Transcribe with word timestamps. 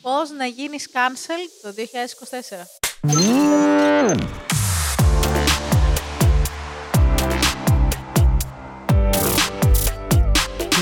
πώς 0.00 0.30
να 0.30 0.46
γίνεις 0.46 0.88
cancel 0.92 1.42
το 1.62 1.74
2024. 1.76 2.66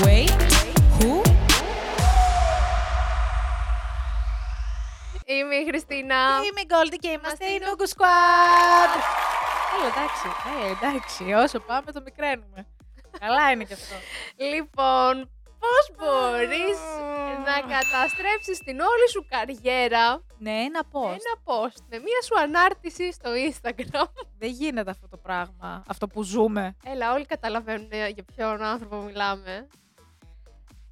Wait, 0.03 0.41
who? 0.99 1.21
Είμαι 5.25 5.55
η 5.55 5.65
Χριστίνα. 5.69 6.15
Είμαι 6.15 6.61
η 6.61 6.67
Goldie 6.69 6.97
και 6.99 7.07
είμαστε 7.07 7.45
η 7.45 7.59
Nugu 7.61 7.83
Squad. 7.95 8.91
Έλα, 9.75 9.87
εντάξει. 9.87 10.27
Ε, 10.63 10.71
εντάξει. 10.71 11.33
Όσο 11.33 11.59
πάμε 11.59 11.91
το 11.91 12.01
μικραίνουμε. 12.01 12.67
Καλά 13.19 13.51
είναι 13.51 13.63
και 13.63 13.73
αυτό. 13.73 13.95
Λοιπόν, 14.37 15.29
πώς 15.59 15.83
μπορείς 15.97 16.79
να 17.45 17.55
καταστρέψεις 17.75 18.57
την 18.59 18.79
όλη 18.79 19.09
σου 19.11 19.25
καριέρα 19.29 20.23
Ναι, 20.37 20.51
ένα 20.51 20.81
με 20.83 20.89
post. 20.91 21.09
ένα 21.23 21.35
post, 21.43 21.81
με 21.89 21.97
μία 21.97 22.21
σου 22.23 22.39
ανάρτηση 22.39 23.11
στο 23.11 23.29
Instagram. 23.49 24.07
Δεν 24.37 24.49
γίνεται 24.49 24.89
αυτό 24.89 25.07
το 25.07 25.17
πράγμα. 25.17 25.83
Αυτό 25.87 26.07
που 26.07 26.23
ζούμε. 26.23 26.75
Έλα, 26.85 27.13
όλοι 27.13 27.25
καταλαβαίνουν 27.25 27.87
ε, 27.91 28.07
για 28.07 28.23
ποιον 28.35 28.61
άνθρωπο 28.61 28.95
μιλάμε. 28.95 29.67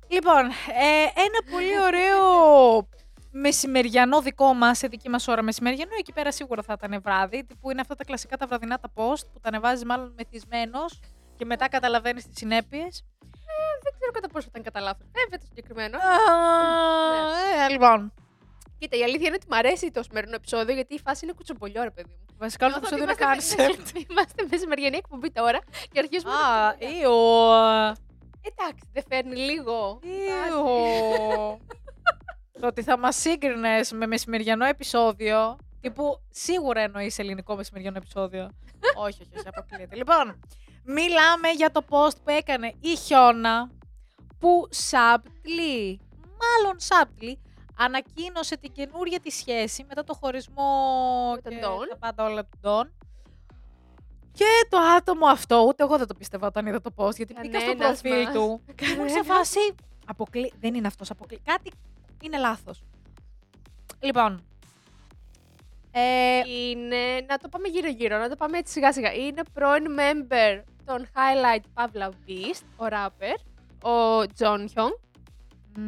Λοιπόν, 0.07 0.45
ε, 0.45 1.03
ένα 1.15 1.51
πολύ 1.51 1.79
ωραίο 1.83 2.87
μεσημεριανό 3.31 4.21
δικό 4.21 4.53
μας, 4.53 4.77
σε 4.77 4.87
δική 4.87 5.09
μας 5.09 5.27
ώρα 5.27 5.41
μεσημεριανό, 5.41 5.91
εκεί 5.99 6.13
πέρα 6.13 6.31
σίγουρα 6.31 6.61
θα 6.61 6.75
ήταν 6.83 7.01
βράδυ, 7.01 7.43
που 7.61 7.71
είναι 7.71 7.81
αυτά 7.81 7.95
τα 7.95 8.03
κλασικά 8.03 8.37
τα 8.37 8.47
βραδινά 8.47 8.79
τα 8.79 8.89
post 8.95 9.23
που 9.33 9.39
τα 9.39 9.47
ανεβάζεις 9.49 9.85
μάλλον 9.85 10.13
μεθυσμένος 10.17 10.99
και 11.35 11.45
μετά 11.45 11.69
καταλαβαίνεις 11.69 12.25
τις 12.27 12.37
συνέπειες. 12.37 13.03
Δεν 13.83 13.93
ξέρω 13.97 14.11
κατά 14.11 14.27
πόσο 14.29 14.47
ήταν 14.49 14.63
κατά 14.63 14.79
λάθος. 14.79 15.07
Βέβαια 15.13 15.39
το 15.39 15.45
συγκεκριμένο. 15.49 15.97
Ε, 17.65 17.69
λοιπόν. 17.71 18.13
Κοίτα, 18.77 18.97
η 18.97 19.03
αλήθεια 19.03 19.27
είναι 19.27 19.35
ότι 19.35 19.45
μου 19.49 19.57
αρέσει 19.57 19.91
το 19.91 20.03
σημερινό 20.03 20.35
επεισόδιο 20.35 20.73
γιατί 20.75 20.93
η 20.93 20.99
φάση 20.99 21.25
είναι 21.25 21.33
κουτσομπολιό, 21.33 21.83
ρε 21.83 21.91
παιδί 21.91 22.09
μου. 22.09 22.25
Βασικά 22.37 22.65
όλο 22.65 22.79
το 22.79 22.95
Νιώθω 22.95 23.05
επεισόδιο 23.05 23.65
είναι 23.65 23.71
ότι 23.71 23.73
είμαστε- 23.73 24.01
cancelled. 24.01 24.05
Είμαστε 24.11 24.45
μεσημεριανή 24.51 24.97
εκπομπή 24.97 25.31
τώρα 25.31 25.59
και 25.91 25.99
αρχίζουμε. 25.99 26.31
Α, 26.31 26.35
το 26.71 26.77
κουτσομπολιό. 26.77 27.01
ήω. 27.01 27.51
Εντάξει, 28.47 28.89
δεν 28.93 29.03
φέρνει 29.09 29.35
λίγο. 29.35 29.99
Ήω. 30.03 30.63
Το 32.61 32.67
ότι 32.67 32.83
θα 32.83 32.97
μας 32.97 33.15
σύγκρινες 33.15 33.91
με 33.91 34.07
μεσημεριανό 34.07 34.65
επεισόδιο. 34.65 35.57
Τύπου 35.81 36.21
σίγουρα 36.29 36.81
εννοείς 36.81 37.19
ελληνικό 37.19 37.55
μεσημεριανό 37.55 37.97
επεισόδιο. 37.97 38.49
όχι, 39.05 39.21
όχι, 39.21 39.37
όχι, 39.37 39.47
αποκλείεται. 39.47 39.95
Λοιπόν, 39.95 40.39
μιλάμε 40.85 41.49
για 41.55 41.71
το 41.71 41.81
post 41.89 42.15
που 42.23 42.29
έκανε 42.29 42.73
η 42.79 42.95
Χιώνα 42.95 43.69
που 44.39 44.67
subtly, 44.91 45.95
μάλλον 46.41 46.77
subtly, 46.87 47.33
ανακοίνωσε 47.77 48.57
την 48.57 48.71
καινούργια 48.71 49.19
τη 49.19 49.29
σχέση 49.29 49.85
μετά 49.87 50.03
το 50.03 50.13
χωρισμό 50.13 50.71
Με 51.35 51.41
τον 51.41 51.51
και 51.51 51.59
Don. 51.65 51.87
τα 51.89 51.97
πάντα 51.97 52.23
όλα 52.23 52.43
του 52.43 52.59
Don. 52.61 52.89
Και 54.31 54.45
το 54.69 54.77
άτομο 54.77 55.25
αυτό, 55.27 55.65
ούτε 55.67 55.83
εγώ 55.83 55.97
δεν 55.97 56.07
το 56.07 56.13
πίστευα 56.13 56.47
όταν 56.47 56.65
είδα 56.65 56.81
το 56.81 56.91
post, 56.95 57.15
γιατί 57.15 57.33
μπήκα 57.41 57.59
στο 57.59 57.71
Κανένας 57.75 58.01
προφίλ 58.01 58.23
μας. 58.23 58.33
του 58.33 58.61
και 58.75 58.85
ήμουν 58.85 59.09
σε 59.09 59.13
Κανένας. 59.15 59.37
φάση. 59.37 59.59
Αποκλεί... 60.05 60.53
Δεν 60.59 60.73
είναι 60.73 60.87
αυτός, 60.87 61.09
αποκλεί... 61.09 61.39
Κάτι 61.45 61.71
είναι 62.23 62.37
λάθος. 62.37 62.83
Λοιπόν. 63.99 64.43
Ε, 65.91 66.39
Είναι, 66.49 67.25
να 67.27 67.37
το 67.37 67.49
πάμε 67.49 67.67
γύρω-γύρω, 67.67 68.17
να 68.17 68.29
το 68.29 68.35
πάμε 68.35 68.57
έτσι 68.57 68.73
σιγά-σιγά. 68.73 69.13
Είναι 69.13 69.41
πρώην 69.53 69.85
member 69.97 70.61
των 70.85 71.07
Highlight 71.13 71.63
Pavla 71.83 72.07
Beast, 72.09 72.63
ο 72.77 72.85
rapper, 72.89 73.35
ο 73.89 74.21
John 74.37 74.65
Hyung. 74.75 74.97
μ, 75.75 75.87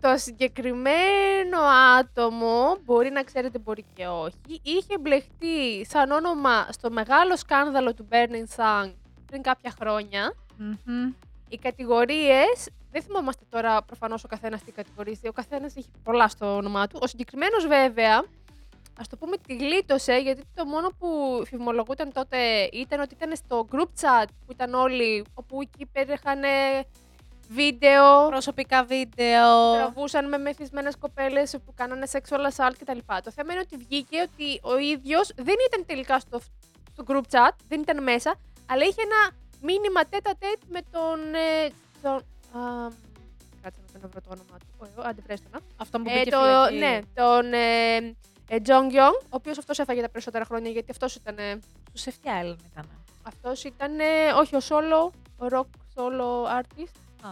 Το 0.00 0.16
συγκεκριμένο 0.16 1.60
άτομο, 1.98 2.76
μπορεί 2.84 3.10
να 3.10 3.22
ξέρετε, 3.22 3.58
μπορεί 3.58 3.84
και 3.94 4.06
όχι, 4.06 4.60
είχε 4.62 4.98
μπλεχτεί 5.00 5.86
σαν 5.88 6.10
όνομα 6.10 6.66
στο 6.70 6.90
μεγάλο 6.90 7.36
σκάνδαλο 7.36 7.94
του 7.94 8.08
Burning 8.10 8.56
Sun 8.56 8.92
πριν 9.26 9.42
κάποια 9.42 9.70
χρόνια. 9.78 10.34
μμμ. 10.56 11.12
Οι 11.48 11.58
κατηγορίες, 11.58 12.68
δεν 12.90 13.02
θυμόμαστε 13.02 13.44
τώρα 13.50 13.82
προφανώς 13.82 14.24
ο 14.24 14.28
καθένας 14.28 14.62
τι 14.62 14.72
κατηγορήσει, 14.72 15.28
ο 15.28 15.32
καθένας 15.32 15.76
έχει 15.76 15.88
πολλά 16.02 16.28
στο 16.28 16.56
όνομά 16.56 16.86
του. 16.86 16.98
Ο 17.02 17.06
συγκεκριμένος 17.06 17.66
βέβαια, 17.66 18.24
ας 18.98 19.08
το 19.08 19.16
πούμε 19.16 19.36
τη 19.36 19.54
γλίτωσε, 19.56 20.14
γιατί 20.14 20.42
το 20.54 20.64
μόνο 20.64 20.88
που 20.98 21.42
φημολογούταν 21.46 22.12
τότε 22.12 22.68
ήταν 22.72 23.00
ότι 23.00 23.14
ήταν 23.14 23.36
στο 23.36 23.66
group 23.72 23.88
chat 24.00 24.24
που 24.46 24.52
ήταν 24.52 24.74
όλοι, 24.74 25.24
όπου 25.34 25.60
εκεί 25.60 25.82
υπήρχαν 25.82 26.40
βίντεο, 27.48 28.28
Προσωπικά 28.28 28.84
βίντεο. 28.84 29.72
τραβούσαν 29.74 30.28
με 30.28 30.38
μεθυσμένες 30.38 30.96
κοπέλες 30.96 31.50
που 31.64 31.74
κάνανε 31.74 32.06
sexual 32.12 32.50
assault 32.52 32.72
κτλ. 32.78 32.98
Το 33.24 33.30
θέμα 33.30 33.52
είναι 33.52 33.62
ότι 33.64 33.76
βγήκε 33.76 34.20
ότι 34.20 34.60
ο 34.62 34.78
ίδιος 34.78 35.32
δεν 35.36 35.54
ήταν 35.68 35.84
τελικά 35.86 36.18
στο, 36.18 36.40
στο 36.92 37.04
group 37.06 37.22
chat, 37.30 37.50
δεν 37.68 37.80
ήταν 37.80 38.02
μέσα, 38.02 38.34
αλλά 38.66 38.84
είχε 38.84 39.02
ένα 39.02 39.30
μήνυμα 39.60 40.04
τέτα 40.04 40.32
τέτ 40.38 40.60
με 40.68 40.80
τον... 40.90 41.34
Ε, 41.34 41.68
τον 42.02 42.14
α, 42.62 42.88
κάτσε 43.62 43.80
να 43.92 44.00
τον 44.00 44.10
βρω 44.10 44.20
το 44.20 44.28
όνομα 44.30 44.58
του. 44.58 44.88
Ο, 44.98 45.02
άντε 45.04 45.22
βρες 45.26 45.40
το 45.42 45.48
να. 45.52 45.58
Αυτό 45.76 45.98
που 45.98 46.04
Ε, 46.08 46.18
μπήκε 46.18 46.30
το, 46.30 46.38
φυλακή. 46.40 46.74
ναι, 46.76 46.98
τον 47.14 47.52
ε, 47.52 47.96
ε, 48.48 48.56
Jong 48.66 48.92
Young, 48.92 49.20
ο 49.22 49.28
οποίος 49.30 49.58
αυτός 49.58 49.78
έφαγε 49.78 50.00
τα 50.00 50.08
περισσότερα 50.08 50.44
χρόνια 50.44 50.70
γιατί 50.70 50.90
αυτός 50.90 51.14
ήταν... 51.14 51.38
Ε, 51.38 51.56
Του 51.92 51.98
Σεφτιάλεν 51.98 52.58
ήταν. 52.72 52.88
αυτός 53.22 53.64
ήταν, 53.64 54.00
ε, 54.00 54.32
όχι 54.36 54.56
ο 54.56 54.60
solo, 54.68 55.10
ο 55.38 55.46
rock 55.50 55.66
solo 55.94 56.60
artist. 56.60 56.96
Α. 57.22 57.28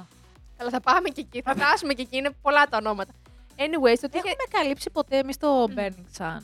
Καλά, 0.57 0.71
θα 0.71 0.81
πάμε 0.81 1.09
και 1.09 1.21
εκεί, 1.21 1.43
θα 1.43 1.55
φτάσουμε 1.55 1.93
και 1.93 2.03
εκεί, 2.03 2.17
είναι 2.17 2.31
πολλά 2.43 2.67
τα 2.67 2.77
ονόματα. 2.77 3.13
Anyways, 3.57 3.97
το 4.01 4.07
ότι 4.07 4.17
είχε, 4.17 4.29
Έχουμε 4.29 4.47
καλύψει 4.51 4.91
ποτέ 4.91 5.19
εμείς 5.19 5.37
το 5.37 5.69
Burning 5.77 6.19
Sun. 6.19 6.39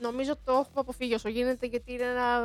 νομίζω 0.00 0.36
το 0.44 0.52
έχουμε 0.52 0.66
αποφύγει 0.74 1.14
όσο 1.14 1.28
γίνεται 1.28 1.66
γιατί 1.66 1.92
είναι 1.92 2.02
ένα 2.04 2.40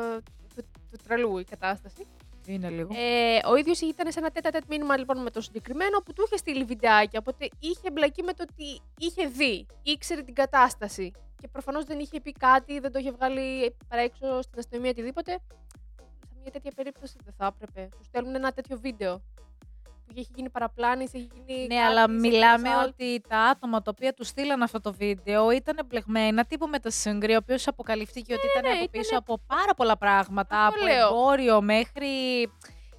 του, 0.55 0.63
του 0.91 0.97
τρελού 1.07 1.37
η 1.37 1.43
κατάσταση. 1.43 2.07
Είναι 2.47 2.69
λίγο. 2.69 2.93
Ε, 2.95 3.39
ο 3.47 3.55
ίδιος 3.55 3.81
ήταν 3.81 4.11
σε 4.11 4.19
ένα 4.19 4.31
τέτα 4.31 4.49
τέτ 4.49 4.63
μήνυμα 4.67 4.97
λοιπόν 4.97 5.21
με 5.21 5.29
το 5.29 5.41
συγκεκριμένο 5.41 5.99
που 5.99 6.13
του 6.13 6.23
είχε 6.25 6.37
στείλει 6.37 6.63
βιντεάκια. 6.63 7.19
Οπότε 7.19 7.49
είχε 7.59 7.91
μπλακεί 7.91 8.23
με 8.23 8.33
το 8.33 8.45
ότι 8.51 8.81
είχε 8.97 9.27
δει, 9.27 9.65
ήξερε 9.83 10.21
την 10.21 10.33
κατάσταση. 10.33 11.11
Και 11.41 11.47
προφανώς 11.47 11.83
δεν 11.83 11.99
είχε 11.99 12.21
πει 12.21 12.31
κάτι, 12.31 12.79
δεν 12.79 12.91
το 12.91 12.99
είχε 12.99 13.11
βγάλει 13.11 13.75
παρά 13.87 14.01
έξω 14.01 14.41
στην 14.41 14.59
αστυνομία 14.59 14.89
οτιδήποτε. 14.89 15.31
Σε 16.27 16.35
μια 16.41 16.51
τέτοια 16.51 16.71
περίπτωση 16.75 17.17
δεν 17.23 17.33
θα 17.37 17.55
έπρεπε. 17.55 17.89
Σου 17.95 18.03
στέλνουν 18.03 18.35
ένα 18.35 18.51
τέτοιο 18.51 18.79
βίντεο. 18.79 19.21
Που 20.07 20.13
έχει 20.17 20.27
γίνει 20.35 20.49
παραπλάνηση, 20.49 21.17
έχει 21.17 21.29
γίνει. 21.45 21.59
Ναι, 21.67 21.75
κάτι, 21.75 21.87
αλλά 21.87 22.01
σε 22.01 22.11
μιλάμε 22.11 22.69
assault. 22.81 22.85
ότι 22.87 23.21
τα 23.27 23.37
άτομα 23.39 23.81
τα 23.81 23.91
οποία 23.95 24.13
τους 24.13 24.27
στείλαν 24.27 24.61
αυτό 24.61 24.81
το 24.81 24.93
βίντεο 24.93 25.51
ήταν 25.51 25.79
μπλεγμένα 25.87 26.45
τύπου 26.45 26.67
με 26.67 26.79
το 26.79 26.89
Σύγκρι, 26.89 27.33
ο 27.33 27.37
οποίος 27.41 27.67
αποκαλύφθηκε 27.67 28.33
ότι 28.33 28.45
ήταν 28.45 28.61
ναι, 28.61 28.67
από 28.69 28.83
ήτανε- 28.83 28.89
πίσω 29.03 29.17
από 29.17 29.39
πάρα 29.47 29.73
πολλά 29.75 29.97
πράγματα. 29.97 30.57
Αυτό 30.65 30.79
από 30.83 30.85
λέω. 30.93 31.07
εμπόριο 31.07 31.61
μέχρι 31.61 32.07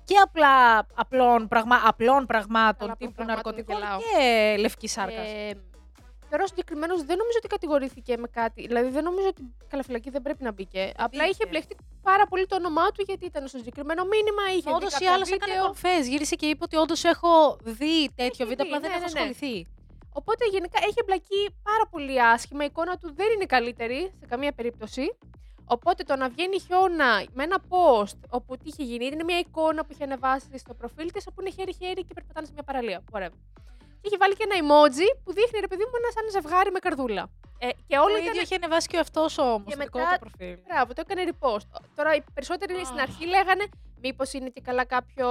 και 0.04 0.14
απλά 0.22 0.86
απλών, 0.94 1.48
πραγμα... 1.48 1.76
απλών 1.84 2.26
πραγμάτων 2.26 2.78
Καλά, 2.78 2.92
απλών 2.92 2.96
τύπου 3.10 3.12
πραγμάτων, 3.24 3.52
ναρκωτικών 3.54 3.76
γελάω. 3.76 3.98
και 4.00 4.56
λευκή 4.60 4.88
σάρκα. 4.88 5.20
Ε, 5.20 5.50
τώρα 6.30 6.42
ο 6.42 6.46
συγκεκριμένος 6.46 6.98
δεν 7.04 7.16
νομίζω 7.16 7.38
ότι 7.42 7.48
κατηγορήθηκε 7.48 8.16
με 8.16 8.28
κάτι. 8.28 8.66
Δηλαδή 8.66 8.88
δεν 8.90 9.04
νομίζω 9.04 9.28
ότι 9.28 9.42
καλά 9.68 9.82
φυλακή 9.82 10.10
δεν 10.10 10.22
πρέπει 10.22 10.42
να 10.42 10.52
μπήκε. 10.52 10.92
Απλά 10.96 11.22
είχε 11.24 11.32
μπήκε. 11.34 11.48
μπλεχτεί 11.48 11.76
πάρα 12.02 12.26
πολύ 12.26 12.46
το 12.46 12.56
όνομά 12.56 12.86
του 12.90 13.02
γιατί 13.06 13.24
ήταν 13.24 13.48
στο 13.48 13.58
συγκεκριμένο 13.58 14.02
μήνυμα. 14.04 14.42
Είχε 14.56 14.70
Όντως 14.70 14.80
δει 14.80 14.86
ή 14.86 14.90
κάποια 14.90 15.12
άλλω 15.12 15.24
έκανε 15.26 15.52
βίντεο. 15.52 15.64
κομφές. 15.64 16.08
Γύρισε 16.08 16.34
και 16.34 16.46
είπε 16.46 16.62
ότι 16.64 16.76
όντως 16.76 17.04
έχω 17.04 17.56
δει 17.62 17.96
τέτοιο 18.14 18.42
Έχει 18.44 18.44
βίντεο, 18.50 18.66
δει, 18.66 18.72
απλά 18.72 18.80
δεν 18.80 18.90
ναι, 18.90 18.96
έχω 18.96 19.04
ναι, 19.04 19.20
ναι. 19.20 19.28
ασχοληθεί. 19.28 19.66
Οπότε 20.12 20.42
γενικά 20.54 20.78
έχει 20.82 20.98
εμπλακεί 21.00 21.40
πάρα 21.62 21.84
πολύ 21.90 22.22
άσχημα. 22.22 22.62
Η 22.62 22.66
εικόνα 22.66 22.98
του 22.98 23.14
δεν 23.14 23.26
είναι 23.34 23.46
καλύτερη 23.46 24.00
σε 24.20 24.26
καμία 24.26 24.52
περίπτωση. 24.52 25.16
Οπότε 25.70 26.02
το 26.04 26.16
να 26.16 26.28
βγαίνει 26.28 26.56
η 26.56 26.60
χιόνα 26.60 27.24
με 27.32 27.42
ένα 27.42 27.58
post 27.68 28.18
όπου 28.28 28.56
τι 28.56 28.64
είχε 28.68 28.82
γίνει, 28.82 29.06
είναι 29.06 29.24
μια 29.24 29.38
εικόνα 29.38 29.84
που 29.84 29.92
είχε 29.92 30.04
ανεβάσει 30.04 30.58
στο 30.58 30.74
προφίλ 30.74 31.10
της 31.12 31.26
όπου 31.26 31.40
είναι 31.40 31.50
χέρι-χέρι 31.50 32.04
και 32.04 32.14
περπατάνε 32.14 32.46
σε 32.46 32.52
μια 32.52 32.62
παραλία. 32.62 33.04
Whatever. 33.12 33.38
Και 34.00 34.06
είχε 34.08 34.16
βάλει 34.16 34.34
και 34.38 34.46
ένα 34.48 34.56
emoji 34.64 35.08
που 35.24 35.32
δείχνει 35.32 35.58
ρε 35.60 35.66
παιδί 35.66 35.84
μου 35.88 35.94
ένα 36.00 36.10
σαν 36.14 36.24
ζευγάρι 36.42 36.70
με 36.70 36.78
καρδούλα. 36.78 37.24
Ε, 37.58 37.68
και 37.86 37.96
Όλο 37.96 38.02
όλο 38.04 38.12
το 38.14 38.20
ήταν 38.20 38.30
ίδιο 38.32 38.42
είχε 38.42 38.54
ανεβάσει 38.54 38.86
και 38.88 38.98
αυτός 38.98 39.38
όμω. 39.38 39.64
Και 39.66 39.76
Το 39.76 39.82
δικό 39.84 39.98
μετά- 39.98 40.18
του 40.18 40.30
προφίλ. 40.30 40.58
Μπράβο, 40.68 40.92
το 40.94 41.02
έκανε 41.06 41.22
repost. 41.30 41.68
Τώρα 41.94 42.14
οι 42.14 42.22
περισσότεροι 42.34 42.84
στην 42.84 43.00
αρχή 43.00 43.26
λέγανε 43.26 43.64
μήπως 44.02 44.32
είναι 44.32 44.48
και 44.48 44.60
καλά 44.60 44.84
κάποιο 44.84 45.26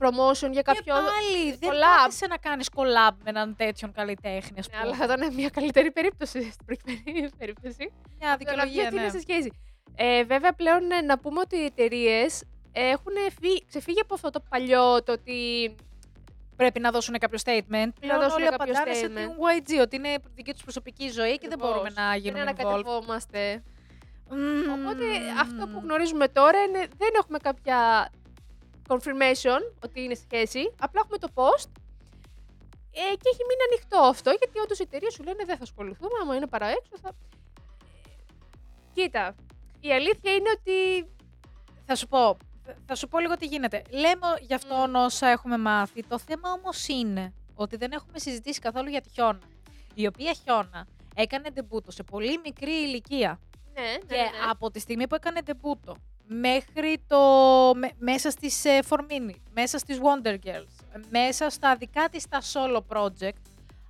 promotion 0.00 0.50
για 0.50 0.62
κάποιο. 0.62 0.82
Και 0.84 0.90
πάλι 0.90 1.52
δεν 1.60 1.70
collab. 1.70 1.96
κάθεσαι 1.98 2.26
να 2.26 2.36
κάνεις 2.36 2.68
collab 2.76 3.14
με 3.24 3.30
έναν 3.30 3.56
τέτοιον 3.56 3.92
καλλιτέχνη, 3.92 4.58
ας 4.58 4.68
Ναι, 4.68 4.76
πούμε. 4.76 4.82
αλλά 4.82 4.94
θα 4.96 5.04
ήταν 5.04 5.34
μια 5.34 5.48
καλύτερη 5.48 5.90
περίπτωση 5.92 6.50
στην 6.50 6.66
προκειμένη 6.66 7.28
περίπτωση. 7.38 7.92
Μια 8.18 8.18
Το 8.18 8.26
να 8.28 8.36
πει 8.36 8.44
δικαιολογία, 8.44 8.86
ότι 8.86 8.94
είναι 8.94 9.04
ναι. 9.04 9.10
σε 9.10 9.20
σχέση. 9.20 9.50
Ε, 9.96 10.24
βέβαια, 10.24 10.52
πλέον 10.52 10.90
ε, 10.90 11.00
να 11.00 11.18
πούμε 11.18 11.40
ότι 11.40 11.56
οι 11.56 11.64
εταιρείες 11.64 12.44
έχουν 12.72 13.12
φύ- 13.40 13.66
ξεφύγει 13.68 14.00
από 14.00 14.14
αυτό 14.14 14.30
το 14.30 14.40
παλιό 14.48 15.02
το 15.02 15.12
ότι. 15.12 15.74
Πρέπει 16.56 16.80
να 16.80 16.90
δώσουν 16.90 17.18
κάποιο 17.18 17.38
statement. 17.44 17.88
Πλέον 18.00 18.20
δώσουν 18.20 18.36
όλοι 18.42 18.44
κάποιο 18.50 18.72
απαντάνε 18.72 18.94
σε 18.94 19.06
statement. 19.06 19.62
την 19.64 19.76
YG, 19.78 19.80
ότι 19.82 19.96
είναι 19.96 20.14
δική 20.34 20.52
τους 20.52 20.62
προσωπική 20.62 21.08
ζωή 21.08 21.38
και 21.38 21.48
δεν 21.48 21.52
Ακριβώς. 21.52 21.70
μπορούμε 21.70 21.90
να 21.96 22.10
Δεν 22.10 22.20
γίνουμε 22.20 22.42
involved. 22.42 22.48
ανακατευόμαστε. 22.48 23.62
Μμμ. 24.30 24.72
Οπότε 24.72 25.04
αυτό 25.40 25.66
που 25.68 25.80
γνωρίζουμε 25.82 26.28
τώρα 26.28 26.58
είναι 26.62 26.78
δεν 26.96 27.10
έχουμε 27.20 27.38
κάποια 27.38 28.10
confirmation 28.88 29.60
ότι 29.84 30.02
είναι 30.02 30.14
σχέση. 30.14 30.74
Απλά 30.80 31.00
έχουμε 31.04 31.18
το 31.18 31.28
post. 31.34 31.68
Ε, 32.98 33.14
και 33.20 33.28
έχει 33.32 33.42
μείνει 33.48 33.62
ανοιχτό 33.70 33.98
αυτό, 33.98 34.30
γιατί 34.30 34.58
όντως 34.58 34.78
οι 34.78 34.82
εταιρείες 34.82 35.12
σου 35.12 35.22
λένε 35.22 35.44
δεν 35.44 35.56
θα 35.56 35.62
ασχοληθούμε, 35.62 36.12
άμα 36.22 36.34
είναι 36.36 36.46
παρά 36.46 36.66
έξω 36.66 36.94
θα... 37.02 37.10
Κοίτα, 38.94 39.34
η 39.80 39.92
αλήθεια 39.92 40.32
είναι 40.32 40.50
ότι 40.58 41.06
Θα 41.86 41.94
σου 41.94 42.08
πω, 42.08 42.36
θα 42.86 42.94
σου 42.94 43.08
πω 43.08 43.18
λίγο 43.18 43.36
τι 43.36 43.46
γίνεται. 43.46 43.82
Λέμε 43.90 44.26
γι' 44.40 44.54
αυτόν 44.54 44.94
όσα 44.94 45.26
έχουμε 45.28 45.58
μάθει. 45.58 46.02
Το 46.02 46.18
θέμα 46.18 46.50
όμως 46.50 46.88
είναι 46.88 47.32
ότι 47.54 47.76
δεν 47.76 47.92
έχουμε 47.92 48.18
συζητήσει 48.18 48.60
καθόλου 48.60 48.88
για 48.88 49.00
τη 49.00 49.08
Χιώνα. 49.10 49.38
Η 49.94 50.06
οποία 50.06 50.32
Χιώνα 50.32 50.86
έκανε 51.14 51.50
ντεμπούτο 51.50 51.90
σε 51.90 52.02
πολύ 52.02 52.40
μικρή 52.44 52.72
ηλικία. 52.72 53.40
ναι, 53.74 53.80
ναι, 53.82 53.96
Και 53.98 54.14
ναι, 54.14 54.22
ναι. 54.22 54.50
από 54.50 54.70
τη 54.70 54.80
στιγμή 54.80 55.06
που 55.08 55.14
έκανε 55.14 55.40
ντεμπούτο 55.42 55.96
μέχρι 56.28 56.98
το... 57.06 57.18
με- 57.74 57.90
μέσα 57.98 58.30
στις 58.30 58.64
ε, 58.64 58.78
For 58.88 58.98
Minute, 58.98 59.40
μέσα 59.54 59.78
στις 59.78 59.98
Wonder 60.02 60.34
Girls, 60.44 61.00
μέσα 61.10 61.50
στα 61.50 61.76
δικά 61.76 62.08
της 62.08 62.28
τα 62.28 62.40
solo 62.52 62.80
project, 62.88 63.40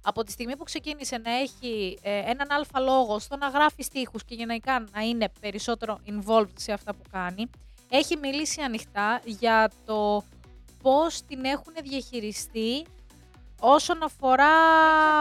από 0.02 0.22
τη 0.24 0.30
στιγμή 0.32 0.56
που 0.56 0.64
ξεκίνησε 0.64 1.18
να 1.18 1.30
έχει 1.30 1.98
ε, 2.02 2.18
έναν 2.18 2.50
αλφα 2.50 2.80
λόγο 2.80 3.18
στο 3.18 3.36
να 3.36 3.48
γράφει 3.48 3.82
στίχους 3.82 4.24
και 4.24 4.34
γενικά 4.34 4.84
να 4.92 5.00
είναι 5.00 5.28
περισσότερο 5.40 6.00
involved 6.06 6.52
σε 6.58 6.72
αυτά 6.72 6.94
που 6.94 7.02
κάνει, 7.12 7.50
έχει 7.88 8.16
μιλήσει 8.16 8.60
ανοιχτά 8.60 9.20
για 9.24 9.70
το 9.86 10.24
πώς 10.82 11.20
την 11.28 11.44
έχουν 11.44 11.72
διαχειριστεί 11.82 12.86
όσον 13.60 14.02
αφορά 14.02 14.48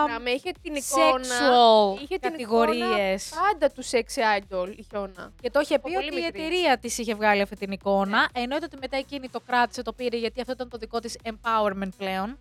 Ξεχνάμε, 0.03 0.29
είχε 0.29 0.51
την 0.61 0.75
εικόνα. 0.75 1.25
sexual 1.25 2.01
είχε 2.01 2.17
την 2.19 2.31
κατηγορίες. 2.31 3.33
Πάντα 3.51 3.71
του 3.73 3.83
sex 3.85 4.39
idol 4.39 4.69
η 4.77 4.85
Χιώνα. 4.89 5.31
Και 5.41 5.49
το 5.51 5.59
είχε 5.59 5.75
Από 5.75 5.87
πει 5.87 5.93
πολύ 5.93 6.07
ότι 6.07 6.15
η 6.19 6.21
μικρής. 6.23 6.43
εταιρεία 6.45 6.77
της 6.77 6.97
είχε 6.97 7.13
βγάλει 7.15 7.41
αυτή 7.41 7.55
την 7.55 7.71
εικόνα. 7.71 8.29
Εννοείται 8.33 8.65
ότι 8.65 8.77
μετά 8.81 8.97
εκείνη 8.97 9.29
το 9.29 9.39
κράτησε, 9.39 9.81
το 9.81 9.93
πήρε, 9.93 10.17
γιατί 10.17 10.39
αυτό 10.41 10.51
ήταν 10.53 10.69
το 10.69 10.77
δικό 10.77 10.99
της 10.99 11.17
empowerment 11.23 11.89
πλέον. 11.97 12.37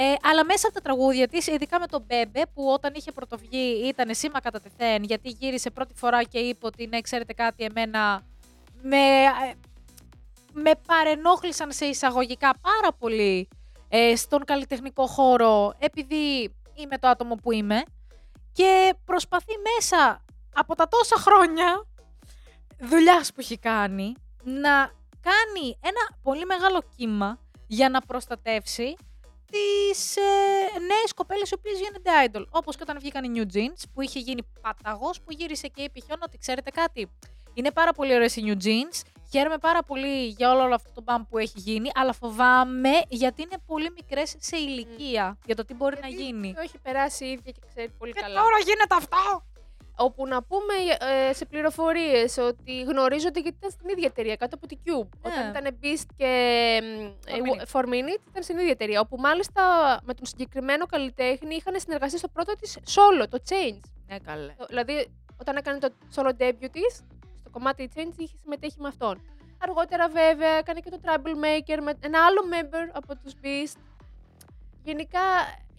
Ε, 0.00 0.14
αλλά 0.22 0.44
μέσα 0.44 0.66
από 0.66 0.74
τα 0.74 0.80
τραγούδια 0.80 1.28
της, 1.28 1.46
ειδικά 1.46 1.80
με 1.80 1.86
τον 1.86 2.04
Μπέμπε, 2.06 2.42
που 2.54 2.68
όταν 2.72 2.92
είχε 2.94 3.12
πρωτοβγεί 3.12 3.82
ήταν 3.88 4.14
σήμα 4.14 4.40
κατά 4.40 4.60
τεθέν, 4.60 5.02
γιατί 5.02 5.28
γύρισε 5.28 5.70
πρώτη 5.70 5.94
φορά 5.94 6.22
και 6.22 6.38
είπε 6.38 6.66
ότι 6.66 6.86
ναι, 6.86 7.00
ξέρετε 7.00 7.32
κάτι, 7.32 7.64
εμένα 7.64 8.22
με, 8.82 8.96
ε, 8.96 9.54
με 10.52 10.70
παρενόχλησαν 10.86 11.72
σε 11.72 11.84
εισαγωγικά 11.84 12.50
πάρα 12.60 12.92
πολύ 12.98 13.48
ε, 13.88 14.16
στον 14.16 14.44
καλλιτεχνικό 14.44 15.06
χώρο, 15.06 15.74
επειδή 15.78 16.54
είμαι 16.74 16.98
το 16.98 17.08
άτομο 17.08 17.34
που 17.34 17.52
είμαι. 17.52 17.82
Και 18.52 18.94
προσπαθεί 19.04 19.52
μέσα 19.74 20.24
από 20.54 20.74
τα 20.74 20.88
τόσα 20.88 21.16
χρόνια 21.16 21.86
δουλειάς 22.80 23.32
που 23.32 23.40
έχει 23.40 23.58
κάνει 23.58 24.14
να 24.44 24.92
κάνει 25.20 25.78
ένα 25.80 26.18
πολύ 26.22 26.44
μεγάλο 26.44 26.82
κύμα 26.96 27.38
για 27.66 27.88
να 27.88 28.00
προστατεύσει 28.00 28.96
τις 29.50 30.16
ε, 30.16 30.78
νέες 30.78 31.12
κοπέλες 31.14 31.50
οι 31.50 31.54
οποίες 31.54 31.78
γίνονται 31.78 32.10
idol. 32.26 32.44
Όπως 32.50 32.76
και 32.76 32.82
όταν 32.82 32.98
βγήκαν 32.98 33.24
οι 33.24 33.30
New 33.34 33.56
Jeans 33.56 33.82
που 33.94 34.00
είχε 34.00 34.18
γίνει 34.18 34.42
παταγός 34.60 35.20
που 35.20 35.32
γύρισε 35.32 35.68
και 35.68 35.82
είπε 35.82 36.00
Χιώνα 36.00 36.22
ότι 36.26 36.38
ξέρετε 36.38 36.70
κάτι. 36.70 37.10
Είναι 37.58 37.70
πάρα 37.72 37.92
πολύ 37.92 38.14
ωραίες 38.14 38.36
οι 38.36 38.42
New 38.46 38.64
Jeans. 38.64 39.02
Χαίρομαι 39.30 39.58
πάρα 39.58 39.82
πολύ 39.82 40.26
για 40.26 40.52
όλο, 40.52 40.62
όλο 40.62 40.74
αυτό 40.74 40.90
το 40.94 41.02
μπαμ 41.02 41.22
που 41.30 41.38
έχει 41.38 41.58
γίνει, 41.60 41.90
αλλά 41.94 42.12
φοβάμαι 42.12 42.90
γιατί 43.08 43.42
είναι 43.42 43.56
πολύ 43.66 43.90
μικρές 43.90 44.34
σε 44.38 44.56
ηλικία 44.56 45.38
για 45.44 45.54
το 45.54 45.64
τι 45.64 45.74
μπορεί 45.74 45.96
να 46.00 46.06
Γιατί 46.08 46.22
γίνει. 46.24 46.52
Το 46.54 46.60
έχει 46.60 46.78
περάσει 46.78 47.24
η 47.24 47.30
ίδια 47.30 47.52
και 47.52 47.60
ξέρει 47.68 47.88
πολύ 47.98 48.12
Και 48.12 48.20
καλά. 48.20 48.40
τώρα 48.40 48.56
γίνεται 48.64 48.94
αυτό! 48.94 49.46
Όπου 50.00 50.26
να 50.26 50.42
πούμε 50.42 50.74
ε, 51.28 51.32
σε 51.32 51.44
πληροφορίες 51.44 52.36
ότι 52.38 52.82
γνωρίζονται 52.82 53.40
γιατί 53.40 53.56
ήταν 53.58 53.70
στην 53.70 53.88
ίδια 53.88 54.06
εταιρεία 54.06 54.36
κάτω 54.36 54.56
από 54.56 54.66
την 54.66 54.78
Cube. 54.86 55.08
Ναι. 55.22 55.30
Όταν 55.32 55.48
ήταν 55.50 55.78
Beast 55.82 56.06
και 56.16 56.30
For 57.26 57.32
ε, 57.32 57.36
Minute. 57.36 57.66
For 57.72 57.84
Minute 57.84 58.28
ήταν 58.30 58.42
στην 58.42 58.58
ίδια 58.58 58.70
εταιρεία. 58.70 59.00
Όπου 59.00 59.16
μάλιστα 59.16 59.62
με 60.04 60.14
τον 60.14 60.26
συγκεκριμένο 60.26 60.86
καλλιτέχνη 60.86 61.54
είχαν 61.54 61.80
συνεργαστεί 61.80 62.18
στο 62.18 62.28
πρώτο 62.28 62.54
της 62.54 62.78
solo, 62.86 63.24
το 63.28 63.38
Change. 63.48 63.80
Ναι, 64.06 64.18
καλέ. 64.18 64.54
Το- 64.58 64.66
Δηλαδή, 64.68 65.08
όταν 65.40 65.56
έκανε 65.56 65.78
το 65.78 65.88
solo 66.14 66.28
debut 66.42 66.68
της, 66.72 66.94
στο 66.94 67.17
κομμάτι 67.58 67.90
Change 67.94 68.14
είχε 68.16 68.36
συμμετέχει 68.42 68.80
με 68.80 68.88
αυτόν. 68.88 69.20
Αργότερα, 69.58 70.08
βέβαια, 70.08 70.54
έκανε 70.56 70.80
και 70.80 70.90
το 70.90 70.98
Troublemaker 71.04 71.78
με 71.82 71.92
ένα 72.00 72.18
άλλο 72.26 72.40
member 72.52 72.90
από 72.92 73.16
τους 73.16 73.32
Beast. 73.42 73.78
Γενικά, 74.82 75.20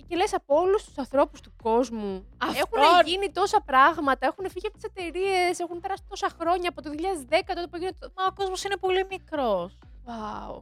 και 0.08 0.16
λες 0.16 0.34
από 0.34 0.56
όλους 0.56 0.84
τους 0.84 0.98
ανθρώπους 0.98 1.42
του 1.42 1.52
κόσμου. 1.64 2.26
Αυτόν. 2.38 2.82
Έχουν 2.82 3.06
γίνει 3.06 3.32
τόσα 3.32 3.62
πράγματα, 3.62 4.26
έχουν 4.26 4.50
φύγει 4.50 4.68
από 4.68 4.76
τις 4.78 4.84
εταιρείες, 4.84 5.60
έχουν 5.60 5.80
περάσει 5.80 6.04
τόσα 6.10 6.30
χρόνια 6.40 6.70
από 6.70 6.82
το 6.82 6.90
2010 6.90 7.54
τότε 7.56 7.68
που 7.68 7.76
έγινε 7.76 7.92
το... 8.00 8.12
Μα 8.16 8.24
ο 8.26 8.34
κόσμος 8.34 8.64
είναι 8.64 8.78
πολύ 8.78 9.06
μικρός. 9.10 9.78
Wow. 10.06 10.62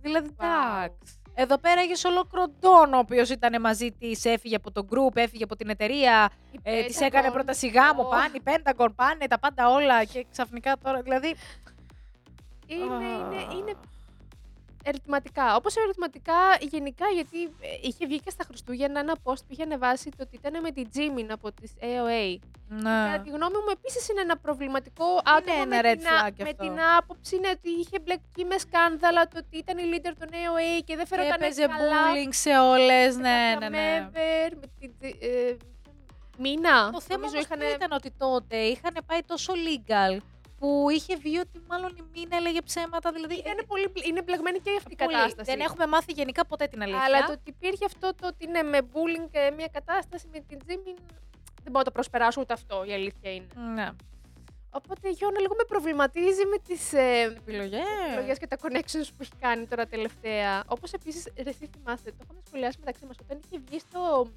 Δηλαδή, 0.00 0.28
Wow. 0.38 0.44
εντάξει. 0.44 1.21
Εδώ 1.34 1.58
πέρα 1.58 1.80
έχεις 1.80 2.04
ολόκληρο 2.04 2.46
Ντόν, 2.60 2.94
ο 2.94 2.98
οποίος 2.98 3.30
ήταν 3.30 3.60
μαζί 3.60 3.92
της, 3.92 4.24
έφυγε 4.24 4.56
από 4.56 4.70
το 4.70 4.86
group, 4.90 5.16
έφυγε 5.16 5.44
από 5.44 5.56
την 5.56 5.68
εταιρεία, 5.68 6.30
ε, 6.62 6.84
της 6.84 7.00
έκανε 7.00 7.28
Pentagon. 7.28 7.32
πρώτα 7.32 7.52
σιγά 7.52 7.94
μου, 7.94 8.02
Ω. 8.06 8.08
πάνε, 8.08 8.30
η 8.36 8.42
Pentagon, 8.44 8.88
πάνε 8.94 9.26
τα 9.28 9.38
πάντα 9.38 9.68
όλα 9.68 10.04
και 10.04 10.26
ξαφνικά 10.30 10.76
τώρα. 10.82 11.02
Δηλαδή. 11.02 11.34
Είναι, 12.66 12.94
Α. 12.94 12.98
είναι, 13.00 13.54
είναι 13.58 13.74
ερωτηματικά. 14.82 15.56
Όπως 15.56 15.76
ερωτηματικά 15.76 16.34
γενικά, 16.60 17.06
γιατί 17.14 17.42
ε, 17.44 17.66
είχε 17.82 18.06
βγει 18.06 18.20
και 18.20 18.30
στα 18.30 18.44
Χριστούγεννα 18.44 19.00
ένα 19.00 19.14
post 19.24 19.38
που 19.46 19.48
είχε 19.48 19.62
ανεβάσει 19.62 20.10
το 20.10 20.16
ότι 20.26 20.36
ήταν 20.36 20.60
με 20.62 20.70
την 20.70 20.88
Jimin 20.94 21.26
από 21.30 21.52
τη 21.52 21.66
AOA. 21.80 22.38
Κατά 22.82 23.10
Ναι. 23.10 23.18
τη 23.24 23.28
γνώμη 23.30 23.56
μου, 23.64 23.70
επίσης 23.78 24.08
είναι 24.08 24.20
ένα 24.20 24.36
προβληματικό 24.38 25.04
άτομο. 25.24 25.58
ένα 25.62 25.66
με, 25.66 25.80
red 25.92 25.96
την, 25.98 26.06
α- 26.06 26.28
flag 26.28 26.32
με 26.36 26.48
αυτό. 26.50 26.64
την 26.64 26.76
άποψη 26.98 27.36
είναι 27.36 27.48
ότι 27.48 27.70
είχε 27.70 27.98
μπλεκεί 28.02 28.44
με 28.44 28.58
σκάνδαλα, 28.58 29.28
το 29.28 29.36
ότι 29.38 29.56
ήταν 29.58 29.78
η 29.78 29.82
leader 29.92 30.12
των 30.18 30.28
AOA 30.30 30.82
και 30.84 30.96
δεν 30.96 31.06
Και 31.06 31.14
φερόταν 31.14 31.32
έπαιζε 31.42 31.66
καλά. 31.66 31.76
bullying 31.78 32.28
σε 32.44 32.58
όλες. 32.58 33.16
με 33.16 33.22
Ναι, 33.22 33.52
κάποια 33.52 33.68
ναι, 33.70 33.78
ναι. 33.78 34.08
member, 34.12 34.56
με 34.60 34.66
την, 34.80 34.92
ε, 35.20 35.56
Μίνα. 36.38 36.90
Το 36.92 37.00
θέμα 37.00 37.20
νομίζω 37.20 37.34
όμως 37.36 37.44
είχαν- 37.44 37.58
ποιο 37.58 37.70
ήταν 37.70 37.92
ότι 37.92 38.10
τότε 38.18 38.56
είχαν 38.56 38.94
πάει 39.06 39.20
τόσο 39.26 39.52
legal 39.68 40.16
που 40.62 40.86
είχε 40.90 41.16
βγει 41.16 41.38
ότι 41.38 41.58
μάλλον 41.68 41.90
η 42.00 42.02
Μίνα 42.14 42.36
έλεγε 42.36 42.60
ψέματα. 42.62 43.12
Δηλαδή. 43.12 43.34
Είναι, 43.50 43.62
πολύ, 43.66 43.86
μπλ- 43.92 44.06
είναι 44.06 44.22
μπλεγμένη 44.22 44.58
και 44.58 44.70
αυτή 44.76 44.92
η 44.92 44.96
πολύ. 44.96 45.14
κατάσταση. 45.16 45.50
Δεν 45.50 45.60
έχουμε 45.60 45.86
μάθει 45.86 46.12
γενικά 46.12 46.46
ποτέ 46.46 46.66
την 46.66 46.82
αλήθεια. 46.82 47.02
Αλλά 47.04 47.18
το 47.26 47.32
ότι 47.32 47.50
υπήρχε 47.56 47.84
αυτό 47.84 48.14
το 48.20 48.26
ότι 48.26 48.44
είναι 48.44 48.62
με 48.62 48.78
bullying 48.92 49.26
και 49.30 49.52
μια 49.56 49.68
κατάσταση 49.72 50.26
με 50.32 50.38
την 50.48 50.58
Τζίμιν. 50.64 50.96
Δεν 51.62 51.70
μπορώ 51.72 51.78
να 51.78 51.84
το 51.84 51.90
προσπεράσω 51.90 52.40
ούτε 52.40 52.52
αυτό, 52.52 52.84
η 52.84 52.92
αλήθεια 52.92 53.30
είναι. 53.34 53.46
Ναι. 53.74 53.88
Οπότε, 54.70 55.08
Γιώνα, 55.10 55.40
λίγο 55.40 55.54
με 55.54 55.64
προβληματίζει 55.68 56.44
με 56.46 56.58
τις 56.66 56.92
ε, 56.92 57.20
Επιλογές. 57.36 57.80
επιλογές 58.08 58.38
και 58.38 58.46
τα 58.46 58.56
connections 58.62 59.08
που 59.16 59.20
έχει 59.20 59.36
κάνει 59.40 59.66
τώρα 59.66 59.86
τελευταία. 59.86 60.64
Όπως 60.68 60.92
επίσης, 60.92 61.28
εσύ 61.34 61.68
θυμάστε, 61.74 62.10
το 62.10 62.16
είχαμε 62.22 62.40
σχολιάσει 62.46 62.76
μεταξύ 62.78 63.04
μας 63.06 63.16
όταν 63.22 63.40
είχε 63.44 63.62
βγει 63.66 63.78
στο 63.78 64.30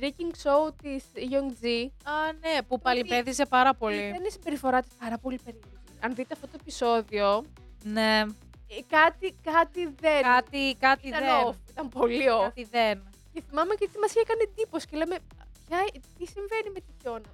drinking 0.00 0.32
show 0.42 0.72
της 0.82 1.04
Young 1.14 1.64
G. 1.64 1.66
Α, 2.04 2.32
ναι, 2.40 2.62
που 2.68 2.78
παλιπέδιζε 2.80 3.46
πάρα 3.46 3.74
πολύ. 3.74 4.08
Ήταν 4.08 4.24
η 4.24 4.30
συμπεριφορά 4.30 4.80
της 4.82 4.92
πάρα 4.98 5.18
πολύ 5.18 5.38
περίεργη. 5.44 5.70
Αν 6.00 6.14
δείτε 6.14 6.34
αυτό 6.34 6.46
το 6.46 6.56
επεισόδιο, 6.60 7.44
Ναι. 7.82 8.18
ε, 8.68 8.80
κάτι, 8.88 9.34
κάτι 9.42 9.86
δεν. 10.00 10.22
Κάτι, 10.22 10.76
κάτι 10.78 11.08
ήταν 11.08 11.20
δεν. 11.20 11.30
off. 11.46 11.54
Ήταν 11.70 11.88
πολύ 11.88 12.24
off. 12.38 12.42
Κάτι 12.42 12.64
δεν. 12.64 13.02
Και 13.32 13.42
θυμάμαι 13.48 13.74
και 13.74 13.88
τι 13.92 13.98
μας 13.98 14.10
είχε 14.10 14.24
κάνει 14.26 14.42
εντύπωση 14.48 14.86
και 14.86 14.96
λέμε, 14.96 15.16
ποια, 15.68 15.78
τι 16.18 16.26
συμβαίνει 16.26 16.70
με 16.74 16.80
τη 16.80 16.92
Χιώνα. 17.00 17.30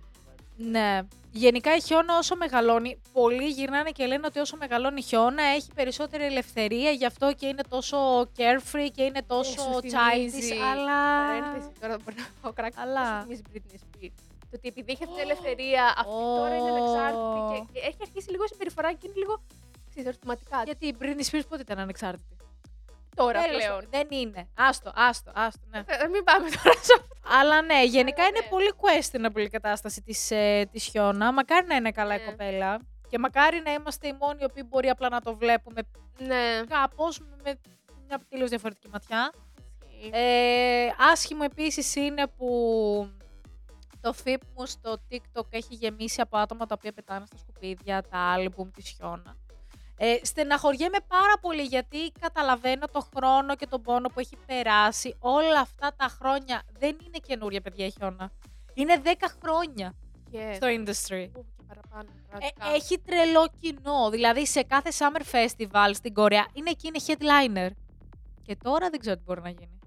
Ναι. 0.61 1.00
Γενικά 1.31 1.77
η 1.77 1.81
Χιώνα 1.81 2.19
όσο 2.19 2.37
μεγαλώνει, 2.37 3.00
πολλοί 3.12 3.49
γυρνάνε 3.49 3.91
και 3.91 4.07
λένε 4.07 4.27
ότι 4.27 4.38
όσο 4.38 4.57
μεγαλώνει 4.57 4.99
η 4.99 5.03
Χιώνα 5.03 5.43
έχει 5.43 5.69
περισσότερη 5.75 6.25
ελευθερία, 6.25 6.91
γι' 6.91 7.05
αυτό 7.07 7.33
και 7.33 7.47
είναι 7.47 7.62
τόσο 7.69 8.21
carefree 8.21 8.88
και 8.95 9.03
είναι 9.03 9.23
τόσο 9.27 9.50
σου 9.61 9.79
childish, 9.83 10.31
θυμίζει, 10.31 10.55
αλλά... 10.73 11.27
Παρένθεση, 11.27 11.71
τώρα 11.81 11.97
μπορεί 12.05 12.17
να 12.17 12.27
πάω 12.43 12.53
κράκι. 12.53 12.77
Αλλά- 12.81 13.00
Αλλά. 13.00 13.21
Σου 13.21 13.23
θυμίζει 13.27 13.43
Britney 13.55 13.75
Spears. 14.05 14.12
Το 14.50 14.55
ότι 14.57 14.69
επειδή 14.69 14.93
έχει 14.93 15.03
αυτή 15.05 15.15
την 15.15 15.25
ελευθερία, 15.25 15.85
αυτή 15.85 16.12
τώρα 16.38 16.57
είναι 16.57 16.71
ανεξάρτητη 16.71 17.73
και 17.73 17.79
έχει 17.88 17.99
αρχίσει 18.00 18.31
λίγο 18.31 18.45
η 18.45 18.49
συμπεριφορά 18.53 18.93
και 18.93 18.99
είναι 19.07 19.15
λίγο 19.17 19.43
ξεζερτηματικά. 19.91 20.62
Γιατί 20.65 20.87
η 20.87 20.95
Britney 21.00 21.25
Spears 21.31 21.47
πότε 21.49 21.62
ήταν 21.62 21.79
ανεξάρτητη; 21.79 22.37
Τώρα 23.18 23.42
Τέλος 23.42 23.56
πλέον. 23.56 23.75
πάντων, 23.75 23.90
Δεν 23.90 24.06
είναι. 24.10 24.48
Άστο, 24.56 24.92
άστο, 24.94 25.30
άστο, 25.34 25.60
ναι. 25.70 25.82
Θα 25.82 26.08
μην 26.08 26.25
πάμε 26.25 26.48
τώρα 26.62 26.72
σε 26.72 26.92
αυτό. 26.98 27.14
Αλλά 27.38 27.62
ναι, 27.62 27.84
γενικά 27.84 28.22
Αλλά 28.22 28.28
είναι 28.30 28.40
ναι. 28.40 28.48
πολύ 28.48 28.72
questionable 28.80 29.44
η 29.44 29.48
κατάσταση 29.48 30.02
της, 30.02 30.30
ε, 30.30 30.68
της 30.72 30.84
Χιώνα. 30.84 31.32
Μακάρι 31.32 31.66
να 31.66 31.75
είναι 31.75 31.90
καλά 31.90 32.14
η 32.14 32.18
Ναι. 32.18 32.25
κοπέλα. 32.25 32.78
Και 33.08 33.18
μακάρι 33.18 33.60
να 33.64 33.72
είμαστε 33.72 34.08
οι 34.08 34.16
μόνοι 34.20 34.38
οι 34.40 34.44
οποίοι 34.44 34.62
μπορεί 34.68 34.88
απλά 34.88 35.08
να 35.08 35.20
το 35.20 35.37
βλέπουμε 35.37 35.80
Ναι. 36.18 36.60
κάπως 36.68 37.20
με 37.42 37.58
μια 38.06 38.20
τελείως 38.28 38.48
διαφορετική 38.48 38.88
ματιά. 38.88 39.32
Ε, 40.12 40.87
άσχημο 41.12 41.42
επίσης 41.44 41.94
είναι 41.94 42.26
που 42.26 42.46
το 44.00 44.14
feed 44.25 44.38
μου 44.56 44.66
στο 44.66 44.96
TikTok 45.10 45.46
έχει 45.50 45.75
γεμίσει 45.75 46.20
από 46.20 46.37
άτομα 46.37 46.66
τα 46.66 46.75
οποία 46.78 46.92
πετάνε 46.92 47.26
στα 47.26 47.37
σκουπίδια 47.38 48.02
τα 48.10 48.18
άλμπουμ 48.18 48.70
της 48.70 48.88
Χιώνα. 48.88 49.37
Ε, 50.00 50.17
στεναχωριέμαι 50.23 50.99
πάρα 51.09 51.38
πολύ 51.40 51.62
γιατί 51.62 52.12
καταλαβαίνω 52.21 52.87
το 52.87 53.07
χρόνο 53.17 53.57
και 53.57 53.67
τον 53.67 53.83
πόνο 53.83 54.09
που 54.09 54.21
έχει 54.21 54.37
περάσει. 54.47 55.17
Όλα 55.19 55.61
αυτά 55.61 55.95
τα 55.97 56.09
χρόνια 56.09 56.62
δεν 56.78 56.97
είναι 57.07 57.19
καινούρια 57.26 57.61
παιδιά 57.61 57.87
η 57.87 57.90
Χιώνα. 57.90 58.31
Είναι 58.75 59.00
10 59.05 59.09
χρόνια 59.43 59.95
Και 60.31 60.52
στο 60.55 60.67
industry. 60.67 61.28
Ου, 61.37 61.45
και 61.57 61.62
παραπάνω. 61.67 62.09
Ε, 62.09 62.25
πραγματικά. 62.28 62.75
έχει 62.75 62.99
τρελό 62.99 63.49
κοινό. 63.61 64.11
Δηλαδή 64.11 64.47
σε 64.47 64.62
κάθε 64.62 64.90
summer 64.99 65.35
festival 65.35 65.90
στην 65.95 66.14
Κορέα 66.14 66.47
είναι 66.52 66.71
εκεί 66.71 66.87
είναι 66.87 66.99
headliner. 67.07 67.71
Και 68.43 68.57
τώρα 68.62 68.90
δεν 68.90 69.00
ξέρω 69.00 69.17
τι 69.17 69.23
μπορεί 69.23 69.40
να 69.40 69.49
γίνει. 69.49 69.78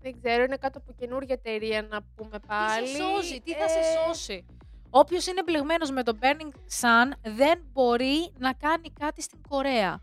Δεν 0.00 0.20
ξέρω, 0.22 0.42
είναι 0.42 0.56
κάτω 0.56 0.78
από 0.78 0.92
καινούργια 0.92 1.34
εταιρεία 1.34 1.82
να 1.82 2.00
πούμε 2.16 2.38
πάλι. 2.46 2.86
Τι 2.86 2.92
σε 2.92 2.96
σώζει, 2.96 3.40
τι 3.40 3.52
θα 3.54 3.68
σε 3.68 3.78
Ε, 3.78 3.82
σώσει; 4.06 4.44
Όποιος 4.94 5.26
είναι 5.26 5.42
μπλεγμένο 5.42 5.86
με 5.92 6.02
το 6.02 6.16
Burning 6.20 6.52
Sun 6.80 7.12
δεν 7.22 7.60
μπορεί 7.72 8.32
να 8.38 8.52
κάνει 8.52 8.90
κάτι 9.00 9.22
στην 9.22 9.38
Κορέα. 9.48 10.00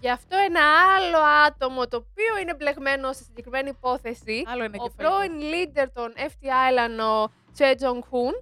Γι' 0.00 0.10
αυτό 0.10 0.36
ένα 0.36 0.60
άλλο 0.96 1.18
άτομο 1.46 1.88
το 1.88 1.96
οποίο 1.96 2.38
είναι 2.42 2.54
μπλεγμένο 2.54 3.12
στη 3.12 3.24
συγκεκριμένη 3.24 3.68
υπόθεση, 3.68 4.42
Άλλο 4.46 4.64
είναι 4.64 4.76
ο 4.80 4.88
κεφαλικό. 4.88 5.16
πρώην 5.28 5.40
leader 5.52 5.86
των 5.92 6.12
FT 6.16 6.44
Island, 6.46 7.24
ο 7.24 7.30
Τσε 7.52 7.74
Τζονγκ 7.74 8.02
Χουν, 8.08 8.32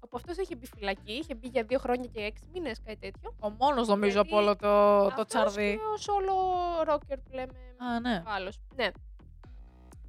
όπου 0.00 0.16
αυτός 0.16 0.36
είχε 0.36 0.56
μπει 0.56 0.66
φυλακή, 0.66 1.12
είχε 1.12 1.34
μπει 1.34 1.48
για 1.48 1.62
δύο 1.62 1.78
χρόνια 1.78 2.08
και 2.12 2.20
έξι 2.20 2.44
μήνες, 2.52 2.80
κάτι 2.84 2.98
τέτοιο. 2.98 3.34
Ο 3.40 3.50
μόνος 3.50 3.88
νομίζω 3.88 4.12
Γιατί 4.12 4.28
από 4.28 4.36
όλο 4.38 4.56
το, 4.56 4.98
το 5.00 5.06
Αυτός 5.06 5.26
τσαρδί. 5.26 5.72
και 5.76 5.80
ο 5.80 6.14
solo 6.14 6.88
rocker 6.94 7.18
που 7.24 7.30
λέμε 7.34 7.52
Α, 7.94 8.00
ναι. 8.00 8.22
άλλος. 8.26 8.58
Ναι. 8.74 8.88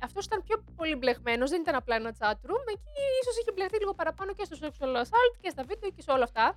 Αυτός 0.03 0.25
ήταν 0.25 0.43
πιο 0.43 0.63
πολύ 0.75 0.95
μπλεγμένος, 0.95 1.49
δεν 1.49 1.61
ήταν 1.61 1.75
απλά 1.75 1.95
ένα 1.95 2.11
chat 2.19 2.31
room. 2.49 2.63
Εκεί 2.75 3.01
ίσως 3.21 3.37
είχε 3.41 3.51
μπλεχτεί 3.51 3.77
λίγο 3.79 3.93
παραπάνω 3.93 4.33
και 4.33 4.43
στο 4.43 4.57
sexual 4.61 4.95
assault 5.01 5.33
και 5.41 5.49
στα 5.49 5.63
βίντεο 5.63 5.89
και 5.89 6.01
σε 6.01 6.11
όλα 6.11 6.23
αυτά. 6.23 6.55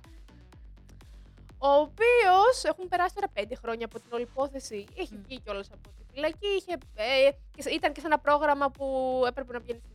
Ο 1.57 1.67
οποίος 1.67 2.63
έχουν 2.63 2.87
περάσει 2.87 3.15
τώρα 3.15 3.27
πέντε 3.33 3.55
χρόνια 3.55 3.85
από 3.85 3.99
την 3.99 4.09
όλη 4.13 4.21
υπόθεση. 4.21 4.85
Έχει 4.97 5.13
Μμ. 5.15 5.21
βγει 5.23 5.39
κιόλας 5.39 5.67
από 5.73 5.89
τη 5.97 6.03
φυλακή. 6.13 6.47
Είχε, 6.47 6.73
ε, 6.95 7.29
και 7.55 7.61
σε- 7.61 7.69
ήταν 7.69 7.93
και 7.93 7.99
σε 7.99 8.05
ένα 8.05 8.19
πρόγραμμα 8.19 8.69
που 8.71 8.85
έπρεπε 9.27 9.53
να 9.53 9.59
βγαίνει 9.59 9.79
στην 9.79 9.94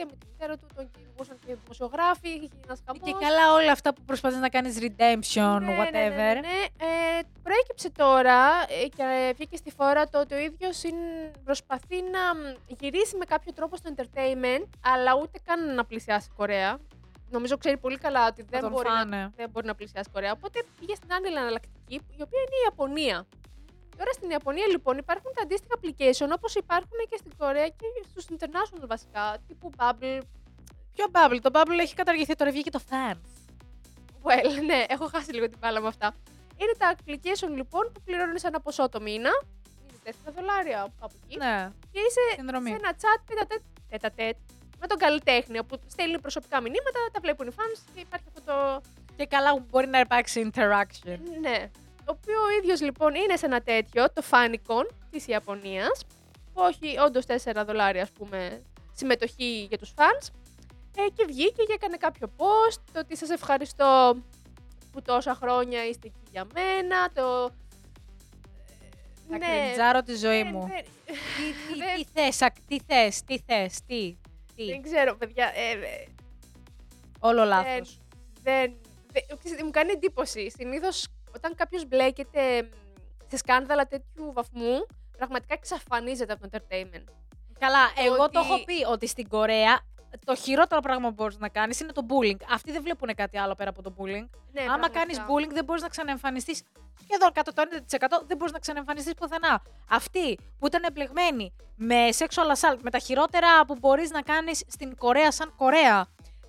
εκκλησία 0.00 0.04
με 0.06 0.12
τη 0.20 0.26
μητέρα 0.32 0.56
του. 0.56 0.66
Τον 0.74 0.90
κυνηγούσαν 0.90 1.36
και 1.44 1.52
οι 1.52 1.58
δημοσιογράφοι. 1.62 2.28
Είχε 2.28 2.36
γίνει 2.38 2.60
ένας 2.64 2.80
χαμός. 2.86 3.02
Και 3.08 3.14
καλά 3.26 3.52
όλα 3.52 3.72
αυτά 3.72 3.94
που 3.94 4.02
προσπαθείς 4.10 4.38
να 4.38 4.48
κάνεις 4.48 4.74
redemption, 4.86 5.58
Ναι, 5.60 5.76
whatever. 5.80 5.92
Ναι, 5.92 6.40
ναι, 6.40 6.48
ναι. 6.48 6.58
Ε, 6.88 7.20
προέκυψε 7.42 7.90
τώρα 7.90 8.38
ε, 8.82 8.88
και 8.96 9.02
ε, 9.02 9.32
βγήκε 9.32 9.56
στη 9.56 9.70
φόρα 9.70 10.08
το 10.08 10.20
ότι 10.20 10.34
ο 10.34 10.38
ίδιος 10.38 10.82
προσπαθεί 11.44 11.96
να 12.14 12.22
μ, 12.34 12.40
γυρίσει 12.80 13.16
με 13.16 13.24
κάποιο 13.24 13.52
τρόπο 13.52 13.76
στο 13.76 13.90
entertainment, 13.94 14.66
αλλά 14.92 15.14
ούτε 15.22 15.38
καν 15.44 15.74
να 15.74 15.84
πλησιάσει 15.84 16.28
Κορέα. 16.36 16.78
Νομίζω 17.30 17.56
ξέρει 17.56 17.76
πολύ 17.76 17.98
καλά 17.98 18.26
ότι 18.26 18.40
Θα 18.42 18.48
δεν 18.50 18.60
τον 18.60 18.70
μπορεί, 18.70 18.88
να, 18.88 18.94
φάνε. 18.94 19.32
δεν 19.36 19.50
μπορεί 19.50 19.66
να 19.66 19.74
πλησιάσει 19.74 20.10
Κορέα. 20.12 20.32
Οπότε 20.32 20.62
πήγε 20.80 20.94
στην 20.94 21.12
άλλη 21.12 21.26
εναλλακτική, 21.26 21.94
η 21.94 22.22
οποία 22.22 22.40
είναι 22.44 22.56
η 22.60 22.64
Ιαπωνία. 22.64 23.26
Τώρα 23.98 24.12
στην 24.12 24.30
Ιαπωνία 24.30 24.66
λοιπόν 24.66 24.98
υπάρχουν 24.98 25.30
τα 25.34 25.42
αντίστοιχα 25.42 25.74
application 25.80 26.28
όπως 26.36 26.54
υπάρχουν 26.54 26.98
και 27.10 27.16
στην 27.16 27.32
Κορέα 27.38 27.68
και 27.68 27.86
στους 28.08 28.24
international 28.36 28.86
βασικά, 28.86 29.36
τύπου 29.46 29.70
Bubble, 29.76 30.20
Ποιο 30.94 31.06
Bubble, 31.12 31.38
το 31.42 31.50
Bubble 31.52 31.78
έχει 31.80 31.94
καταργηθεί, 31.94 32.34
τώρα 32.34 32.50
βγήκε 32.50 32.70
το 32.70 32.80
Fans. 32.90 33.20
Well, 34.22 34.64
ναι, 34.64 34.84
έχω 34.88 35.06
χάσει 35.06 35.32
λίγο 35.32 35.48
την 35.48 35.58
μπάλα 35.58 35.80
με 35.80 35.88
αυτά. 35.88 36.14
Είναι 36.56 36.72
τα 36.78 36.94
application 36.96 37.50
λοιπόν 37.56 37.90
που 37.92 38.00
πληρώνεις 38.04 38.44
ένα 38.44 38.60
ποσό 38.60 38.88
το 38.88 39.00
μήνα. 39.00 39.30
Είναι 40.04 40.14
4 40.26 40.32
δολάρια 40.34 40.82
από 40.82 41.14
εκεί. 41.24 41.36
Ναι, 41.36 41.70
Και 41.92 41.98
είσαι 41.98 42.20
σε 42.30 42.34
συνδρομή. 42.36 42.70
ένα 42.70 42.92
chat 43.00 43.20
τέτα-τέτ, 43.26 43.60
τέτα-τέτ 43.88 44.36
με 44.80 44.86
τον 44.86 44.98
καλλιτέχνη 44.98 45.58
όπου 45.58 45.78
στέλνει 45.86 46.20
προσωπικά 46.20 46.60
μηνύματα, 46.60 46.98
τα 47.12 47.20
βλέπουν 47.20 47.46
οι 47.46 47.52
fans 47.56 47.78
και 47.94 48.00
υπάρχει 48.00 48.26
αυτό 48.28 48.42
το. 48.52 48.80
Και 49.16 49.26
καλά 49.26 49.52
που 49.52 49.66
μπορεί 49.70 49.86
να 49.86 50.00
υπάρξει 50.00 50.50
interaction. 50.52 51.18
Ναι. 51.40 51.70
Το 52.08 52.14
οποίος 52.20 52.38
ο 52.38 52.58
ίδιος 52.62 52.80
λοιπόν 52.80 53.14
είναι 53.14 53.36
σε 53.36 53.46
ένα 53.46 53.60
τέτοιο, 53.60 54.12
το 54.12 54.22
Fanicon 54.30 54.86
της 55.10 55.26
Ιαπωνίας, 55.26 56.04
που 56.54 56.62
έχει 56.62 56.98
όντως 56.98 57.24
4 57.26 57.62
δολάρια 57.66 58.02
ας 58.02 58.10
πούμε 58.10 58.62
συμμετοχή 58.92 59.66
για 59.68 59.78
τους 59.78 59.92
fans. 59.96 60.26
Ε, 60.96 61.08
και 61.14 61.24
βγήκε 61.26 61.62
και 61.62 61.72
έκανε 61.72 61.96
κάποιο 61.96 62.32
post, 62.36 62.80
το 62.92 62.98
ότι 62.98 63.16
σας 63.16 63.30
ευχαριστώ 63.30 64.16
που 64.92 65.02
τόσα 65.02 65.34
χρόνια 65.34 65.86
είστε 65.88 66.06
εκεί 66.06 66.20
για 66.30 66.46
μένα, 66.54 67.12
το... 67.12 67.50
Θα 69.30 69.38
Ναι, 69.38 69.46
κρινιτζάρω 69.46 70.02
τη 70.02 70.14
ζωή 70.16 70.42
δεν- 70.42 70.50
μου. 70.52 70.66
δεν- 70.66 70.84
Τι, 71.06 71.12
τι, 71.72 71.78
δεν- 71.78 71.96
τι 72.04 72.04
θες, 72.14 72.42
ακ- 72.42 72.64
τι 72.66 72.76
θες, 72.86 73.22
τι 73.24 73.38
θες, 73.46 73.80
τι, 73.86 74.16
τι. 74.56 74.64
Δεν 74.64 74.82
ξέρω, 74.82 75.16
παιδιά. 75.16 75.52
Ε, 75.54 75.70
ε, 75.70 76.06
Όλο 77.20 77.38
δεν, 77.38 77.48
λάθος. 77.48 77.98
δεν, 78.42 78.74
δεν- 79.12 79.38
ξέρετε, 79.44 79.64
μου 79.64 79.70
κάνει 79.70 79.90
εντύπωση. 79.92 80.50
Συνήθως 80.50 81.06
όταν 81.38 81.54
κάποιος 81.54 81.86
μπλέκεται 81.86 82.62
μ, 82.62 82.66
σε 83.30 83.36
σκάνδαλα 83.36 83.86
τέτοιου 83.86 84.32
βαθμού, 84.32 84.86
πραγματικά 85.16 85.54
εξαφανίζεται 85.54 86.32
από 86.32 86.48
το 86.48 86.58
entertainment. 86.58 87.04
Καλά, 87.58 87.78
εγώ 88.06 88.16
το 88.16 88.22
ότι- 88.24 88.38
έχω 88.38 88.64
πει 88.64 88.84
ότι 88.90 89.06
στην 89.06 89.28
Κορέα 89.28 89.80
το 90.24 90.34
χειρότερο 90.36 90.80
πράγμα 90.80 91.08
που 91.08 91.14
μπορείς 91.14 91.38
να 91.38 91.48
κάνεις 91.48 91.80
είναι 91.80 91.92
το 91.92 92.02
bullying. 92.08 92.36
Αυτοί 92.52 92.72
δεν 92.72 92.82
βλέπουν 92.82 93.14
κάτι 93.14 93.38
άλλο 93.38 93.54
πέρα 93.54 93.70
από 93.70 93.82
το 93.82 93.94
bullying. 93.98 94.28
Ναι, 94.52 94.60
Άμα 94.60 94.66
πραγματικά. 94.66 94.98
κάνεις 94.98 95.18
bullying, 95.28 95.52
δεν 95.52 95.64
μπορείς 95.64 95.82
να 95.82 95.88
ξαναεμφανιστείς. 95.88 96.62
Σχεδόν 97.02 97.32
κατά 97.32 97.52
το 97.52 97.62
90% 97.62 98.22
δεν 98.26 98.36
μπορείς 98.36 98.52
να 98.52 98.58
ξαναεμφανιστείς 98.58 99.14
πουθενά. 99.14 99.62
Αυτοί 99.90 100.38
που 100.58 100.66
ήταν 100.66 100.82
εμπλεγμένοι 100.82 101.52
με 101.76 102.08
sexual 102.18 102.50
assault, 102.56 102.78
με 102.82 102.90
τα 102.90 102.98
χειρότερα 102.98 103.64
που 103.66 103.76
μπορείς 103.80 104.10
να 104.10 104.22
κάνεις 104.22 104.64
στην 104.66 104.96
Κορέα, 104.96 105.30
σαν 105.32 105.54
Κορέα. 105.56 106.06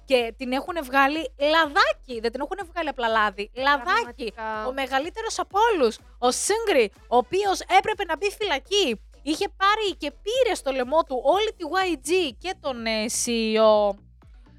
Και 0.10 0.34
την 0.38 0.52
έχουν 0.52 0.76
βγάλει 0.84 1.22
λαδάκι. 1.54 2.16
Δεν 2.24 2.32
την 2.32 2.42
έχουν 2.46 2.60
βγάλει 2.72 2.90
απλά 2.90 3.08
λάδι. 3.08 3.52
Λαδάκι. 3.54 3.84
Πραγματικά. 3.84 4.68
Ο 4.68 4.72
μεγαλύτερος 4.74 5.40
από 5.40 5.58
όλους, 5.74 5.98
ο 6.20 6.32
Σίγκρι, 6.32 6.92
ο 7.08 7.18
οποίος 7.18 7.60
έπρεπε 7.78 8.04
να 8.06 8.18
μπει 8.18 8.30
φυλακή. 8.40 9.02
Είχε 9.22 9.48
πάρει 9.62 9.96
και 9.98 10.12
πήρε 10.12 10.56
στο 10.56 10.72
λαιμό 10.72 11.04
του 11.04 11.22
όλη 11.24 11.50
τη 11.58 11.64
YG 11.80 12.10
και 12.38 12.54
τον 12.60 12.86
ε, 12.86 13.06
CEO, 13.24 13.96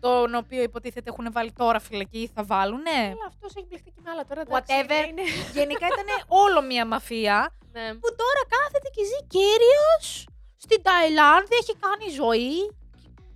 τον 0.00 0.34
οποίο 0.34 0.62
υποτίθεται 0.62 1.10
έχουν 1.10 1.28
βάλει 1.32 1.52
τώρα 1.52 1.78
φυλακή 1.80 2.18
ή 2.18 2.30
θα 2.34 2.42
βάλουνε. 2.44 2.90
Αλλά 3.14 3.26
αυτός 3.28 3.52
έχει 3.56 3.66
μπλεχτεί 3.68 3.90
και 3.90 4.00
με 4.04 4.10
άλλα 4.10 4.24
τώρα. 4.28 4.40
εντάξει, 4.40 4.72
Whatever. 4.76 5.08
είναι- 5.08 5.22
Γενικά 5.58 5.86
ήταν 5.86 6.06
όλο 6.28 6.62
μια 6.62 6.86
μαφία 6.86 7.54
ναι. 7.72 7.86
που 7.94 8.08
τώρα 8.22 8.42
κάθεται 8.56 8.88
και 8.94 9.02
ζει 9.04 9.20
κύριος 9.34 10.26
στην 10.56 10.82
Ταϊλάνδη, 10.82 11.54
έχει 11.62 11.74
κάνει 11.84 12.06
ζωή. 12.22 12.56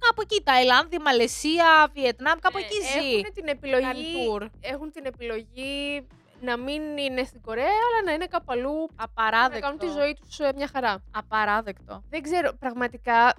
Κάπου 0.07 0.21
εκεί, 0.21 0.43
Ταϊλάνδη, 0.43 0.99
Μαλαισία, 0.99 1.91
Βιετνάμ, 1.93 2.39
κάπου 2.39 2.59
Ναι, 2.59 2.65
εκεί 2.65 2.75
ζει. 2.75 3.15
Έχουν 3.15 3.33
την, 3.35 3.49
επιλογή, 3.49 3.83
Κάνει 3.83 4.03
tour. 4.03 4.47
έχουν 4.61 4.93
την 4.93 5.05
επιλογή 5.05 6.07
να 6.41 6.57
μην 6.57 6.97
είναι 6.97 7.25
στην 7.25 7.41
Κορέα, 7.41 7.65
αλλά 7.65 8.05
να 8.05 8.13
είναι 8.13 8.27
κάπου 8.27 8.53
αλλού. 8.53 8.89
Να 8.97 9.05
Απαράδεκτο. 9.05 9.61
κάνουν 9.61 9.79
τη 9.79 9.87
ζωή 9.87 10.19
τους 10.21 10.39
μια 10.57 10.69
χαρά. 10.73 11.03
Απαράδεκτο. 11.11 12.03
Δεν 12.11 12.23
ξέρω, 12.23 12.53
πραγματικά. 12.59 13.35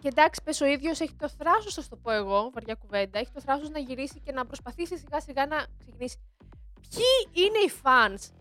Και 0.00 0.08
εντάξει, 0.08 0.40
πες 0.44 0.60
ο 0.60 0.66
ίδιος 0.66 1.00
έχει 1.00 1.14
το 1.18 1.28
θράσος, 1.28 1.74
θα 1.74 1.82
σου 1.82 1.88
το 1.88 1.96
πω 1.96 2.10
εγώ, 2.10 2.50
βαριά 2.54 2.74
κουβέντα. 2.74 3.18
Έχει 3.18 3.30
το 3.34 3.40
θράσος 3.40 3.70
να 3.70 3.78
γυρίσει 3.78 4.20
και 4.24 4.32
να 4.32 4.46
προσπαθήσει 4.46 4.98
σιγά 4.98 5.20
σιγά 5.20 5.46
να 5.46 5.56
ξεκινήσει. 5.78 6.18
Ποιοι 6.90 7.44
είναι 7.44 7.58
οι 7.58 7.72
fans, 7.82 8.34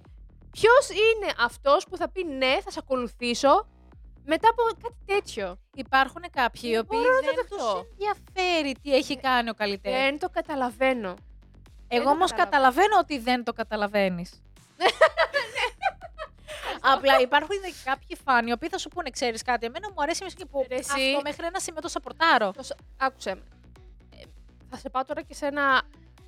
Ποιος 0.53 0.89
είναι 0.89 1.33
αυτός 1.39 1.85
που 1.89 1.97
θα 1.97 2.09
πει 2.09 2.23
ναι, 2.23 2.57
θα 2.63 2.71
σε 2.71 2.79
ακολουθήσω 2.81 3.67
μετά 4.25 4.49
από 4.49 4.63
κάτι 4.81 4.95
τέτοιο. 5.05 5.57
Υπάρχουν 5.75 6.21
κάποιοι 6.31 6.61
οι 6.63 6.69
Δεν 6.71 6.79
οποίοι 6.79 6.99
μπορώ 7.01 7.13
να 7.13 7.19
δεν 7.21 7.35
το 7.35 7.55
τους 7.55 7.65
δεχτώ. 7.65 7.85
ενδιαφέρει 7.91 8.75
τι 8.81 8.95
έχει 8.95 9.17
κάνει 9.17 9.49
ο 9.49 9.53
καλλιτέχνης. 9.53 10.01
Δεν 10.01 10.19
το 10.19 10.29
καταλαβαίνω. 10.29 11.13
Εγώ 11.87 12.03
το 12.03 12.09
όμως 12.09 12.31
καταλαβαίνω. 12.31 12.49
καταλαβαίνω 12.49 12.97
ότι 12.99 13.17
δεν 13.19 13.43
το 13.43 13.53
καταλαβαίνεις. 13.53 14.41
Απλά 16.81 17.19
υπάρχουν 17.19 17.49
και 17.61 17.73
κάποιοι 17.83 18.17
φαν 18.25 18.47
οι 18.47 18.51
οποίοι 18.51 18.69
θα 18.69 18.77
σου 18.77 18.89
πούνε, 18.89 19.09
ξέρεις 19.09 19.41
κάτι. 19.41 19.65
Εμένα 19.65 19.87
μου 19.89 19.95
αρέσει 20.01 20.25
και 20.25 20.45
που 20.45 20.65
Ρε, 20.69 20.75
εσύ. 20.75 20.91
αυτό 20.91 21.21
μέχρι 21.23 21.45
ένα 21.45 21.59
σημείο 21.59 21.81
το 21.81 21.87
σαπορτάρω. 21.87 22.51
Το 22.51 22.63
σ- 22.63 22.75
Άκουσε 22.97 23.35
με. 23.35 23.41
Ε, 24.19 24.23
θα 24.69 24.77
σε 24.77 24.89
πάω 24.89 25.05
τώρα 25.05 25.21
και 25.21 25.33
σε 25.33 25.45
ένα 25.45 25.81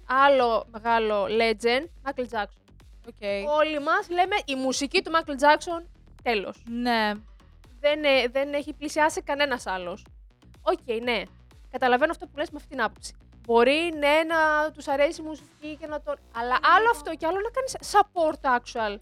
άλλο 0.08 0.66
μεγάλο 0.72 1.25
legend, 1.25 1.86
Michael 2.10 2.25
Jackson. 2.32 2.64
Okay. 3.10 3.44
Όλοι 3.58 3.80
μας 3.80 4.10
λέμε 4.10 4.36
η 4.46 4.56
μουσική 4.56 5.02
του 5.02 5.12
Michael 5.12 5.32
Jackson, 5.44 5.86
τέλος. 6.24 6.64
Ναι. 6.70 7.12
Δεν, 7.86 8.04
ε, 8.04 8.27
δεν 8.27 8.54
έχει 8.54 8.74
πλησιάσει 8.74 9.22
κανένας 9.22 9.68
άλλος. 9.68 10.06
Οκ, 10.62 11.04
ναι. 11.04 11.22
Καταλαβαίνω 11.72 12.12
αυτό 12.12 12.25
που 12.27 12.38
λες 12.38 12.50
με 12.50 12.58
αυτήν 12.62 12.72
την 12.75 12.86
άποψη. 12.86 13.13
Μπορεί 13.46 13.94
ναι 13.98 14.15
να 14.34 14.72
τους 14.72 14.88
αρέσει 14.88 15.22
η 15.22 15.25
μουσική 15.25 15.77
και 15.80 15.88
να 15.88 16.01
τον. 16.01 16.15
Αλλά 16.39 16.56
άλλο 16.75 16.89
αυτό 16.96 17.15
και 17.15 17.25
άλλο 17.25 17.39
να 17.48 17.51
κάνεις 17.56 17.74
support 17.92 18.42
actual. 18.58 18.94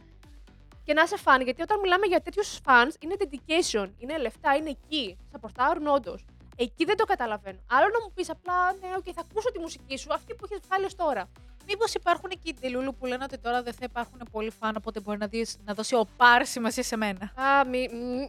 Και 0.83 0.93
να 0.93 1.01
είσαι 1.01 1.17
fan. 1.25 1.41
Γιατί 1.43 1.61
όταν 1.61 1.79
μιλάμε 1.79 2.05
για 2.05 2.21
τέτοιους 2.21 2.59
fans 2.65 2.93
είναι 2.99 3.15
dedication. 3.23 3.87
Είναι 3.97 4.17
λεφτά, 4.17 4.55
είναι 4.55 4.69
εκεί. 4.77 5.17
Σαπορτάρουν 5.31 5.87
όντως. 5.87 6.25
Εκεί 6.55 6.85
δεν 6.85 6.97
το 6.97 7.05
καταλαβαίνω. 7.05 7.59
Άλλο 7.69 7.87
να 7.95 7.99
μου 8.03 8.11
πεις 8.15 8.29
απλά, 8.29 8.73
ναι, 8.73 8.87
οκ, 8.97 9.05
θα 9.15 9.21
ακούσω 9.29 9.51
τη 9.51 9.59
μουσική 9.59 9.97
σου, 9.97 10.13
αυτή 10.13 10.33
που 10.35 10.45
έχεις 10.49 10.67
βάλει 10.67 10.85
ως 10.85 10.95
τώρα. 10.95 11.29
Μήπως 11.67 11.93
υπάρχουν 11.93 12.29
και 12.29 12.49
οι 12.49 12.53
delulu 12.61 12.95
που 12.95 13.05
λένε 13.05 13.23
ότι 13.23 13.37
τώρα 13.37 13.63
δεν 13.63 13.73
θα 13.73 13.85
υπάρχουν 13.89 14.19
πολλοί 14.31 14.51
φαν, 14.59 14.75
οπότε 14.77 14.99
μπορεί 14.99 15.17
να, 15.17 15.27
δεις, 15.27 15.57
να 15.65 15.73
δώσει 15.73 15.95
ο 15.95 16.05
πάρς 16.17 16.49
σημασία 16.49 16.83
σε 16.83 16.95
μένα; 16.95 17.33
Α, 17.35 17.65
μη. 17.65 17.87
μ, 17.91 18.25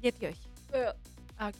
Γιατί 0.00 0.24
όχι; 0.26 0.50
ε, 0.70 0.80
Α, 0.84 1.46
οκ. 1.46 1.54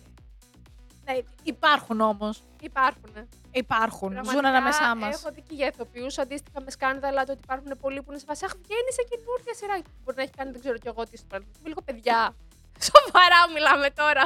Ναι, 1.05 1.19
υπάρχουν 1.43 2.01
όμως. 2.01 2.43
Υπάρχουν. 2.61 3.11
Υπάρχουν. 3.51 4.09
Ζουν 4.13 4.23
Πραγματικά, 4.23 4.49
ανάμεσά 4.49 4.95
μας. 4.95 5.15
Έχω 5.23 5.33
δει 5.35 5.41
και 5.41 5.55
για 5.55 5.67
ηθοποιούς 5.67 6.19
αντίστοιχα 6.19 6.61
με 6.61 6.71
σκάνδαλα 6.71 7.25
το 7.25 7.33
ότι 7.33 7.41
υπάρχουν 7.45 7.73
πολλοί 7.81 8.03
που 8.03 8.11
είναι 8.11 8.19
σε 8.19 8.25
φάση. 8.29 8.45
Αχ, 8.45 8.53
βγαίνεις 8.63 8.95
σε 8.95 9.03
καινούργια 9.11 9.55
σειρά. 9.55 9.75
Μπορεί 10.05 10.17
να 10.17 10.23
έχει 10.23 10.33
κάνει, 10.37 10.51
δεν 10.51 10.61
ξέρω 10.61 10.79
κι 10.79 10.89
εγώ 10.89 11.05
τι 11.05 11.17
στο 11.17 11.27
παρελθόν. 11.27 11.55
Είμαι 11.59 11.69
λίγο 11.69 11.83
παιδιά. 11.83 12.35
Σοβαρά 12.91 13.41
μιλάμε 13.55 13.91
τώρα. 13.91 14.25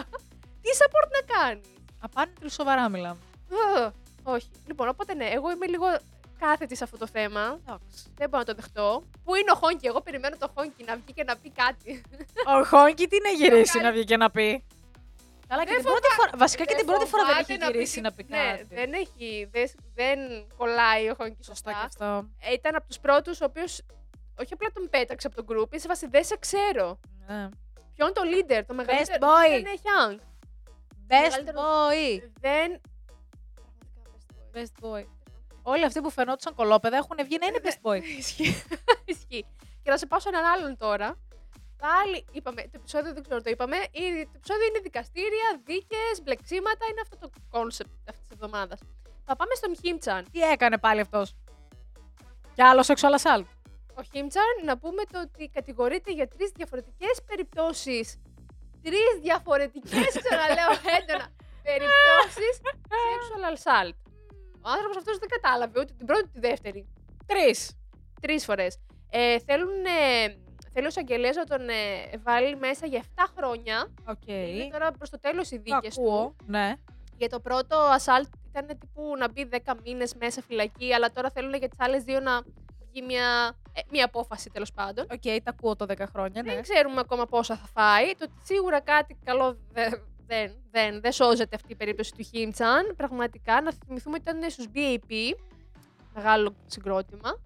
τι 0.63 0.71
support 0.81 1.11
να 1.19 1.35
κάνεις; 1.35 1.67
Απάντη 2.01 2.49
σοβαρά 2.51 2.89
μιλάμε. 2.89 3.21
όχι. 4.23 4.49
Λοιπόν, 4.67 4.89
οπότε 4.89 5.15
ναι, 5.15 5.25
εγώ 5.25 5.51
είμαι 5.51 5.67
λίγο 5.67 5.87
κάθετη 6.45 6.77
σε 6.77 6.85
αυτό 6.85 6.97
το 6.97 7.07
θέμα. 7.07 7.45
Εντάξει. 7.67 8.13
Δεν 8.15 8.29
μπορώ 8.29 8.39
να 8.39 8.45
το 8.45 8.55
δεχτώ. 8.55 9.03
Πού 9.25 9.35
είναι 9.35 9.51
ο 9.51 9.55
Χόνκι, 9.55 9.87
εγώ 9.87 10.01
περιμένω 10.01 10.37
το 10.37 10.51
Χόνκι 10.55 10.85
να 10.85 10.95
βγει 10.97 11.13
και 11.15 11.25
να 11.25 11.37
πει 11.37 11.51
κάτι. 11.51 12.03
Ο 12.61 12.65
Χόνκι 12.65 13.07
τι 13.07 13.17
να 13.23 13.29
γυρίσει 13.29 13.79
να 13.81 13.93
βγει 13.93 14.05
και 14.05 14.17
να 14.17 14.31
πει; 14.31 14.65
Καλά, 15.49 15.65
και 15.65 15.71
Δεν 15.71 15.79
την 15.79 15.85
πρώτη 15.91 16.07
φοβά- 16.09 16.17
φορά. 16.29 16.39
Βασικά 16.39 16.65
και 16.65 16.75
Δεν 16.75 16.79
την 16.85 16.87
πρώτη 16.95 17.07
φορά 17.11 17.23
δεν 17.25 17.33
φοβάται 17.35 17.53
έχει 17.53 17.63
να 17.63 17.67
πει 17.67 17.73
γυρίσει 17.73 17.95
τι- 17.95 18.01
να 18.01 18.13
πει 18.13 18.27
Ναι, 18.29 18.37
κάτι. 18.51 18.75
δεν 18.75 18.93
έχει, 18.93 19.49
δεν, 19.53 19.71
δεν 19.95 20.19
κολλάει 20.57 21.09
ο 21.11 21.15
Χόνκι 21.19 21.45
Σωστά 21.45 21.71
σωστά. 21.71 21.71
και 21.73 21.87
αυτό. 21.87 22.29
Ε, 22.41 22.53
Ήταν 22.53 22.75
από 22.75 22.87
τους 22.87 22.99
πρώτους 22.99 23.41
ο 23.41 23.45
οποίος 23.45 23.83
όχι 24.41 24.53
απλά 24.53 24.69
τον 24.75 24.89
πέταξε 24.91 25.27
από 25.27 25.37
τον 25.43 25.47
group, 25.51 25.75
είσαι 25.75 25.89
βάση 25.89 26.07
δεν 26.07 26.25
σε 26.25 26.37
ξέρω. 26.37 27.01
Ναι. 27.27 27.49
Ποιο 27.95 28.07
είναι 28.07 28.15
το 28.21 28.23
leader, 28.33 28.63
το 28.67 28.75
μεγαλύτερο. 28.75 29.19
boy. 29.27 29.49
Δεν 29.51 29.59
είναι 29.59 29.75
Young. 29.89 30.15
Best 31.09 31.23
Μεγαλύτερο- 31.23 31.61
boy. 31.61 32.23
Δεν. 32.41 32.81
Best 34.55 34.75
boy. 34.85 35.05
Όλοι 35.67 35.85
αυτοί 35.85 36.01
που 36.01 36.11
φαινόντουσαν 36.11 36.55
κολόπεδα 36.55 36.97
έχουν 36.97 37.17
βγει 37.25 37.39
να 37.41 37.47
είναι 37.47 37.61
best 37.63 37.81
boy. 37.91 38.03
Ισχύει. 38.19 38.63
Ισχύει. 39.13 39.47
Και 39.83 39.91
να 39.91 39.97
σε 39.97 40.07
πάω 40.07 40.21
σε 40.21 40.29
έναν 40.29 40.45
άλλον 40.45 40.77
τώρα. 40.77 41.19
Πάλι 41.79 42.25
είπαμε, 42.33 42.63
το 42.63 42.71
επεισόδιο 42.73 43.13
δεν 43.13 43.23
ξέρω 43.23 43.43
το 43.43 43.51
είπαμε. 43.51 43.77
ή- 43.77 44.25
Το 44.25 44.31
επεισόδιο 44.37 44.67
είναι 44.69 44.79
δικαστήρια, 44.83 45.49
δίκες, 45.65 46.15
μπλεξίματα. 46.23 46.85
Είναι 46.91 47.01
αυτό 47.03 47.17
το 47.19 47.31
concept 47.51 47.93
αυτής 48.09 48.23
της 48.23 48.31
εβδομάδας. 48.33 48.81
Θα 49.27 49.37
πάμε 49.37 49.55
στον 49.55 49.77
Χίμτσαν. 49.83 50.27
Τι 50.33 50.41
έκανε 50.41 50.79
πάλι 50.79 51.01
αυτός; 51.01 51.35
Κι 52.55 52.63
άλλο 52.63 52.81
sexual 52.87 53.15
assault. 53.21 53.45
Ο 53.95 54.03
Χίμτσαν, 54.13 54.43
να 54.65 54.79
πούμε 54.79 55.03
το 55.13 55.21
ότι 55.21 55.49
κατηγορείται 55.49 56.13
για 56.13 56.29
τρεις 56.29 56.51
διαφορετικές 56.55 57.23
περιπτώσεις. 57.27 58.17
Τρεις 58.83 59.09
διαφορετικές, 59.23 60.07
ξαναλέω 60.25 60.71
έντονα, 60.99 61.27
περιπτώσεις 61.63 62.55
sexual 62.89 63.45
assault. 63.57 63.93
Ο 64.65 64.69
άνθρωπος 64.71 64.97
αυτός 64.97 65.19
δεν 65.19 65.29
κατάλαβε 65.29 65.81
ούτε 65.81 65.93
την 65.97 66.07
πρώτη 66.07 66.23
ούτε 66.23 66.41
τη 66.41 66.47
δεύτερη. 66.49 66.89
Τρεις. 67.27 67.77
Τρεις 68.21 68.45
φορές. 68.45 68.79
Ε, 69.11 69.39
θέλουν, 69.39 69.85
ε, 69.85 70.37
θέλει 70.73 70.87
ο 70.87 70.89
εισαγγελέας 70.89 71.37
να 71.37 71.45
τον 71.45 71.69
ε, 71.69 71.75
βάλει 72.23 72.57
μέσα 72.57 72.87
για 72.87 73.03
7 73.15 73.25
χρόνια. 73.37 73.93
Οκ. 74.05 74.27
Είναι 74.27 74.69
τώρα 74.73 74.91
προς 74.91 75.11
το 75.11 75.21
τέλος 75.21 75.51
οι 75.51 75.59
δίκες 75.59 75.95
του. 75.95 76.03
Ακούω. 76.03 76.37
Ναι. 76.47 76.75
Για 77.17 77.29
το 77.29 77.41
πρώτο 77.41 77.77
assault 77.99 78.29
ήταν 78.49 78.67
τύπου 78.67 79.17
να 79.19 79.31
μπει 79.31 79.49
10 79.65 79.73
μήνες 79.85 80.15
μέσα 80.15 80.43
φυλακή, 80.43 80.93
αλλά 80.93 81.11
τώρα 81.11 81.31
θέλουν 81.31 81.55
για 81.55 81.69
τις 81.69 81.81
άλλες 81.81 82.03
δύο 82.03 82.21
να 82.21 82.43
βγει 82.91 83.03
μια, 83.03 83.57
ε, 83.73 83.81
μια 83.91 84.05
απόφαση 84.05 84.51
τέλος 84.51 84.73
πάντων. 84.73 85.07
Οκ, 85.13 85.23
τα 85.23 85.51
ακούω 85.51 85.77
το 85.77 85.87
10 85.89 86.07
χρόνια, 86.13 86.43
ναι. 86.43 86.53
Δεν 86.53 86.63
ξέρουμε 86.63 87.01
ακόμα 87.01 87.27
πόσα 87.27 87.57
θα 87.57 87.67
φάει. 87.67 88.15
Το 88.15 88.25
ότι 88.25 88.35
σίγουρα 88.45 88.81
κάτι 88.81 89.19
καλό 89.25 89.59
δεν, 89.73 90.03
δεν, 90.27 90.53
δεν, 90.71 91.01
δεν 91.01 91.13
σώζεται 91.13 91.57
αυτή 91.57 91.73
η 91.73 91.77
περίπτωση 91.77 92.13
του 92.17 92.23
Χίμτσαν. 92.23 92.95
Πραγματικά, 92.97 93.61
να 93.61 93.73
θυμηθούμε 93.87 94.17
ότι 94.21 94.31
ήταν 94.37 94.51
στους 94.51 94.67
BAP. 94.75 95.13
Μεγάλο 96.15 96.55
συγκρότημα. 96.67 97.41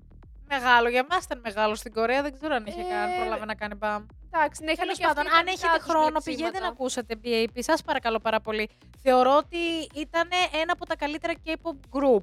Μεγάλο, 0.49 0.89
για 0.89 1.07
μα 1.11 1.17
ήταν 1.25 1.41
μεγάλο 1.45 1.75
στην 1.75 1.93
Κορέα, 1.93 2.23
δεν 2.23 2.33
ξέρω 2.39 2.55
αν 2.55 2.67
είχε 2.67 2.81
Ε, 2.81 2.85
καν 2.85 3.21
πρόλαβε 3.21 3.45
να 3.45 3.55
κάνει 3.55 3.75
μπαμ. 3.75 4.07
Εντάξει, 4.31 4.65
ναι, 4.65 4.71
είχαν 4.73 4.83
Τέλος 4.85 4.99
και 4.99 5.05
αυτοί 5.05 5.17
πάντων, 5.17 5.33
τα 5.33 5.39
αν 5.39 5.45
δικά 5.45 5.53
έχετε 5.67 5.77
τους 5.79 5.87
χρόνο, 5.91 6.09
μπλεξίματα. 6.11 6.31
πηγαίνετε 6.31 6.59
να 6.61 6.69
ακούσετε 6.69 7.15
BAP. 7.25 7.59
Σας 7.63 7.83
παρακαλώ 7.83 8.19
πάρα 8.19 8.41
πολύ. 8.41 8.69
Θεωρώ 9.03 9.37
ότι 9.37 9.59
ήταν 9.95 10.29
ένα 10.61 10.73
από 10.73 10.87
τα 10.87 10.97
καλύτερα 10.97 11.33
K-pop 11.45 11.77
group. 11.99 12.23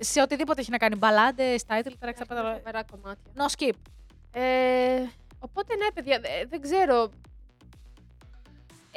Σε 0.00 0.20
οτιδήποτε 0.20 0.60
έχει 0.60 0.70
να 0.70 0.76
κάνει. 0.78 0.96
Μπαλάντες, 0.96 1.62
title 1.68 1.74
tracks, 1.86 1.94
τα 2.00 2.08
Έχουν 2.08 2.26
πάντα. 2.26 2.54
φοβερά 2.54 2.82
κομμάτια. 2.90 3.32
No 3.36 3.46
skip. 3.56 3.74
Ε, 4.32 5.02
οπότε 5.38 5.76
ναι, 5.76 5.86
παιδιά, 5.94 6.20
δε- 6.20 6.44
δεν 6.48 6.60
ξέρω. 6.60 7.10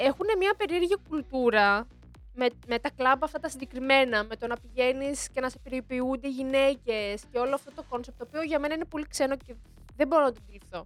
Έχουν 0.02 0.26
μια 0.38 0.54
περίεργη 0.58 0.96
κουλτούρα 1.10 1.88
με, 2.34 2.48
με 2.68 2.80
τα 2.80 2.90
κλαμπ 2.90 3.24
αυτά 3.24 3.40
τα 3.40 3.50
συγκεκριμένα, 3.50 4.24
με 4.24 4.36
το 4.36 4.48
να 4.48 4.56
πηγαίνεις 4.58 5.30
και 5.30 5.40
να 5.40 5.50
σε 5.50 5.60
περιποιούνται 5.64 6.30
γυναίκες 6.30 7.24
και 7.32 7.38
όλο 7.38 7.56
αυτό 7.56 7.72
το 7.72 7.84
concept, 7.90 8.18
το 8.18 8.26
οποίο 8.28 8.42
για 8.42 8.60
μένα 8.60 8.74
είναι 8.74 8.86
πολύ 8.86 9.08
ξένο 9.08 9.36
και 9.38 9.56
δεν 9.96 10.08
μπορώ 10.08 10.24
να 10.24 10.32
το 10.32 10.40
αντιληφθώ. 10.44 10.82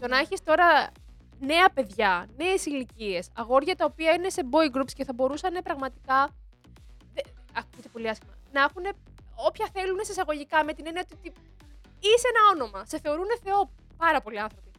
Το 0.00 0.08
να 0.08 0.18
έχεις 0.18 0.42
τώρα 0.42 0.92
νέα 1.40 1.68
παιδιά, 1.74 2.28
νέες 2.36 2.66
ηλικίες, 2.66 3.28
αγόρια 3.34 3.76
τα 3.76 3.84
οποία 3.84 4.12
είναι 4.12 4.30
σε 4.30 4.42
boy 4.50 4.76
groups 4.76 4.92
και 4.94 5.04
θα 5.04 5.12
μπορούσαν 5.12 5.62
πραγματικά. 5.64 6.28
Δε, 7.14 7.20
ακούγεται 7.52 7.88
πολύ 7.88 8.08
άσχημα. 8.08 8.32
Να 8.52 8.60
έχουν 8.60 8.84
όποια 9.34 9.68
θέλουν 9.72 9.98
σε 10.04 10.12
εισαγωγικά 10.12 10.64
με 10.64 10.72
την 10.72 10.86
έννοια 10.86 11.04
ότι 11.12 11.32
είσαι 12.00 12.28
ένα 12.32 12.42
όνομα. 12.52 12.84
Σε 12.86 12.98
θεωρούν 12.98 13.26
Θεό 13.42 13.70
πάρα 13.96 14.20
πολλοί 14.20 14.40
άνθρωποι. 14.40 14.70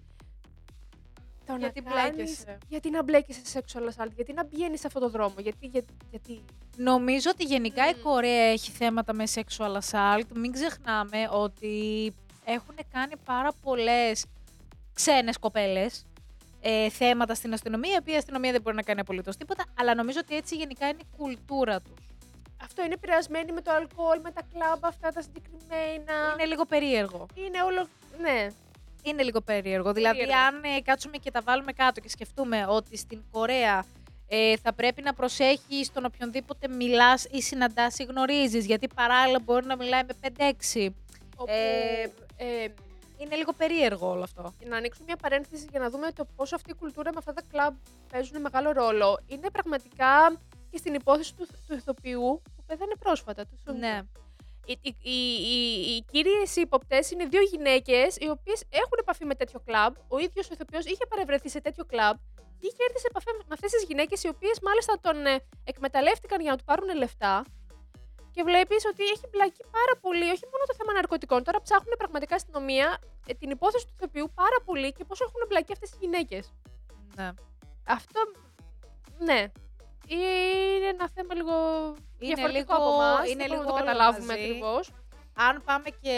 Το 1.46 1.52
να 1.54 1.58
Γιατί 1.60 1.82
κάνεις- 1.82 2.14
μπλέκεσαι. 2.16 2.58
Γιατί 2.70 2.90
να 2.90 3.04
μπλέκεσαι 3.04 3.42
σε 3.44 3.64
sexual 3.66 3.82
assault, 3.82 4.12
γιατί 4.16 4.34
να 4.34 4.46
πηγαίνει 4.46 4.78
σε 4.78 4.88
αυτόν 4.88 5.02
τον 5.02 5.12
δρόμο, 5.12 5.36
γιατί. 5.38 5.68
γιατί, 5.68 5.94
γιατί. 6.10 6.44
Νομίζω 6.78 7.30
ότι 7.34 7.44
γενικά 7.44 7.90
η 7.90 7.94
Μμμ. 7.94 8.02
Κορέα 8.02 8.46
έχει 8.52 8.72
θέματα 8.72 9.14
με 9.14 9.24
sexual 9.34 9.78
assault. 9.80 10.24
Μην 10.34 10.52
ξεχνάμε 10.52 11.28
ότι 11.32 12.14
έχουν 12.46 12.76
κάνει 12.92 13.14
πάρα 13.26 13.52
πολλές 13.62 14.26
ξένες 14.94 15.38
κοπέλες 15.38 16.06
ε, 16.62 16.90
θέματα 16.90 17.34
στην 17.36 17.54
αστυνομία, 17.54 17.94
η 17.94 17.98
οποία 18.00 18.14
η 18.14 18.18
αστυνομία 18.18 18.52
δεν 18.52 18.62
μπορεί 18.62 18.76
να 18.76 18.82
κάνει 18.82 19.00
απολύτως 19.00 19.38
τίποτα, 19.38 19.66
αλλά 19.80 19.96
νομίζω 19.96 20.20
ότι 20.22 20.36
έτσι 20.36 20.56
γενικά 20.56 20.88
είναι 20.88 21.00
η 21.02 21.06
κουλτούρα 21.18 21.82
τους. 21.82 22.06
Αυτό 22.64 22.84
είναι 22.84 22.94
επηρεασμένοι 22.94 23.52
με 23.52 23.62
το 23.62 23.72
αλκοόλ, 23.72 24.20
με 24.24 24.32
τα 24.32 24.42
κλαμπ 24.54 24.86
αυτά 24.86 25.12
τα 25.12 25.22
συγκεκριμένα. 25.22 26.14
Είναι 26.34 26.46
λίγο 26.46 26.66
περίεργο. 26.66 27.26
είναι 27.36 27.62
όλο. 27.62 27.88
Ναι. 28.22 28.48
Είναι 29.06 29.24
λίγο 29.24 29.42
περίεργο. 29.42 29.94
Δηλαδή, 29.94 30.18
Περίεργο. 30.18 30.42
αν 30.46 30.64
ε, 30.64 30.82
κάτσουμε 30.82 31.18
και 31.18 31.32
τα 31.32 31.42
βάλουμε 31.42 31.72
κάτω 31.74 32.00
και 32.00 32.10
σκεφτούμε 32.10 32.66
ότι 32.70 32.98
στην 32.98 33.24
Κορέα 33.32 33.86
ε, 34.28 34.58
θα 34.58 34.74
πρέπει 34.74 35.02
να 35.02 35.14
προσέχεις 35.14 35.86
στον 35.88 36.06
οποιονδήποτε 36.06 36.68
μιλάς 36.68 37.26
ή 37.32 37.42
συναντάς 37.42 37.98
ή 38.00 38.04
γνωρίζεις, 38.04 38.66
γιατί 38.66 38.88
παράλληλα 38.96 39.40
μπορεί 39.40 39.66
να 39.66 39.76
μιλάει 39.76 40.02
με 40.04 40.32
5-6. 40.74 40.90
Όπου, 41.36 41.52
Ε, 41.52 42.02
ε, 42.64 42.68
Είναι 43.18 43.36
λίγο 43.36 43.54
περίεργο 43.54 44.10
όλο 44.10 44.24
αυτό. 44.24 44.54
να 44.66 44.78
ανοίξουμε 44.78 45.06
μια 45.08 45.16
παρένθεση 45.16 45.68
για 45.72 45.80
να 45.80 45.90
δούμε 45.90 46.12
το 46.12 46.26
πόσο 46.36 46.56
αυτή 46.56 46.72
η 46.72 46.74
κουλτούρα 46.74 47.10
με 47.12 47.18
αυτά 47.20 47.34
τα 47.34 47.42
κλαμπ 47.52 47.76
παίζουν 48.12 48.42
μεγάλο 48.42 48.72
ρόλο. 48.72 49.20
Είναι 49.28 49.50
πραγματικά 49.50 50.40
και 50.72 50.78
στην 50.78 50.94
υπόθεση 50.94 51.36
του, 51.36 51.48
του 51.68 51.74
ηθοποιού 51.76 52.42
που 52.56 52.64
πέθανε 52.66 52.94
πρόσφατα. 53.00 53.46
Του 53.46 53.58
Σούγκ. 53.66 53.78
Ναι. 53.78 54.02
Οι, 54.66 54.80
οι, 54.82 54.96
οι, 55.02 55.18
οι, 55.52 55.96
οι 55.96 56.06
κύριες 56.12 56.56
ύποπτες 56.56 57.12
είναι 57.12 57.26
δύο 57.26 57.42
γυναίκες 57.42 58.16
οι 58.16 58.30
οποίες 58.30 58.64
έχουν 58.70 58.98
επαφή 59.00 59.26
με 59.26 59.36
τέτοιο 59.36 59.60
κλαμπ. 59.66 59.94
Ο 60.08 60.18
ίδιος 60.18 60.50
ο 60.50 60.54
ηθοποιός 60.54 60.86
είχε 60.86 61.06
παρευρεθεί 61.10 61.50
σε 61.50 61.62
τέτοιο 61.62 61.86
κλαμπ 61.86 62.16
και 62.60 62.68
είχε 62.68 62.84
έρθει 62.88 63.00
σε 63.00 63.08
επαφή 63.10 63.32
με 63.38 63.54
αυτές 63.58 63.72
τις 63.72 63.84
γυναίκες 63.84 64.24
οι 64.24 64.28
οποίες 64.28 64.60
μάλιστα 64.62 65.00
τον 65.02 65.26
ε, 65.26 65.36
εκμεταλλεύτηκαν 65.64 66.42
για 66.42 66.52
να 66.52 66.58
του 66.58 66.64
πάρουν 66.64 66.96
λεφτά. 66.96 67.46
Και 68.32 68.44
βλέπεις 68.44 68.86
ότι 68.86 69.04
έχει 69.04 69.26
μπλακεί 69.32 69.64
πάρα 69.78 69.94
πολύ, 70.02 70.28
όχι 70.36 70.46
μόνο 70.52 70.64
το 70.70 70.74
θέμα 70.78 70.94
ναρκωτικών. 70.94 71.44
Τώρα 71.44 71.62
ψάχνουν 71.62 71.96
πραγματικά 71.98 72.36
αστυνομία 72.36 72.98
ε, 73.28 73.34
την 73.34 73.50
υπόθεση 73.50 73.86
του 73.88 73.94
ηθοποιού 73.98 74.32
πάρα 74.36 74.58
πολύ 74.66 74.92
και 74.92 75.04
πόσο 75.04 75.24
έχουν 75.28 75.42
μπλακεί 75.48 75.72
αυτές 75.72 75.90
οι 75.92 75.98
γυναίκες. 76.00 76.54
ναι. 77.16 77.30
Αυτό, 77.88 78.20
ναι. 79.18 79.52
Είναι 80.08 80.88
ένα 80.94 81.10
θέμα 81.16 81.34
λίγο 81.34 81.54
διαφορετικό 82.18 82.74
λίγο- 82.74 82.76
από 82.76 83.02
εμάς. 83.04 83.30
είναι 83.30 83.44
δεν 83.48 83.48
μπορούμε 83.48 83.56
λίγο 83.56 83.62
να 83.64 83.66
το 83.68 83.74
όλα 83.74 83.80
καταλάβουμε 83.86 84.26
μαζί. 84.26 84.44
ακριβώς. 84.44 84.90
Αν 85.38 85.64
πάμε 85.66 85.90
και 86.02 86.16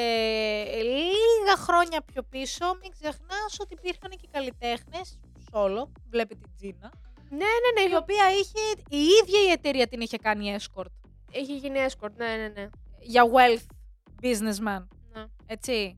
λίγα 0.84 1.56
χρόνια 1.58 2.02
πιο 2.02 2.24
πίσω, 2.24 2.66
μην 2.82 2.92
ξεχνάς 2.92 3.60
ότι 3.60 3.74
υπήρχαν 3.74 4.12
και 4.22 4.28
καλλιτέχνες, 4.32 5.20
solo, 5.52 5.84
βλέπει 6.10 6.36
την 6.36 6.50
Τζίνα, 6.56 6.92
Ναι, 7.30 7.38
ναι, 7.38 7.82
ναι. 7.84 7.90
η 7.92 7.96
οποία 7.96 8.26
είχε, 8.32 8.82
η 8.90 8.98
ίδια 9.22 9.42
η 9.48 9.52
εταιρεία 9.52 9.88
την 9.88 10.02
είχε 10.02 10.18
κάνει 10.18 10.56
escort 10.60 10.92
Έχει 11.32 11.56
γίνει 11.56 11.80
escort, 11.90 12.12
ναι, 12.16 12.26
ναι, 12.36 12.48
ναι. 12.48 12.70
για 13.00 13.24
wealth 13.36 13.66
businessman, 14.22 14.88
ναι. 15.14 15.26
έτσι. 15.46 15.98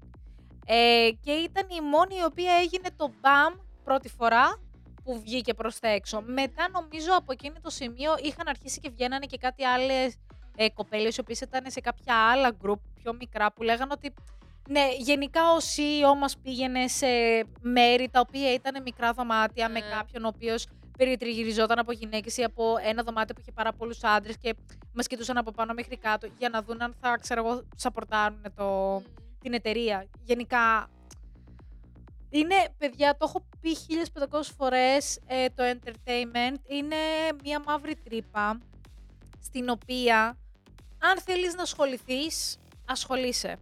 Ε, 0.66 1.10
και 1.22 1.32
ήταν 1.32 1.68
η 1.70 1.82
μόνη 1.82 2.16
η 2.16 2.24
οποία 2.24 2.54
έγινε 2.54 2.90
το 2.96 3.12
BAM 3.22 3.60
πρώτη 3.84 4.10
φορά 4.10 4.62
που 5.10 5.20
βγήκε 5.20 5.54
προς 5.54 5.80
τα 5.80 5.88
έξω. 5.88 6.22
Μετά 6.26 6.70
νομίζω 6.72 7.10
από 7.18 7.32
εκείνο 7.32 7.56
το 7.62 7.70
σημείο 7.70 8.12
είχαν 8.24 8.48
αρχίσει 8.48 8.80
και 8.80 8.90
βγαίνανε 8.90 9.26
και 9.26 9.38
κάτι 9.38 9.64
άλλες 9.64 10.16
ε, 10.56 10.70
κοπέλες 10.70 11.18
οι 11.18 11.20
οποίες 11.20 11.42
ήταν 11.42 11.64
σε 11.68 11.80
κάποια 11.80 12.16
άλλα 12.16 12.52
group 12.64 12.80
πιο 13.02 13.14
μικρά 13.14 13.52
που 13.52 13.64
λέγανε 13.64 13.92
ότι 13.94 14.14
ναι, 14.70 14.88
γενικά 14.98 15.42
ο 15.52 15.58
CEO 15.58 16.18
μας 16.20 16.38
πήγαινε 16.38 16.88
σε 16.88 17.08
μέρη 17.62 18.10
τα 18.10 18.20
οποία 18.20 18.54
ήταν 18.54 18.82
μικρά 18.82 19.12
δωμάτια 19.12 19.70
με 19.70 19.80
Ναι. 19.80 19.86
κάποιον 19.96 20.24
ο 20.24 20.28
οποίος 20.28 20.68
περιτριγυριζόταν 20.98 21.80
από 21.80 21.92
γυναίκες 21.92 22.38
ή 22.38 22.44
από 22.44 22.76
ένα 22.84 23.04
δωμάτιο 23.04 23.36
που 23.36 23.42
είχε 23.42 23.52
πάρα 23.52 23.74
πολλούς 23.74 24.04
άντρες 24.04 24.38
και 24.38 24.56
μας 24.94 25.08
κοιτούσαν 25.08 25.38
από 25.38 25.52
πάνω 25.52 25.74
μέχρι 25.74 25.98
κάτω 25.98 26.28
για 26.38 26.50
να 26.50 26.62
δουν 26.62 26.82
αν 26.82 26.96
θα, 27.02 27.18
ξέρω 27.22 27.46
εγώ, 27.48 27.64
σαπορτάρουν 27.76 28.42
το, 28.56 29.02
την 29.42 29.54
εταιρεία. 29.54 30.06
Γενικά, 30.24 30.90
είναι, 32.30 32.56
παιδιά, 32.78 33.12
το 33.18 33.26
έχω 33.28 33.46
πει 33.62 33.76
1500 33.76 34.42
φορές, 34.58 35.20
ε, 35.28 35.46
το 35.50 35.64
entertainment 35.64 36.56
είναι 36.68 36.96
μία 37.44 37.60
μαύρη 37.66 37.96
τρύπα 37.96 38.60
στην 39.44 39.70
οποία 39.70 40.38
αν 41.00 41.22
θέλεις 41.22 41.56
να 41.56 41.62
ασχοληθείς, 41.62 42.58
ασχολείσαι. 42.86 43.58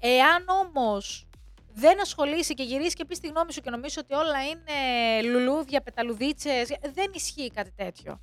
Εάν 0.00 0.44
όμως 0.48 1.26
δεν 1.72 2.00
ασχολείσαι 2.00 2.52
και 2.52 2.62
γυρίσεις 2.62 2.94
και 2.94 3.04
πεις 3.04 3.20
τη 3.20 3.28
γνώμη 3.28 3.52
σου 3.52 3.60
και 3.60 3.70
νομίζεις 3.70 3.96
ότι 3.96 4.14
όλα 4.14 4.42
είναι 4.48 5.22
λουλούδια, 5.28 5.80
πεταλουδίτσες, 5.82 6.68
δεν 6.92 7.10
ισχύει 7.14 7.50
κάτι 7.50 7.70
τέτοιο. 7.76 8.20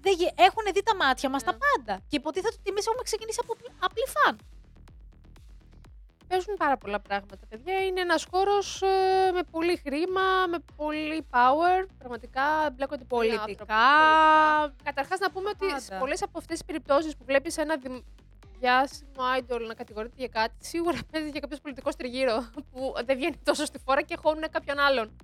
Δεν, 0.00 0.14
γε- 0.18 0.40
έχουν 0.40 0.62
δει 0.74 0.82
τα 0.82 0.96
μάτια 0.96 1.28
μας 1.30 1.42
Ναι. 1.44 1.52
τα 1.52 1.58
πάντα. 1.58 2.00
Και 2.08 2.16
υποτίθεται 2.16 2.54
ότι 2.60 2.70
εμείς 2.70 2.86
έχουμε 2.86 3.02
ξεκινήσει 3.02 3.38
από 3.42 3.52
απλ- 3.52 3.84
απλή 3.84 4.04
φαν. 4.06 4.38
Παίζουν 6.28 6.54
πάρα 6.56 6.76
πολλά 6.76 7.00
πράγματα. 7.00 7.46
Παιδιά, 7.48 7.84
είναι 7.84 8.00
ένας 8.00 8.26
χώρος 8.30 8.82
ε, 8.82 9.30
με 9.32 9.42
πολύ 9.50 9.76
χρήμα, 9.76 10.46
με 10.48 10.58
πολύ 10.76 11.26
power. 11.30 11.86
Πραγματικά 11.98 12.70
μπλέκονται 12.72 13.04
πολλοί 13.04 13.30
άνθρωποι. 13.30 13.54
Πολιτικά. 13.54 14.74
Καταρχάς 14.84 15.18
να 15.18 15.30
πούμε 15.30 15.48
ότι 15.48 15.66
Πάντα. 15.66 15.80
σε 15.80 15.96
πολλές 15.98 16.22
από 16.22 16.38
αυτές 16.38 16.56
τις 16.56 16.66
περιπτώσεις 16.66 17.16
που 17.16 17.24
βλέπεις 17.24 17.56
ένα 17.56 17.76
δι... 17.76 18.04
διάσημο 18.58 19.22
idol 19.38 19.60
να 19.66 19.74
κατηγορείται 19.74 20.14
για 20.16 20.28
κάτι, 20.28 20.54
σίγουρα 20.58 20.98
παίζει 21.12 21.30
για 21.30 21.40
κάποιος 21.40 21.60
πολιτικός 21.60 21.96
τριγύρο 21.96 22.50
που 22.72 22.92
δεν 23.04 23.16
βγαίνει 23.16 23.36
τόσο 23.44 23.64
στη 23.64 23.78
φόρα 23.78 24.02
και 24.02 24.16
χώνουν 24.22 24.44
κάποιον 24.50 24.78
άλλον. 24.78 25.16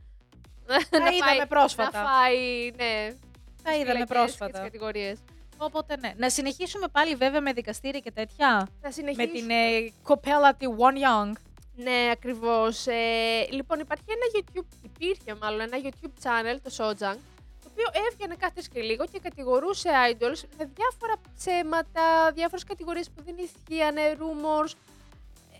Τα 0.66 1.10
είδαμε 1.12 1.46
πρόσφατα. 1.48 2.02
Να 2.02 2.08
φάει, 2.08 2.70
ναι. 2.76 3.14
Τα 3.62 3.70
τις 3.70 3.80
είδαμε 3.80 4.04
φυλακές 4.06 4.08
και 4.08 4.24
τις 4.24 4.36
πρόσφατα. 4.36 4.58
κατηγορίες. 4.58 5.18
Οπότε 5.58 5.96
ναι. 5.96 6.12
Να 6.16 6.30
συνεχίσουμε 6.30 6.88
πάλι 6.88 7.14
βέβαια 7.14 7.40
με 7.40 7.52
δικαστήρια 7.52 8.00
και 8.00 8.10
τέτοια. 8.10 8.48
Θα 8.58 8.68
Με 8.82 8.90
συνεχίσουμε. 8.90 9.26
την 9.38 9.50
ε, 9.50 9.92
κοπέλα 10.02 10.54
τη 10.54 10.66
One 10.78 10.96
Young. 11.04 11.32
Ναι, 11.76 12.08
ακριβώς. 12.12 12.86
Ε, 12.86 13.46
λοιπόν, 13.50 13.78
υπάρχει 13.80 14.04
ένα 14.08 14.26
YouTube, 14.42 14.66
υπήρχε 14.82 15.34
μάλλον 15.40 15.60
ένα 15.60 15.76
YouTube 15.82 16.22
channel, 16.24 16.58
το 16.62 16.70
Sojang, 16.78 17.16
το 17.62 17.68
οποίο 17.72 17.86
έβγαινε 18.10 18.34
κάθε 18.38 18.62
και 18.72 18.80
λίγο 18.80 19.04
και 19.06 19.18
κατηγορούσε 19.18 19.88
idols 20.10 20.40
με 20.58 20.70
διάφορα 20.74 21.14
ψέματα, 21.36 22.32
διάφορες 22.34 22.64
κατηγορίες 22.64 23.10
που 23.10 23.22
δεν 23.24 23.34
ισχύανε, 23.38 24.00
rumors. 24.18 24.72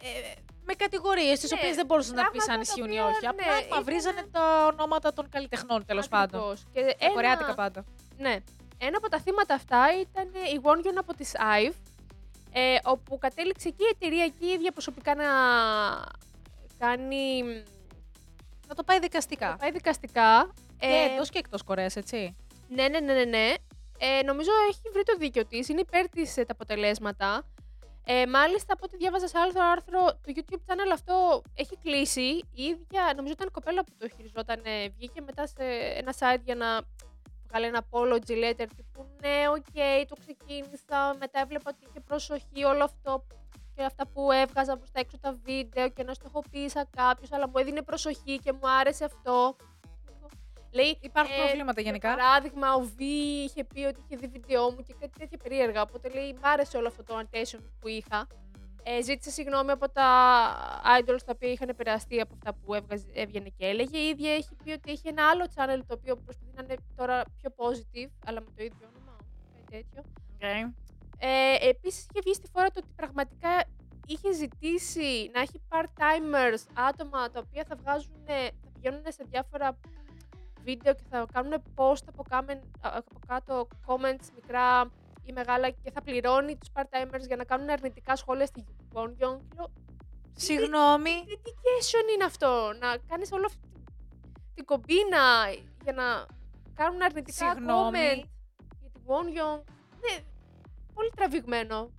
Ε, 0.02 0.32
Με 0.66 0.74
κατηγορίες 0.74 1.40
τις 1.40 1.50
Ναι, 1.50 1.58
οποίες 1.60 1.76
δεν 1.76 1.86
μπορούσες 1.86 2.12
να 2.12 2.22
πεις 2.30 2.44
πράγματα 2.44 2.52
αν 2.52 2.58
τα 2.58 2.62
ισχύουν 2.66 2.86
ή 2.86 2.90
οποία, 3.00 3.06
όχι. 3.06 3.20
ναι, 3.20 3.28
Απλά 3.28 3.58
ήταν- 3.58 3.68
μαυρίζανε 3.78 4.22
τα 4.32 4.66
ονόματα 4.72 5.12
των 5.12 5.28
καλλιτεχνών 5.28 5.84
τέλος 5.84 6.08
πάντων. 6.08 6.40
ακριβώς. 6.40 6.64
Και 6.72 6.80
Τα 6.80 6.94
ένα, 7.04 7.12
κορεάτικα 7.14 7.54
πάντα. 7.54 7.84
Ναι. 8.18 8.36
Ένα 8.86 8.96
από 8.96 9.08
τα 9.08 9.20
θύματα 9.20 9.54
αυτά 9.54 9.86
ήταν 10.00 10.26
η 10.26 10.60
Wongyun 10.62 10.96
από 10.96 11.14
τις 11.14 11.32
IVE, 11.36 11.72
ε, 12.52 12.76
όπου 12.84 13.18
κατέληξε 13.18 13.68
και 13.68 13.84
η 13.84 13.90
εταιρεία 13.92 14.28
και 14.28 14.46
η 14.46 14.48
ίδια 14.48 14.72
προσωπικά 14.72 15.14
να 15.14 15.24
κάνει. 16.78 17.42
Να 18.68 18.74
το 18.74 18.82
πάει 18.84 18.98
δικαστικά. 18.98 19.48
να 19.48 19.56
πάει 19.56 19.70
δικαστικά. 19.70 20.52
Και 20.78 20.86
Ε, 20.86 21.12
εντός 21.12 21.30
και 21.30 21.38
εκτός 21.38 21.62
Κορέας, 21.62 21.96
έτσι. 21.96 22.36
Ναι, 22.68 22.88
ναι, 22.88 23.00
ναι, 23.00 23.12
ναι. 23.12 23.24
ναι. 23.24 23.54
Ε, 23.98 24.22
νομίζω 24.22 24.50
έχει 24.68 24.80
βρει 24.92 25.02
το 25.02 25.16
δίκιο 25.18 25.46
της. 25.46 25.68
Είναι 25.68 25.80
υπέρ 25.80 26.08
της 26.08 26.34
τα 26.34 26.44
αποτελέσματα. 26.48 27.44
Ε, 28.06 28.26
μάλιστα, 28.26 28.72
από 28.72 28.84
ό,τι 28.84 28.96
διάβαζα 28.96 29.28
σε 29.28 29.38
άλλο 29.38 29.52
άρθρο, 29.72 30.04
το 30.04 30.32
YouTube 30.36 30.72
channel 30.72 30.90
αυτό 30.92 31.42
έχει 31.54 31.76
κλείσει. 31.82 32.20
Η 32.54 32.62
ίδια, 32.62 33.12
νομίζω 33.16 33.32
ήταν 33.32 33.48
η 33.48 33.50
κοπέλα 33.50 33.84
που 33.84 33.92
το 33.98 34.08
χειριζόταν, 34.08 34.60
ε, 34.64 34.88
βγήκε 34.88 35.20
μετά 35.20 35.46
σε 35.46 35.64
ένα 35.96 36.14
site 36.18 36.40
για 36.44 36.54
να 36.54 36.66
βγάλει 37.54 37.66
ένα 37.66 37.84
apology 37.90 38.36
letter 38.44 38.66
τύπου 38.76 39.06
ναι, 39.20 39.48
οκ, 39.48 40.08
το 40.08 40.16
ξεκίνησα, 40.20 41.16
μετά 41.18 41.40
έβλεπα 41.40 41.70
ότι 41.70 41.86
είχε 41.88 42.00
προσοχή 42.00 42.64
όλο 42.64 42.84
αυτό 42.84 43.26
και 43.74 43.84
αυτά 43.84 44.06
που 44.06 44.32
έβγαζα 44.32 44.76
προς 44.76 44.90
τα 44.90 45.00
έξω 45.00 45.18
τα 45.18 45.38
βίντεο 45.44 45.88
και 45.88 46.02
να 46.02 46.14
στοχοποίησα 46.14 46.86
κάποιους, 46.96 47.32
αλλά 47.32 47.48
μου 47.48 47.58
έδινε 47.58 47.82
προσοχή 47.82 48.38
και 48.38 48.52
μου 48.52 48.68
άρεσε 48.80 49.04
αυτό. 49.04 49.56
Λέει, 50.70 50.98
Υπάρχουν 51.00 51.34
ε, 51.34 51.44
προβλήματα 51.44 51.80
για 51.80 51.90
γενικά; 51.90 52.14
παράδειγμα, 52.16 52.74
ο 52.74 52.80
Β 52.80 53.00
είχε 53.00 53.64
πει 53.64 53.80
ότι 53.80 54.00
είχε 54.06 54.16
δει 54.16 54.26
βίντεό 54.26 54.70
μου 54.70 54.82
και 54.86 54.94
κάτι 55.00 55.18
τέτοια 55.18 55.38
περίεργα. 55.42 55.82
Οπότε 55.82 56.08
λέει, 56.08 56.32
μ' 56.32 56.46
άρεσε 56.46 56.76
όλο 56.76 56.88
αυτό 56.88 57.02
το 57.02 57.22
attention 57.22 57.58
που 57.80 57.88
είχα. 57.88 58.26
Ε, 58.86 59.02
ζήτησε 59.02 59.30
συγγνώμη 59.30 59.70
από 59.70 59.88
τα 59.90 60.08
idols 61.00 61.18
τα 61.26 61.32
οποία 61.34 61.50
είχαν 61.52 61.68
επηρεαστεί 61.68 62.20
από 62.20 62.34
αυτά 62.34 62.52
που 62.54 62.74
έβγαζε, 62.74 63.06
έβγαινε 63.12 63.48
και 63.48 63.66
έλεγε. 63.66 63.98
Η 63.98 64.08
ίδια 64.08 64.32
έχει 64.34 64.54
πει 64.64 64.70
ότι 64.70 64.90
έχει 64.90 65.08
ένα 65.08 65.28
άλλο 65.28 65.44
channel 65.54 65.80
το 65.86 65.94
οποίο 65.98 66.16
προσπαθεί 66.16 66.52
να 66.54 66.62
είναι 66.62 66.74
τώρα 66.96 67.22
πιο 67.40 67.50
positive, 67.56 68.10
αλλά 68.26 68.40
με 68.40 68.46
το 68.56 68.62
ίδιο 68.64 68.88
όνομα. 68.96 69.16
Κάτι 69.54 69.64
τέτοιο. 69.70 70.02
Okay. 70.38 70.72
Ε, 71.18 71.68
Επίσης 71.68 72.00
είχε 72.00 72.20
βγει 72.24 72.34
στη 72.34 72.48
φορά 72.52 72.66
το 72.70 72.80
ότι 72.84 72.92
πραγματικά 72.96 73.64
είχε 74.06 74.32
ζητήσει 74.32 75.30
να 75.34 75.40
έχει 75.40 75.60
part-timers, 75.68 76.62
άτομα 76.74 77.30
τα 77.30 77.42
οποία 77.46 77.64
θα 77.68 77.76
βγάζουν, 77.76 78.12
θα 78.26 78.34
πηγαίνουν 78.72 79.02
σε 79.08 79.24
διάφορα 79.30 79.78
βίντεο 80.62 80.94
και 80.94 81.02
θα 81.10 81.26
κάνουν 81.32 81.62
post 81.74 82.04
από, 82.08 82.22
κάμεν, 82.28 82.58
α- 82.58 82.96
από 82.96 83.18
κάτω 83.26 83.68
comments 83.86 84.26
μικρά 84.34 84.90
ή 85.24 85.32
μεγάλα 85.32 85.70
και 85.70 85.90
θα 85.90 86.02
πληρώνει 86.02 86.56
τους 86.56 86.68
part-timers 86.74 87.26
για 87.26 87.36
να 87.36 87.44
κάνουν 87.44 87.70
αρνητικά 87.70 88.16
σχόλια 88.16 88.46
στη 88.46 88.64
Wongyong. 88.92 89.38
Και 89.48 89.54
λέω, 89.56 89.72
Συγγνώμη. 90.36 91.10
τι 91.26 91.34
dedication 91.44 92.14
είναι 92.14 92.24
αυτό, 92.24 92.72
να 92.80 92.96
κάνεις 93.08 93.32
όλο 93.32 93.44
αυτή 93.46 93.58
την 94.54 94.64
κομπίνα 94.64 95.50
για 95.82 95.92
να 95.92 96.26
κάνουν 96.74 97.02
αρνητικά 97.02 97.52
Συγγνώμη. 97.54 97.98
comment 97.98 98.24
για 98.80 98.90
τη 98.92 99.00
Wongyong. 99.06 99.62
Ναι, 100.00 100.24
πολύ 100.94 101.10
τραβηγμένο. 101.16 101.90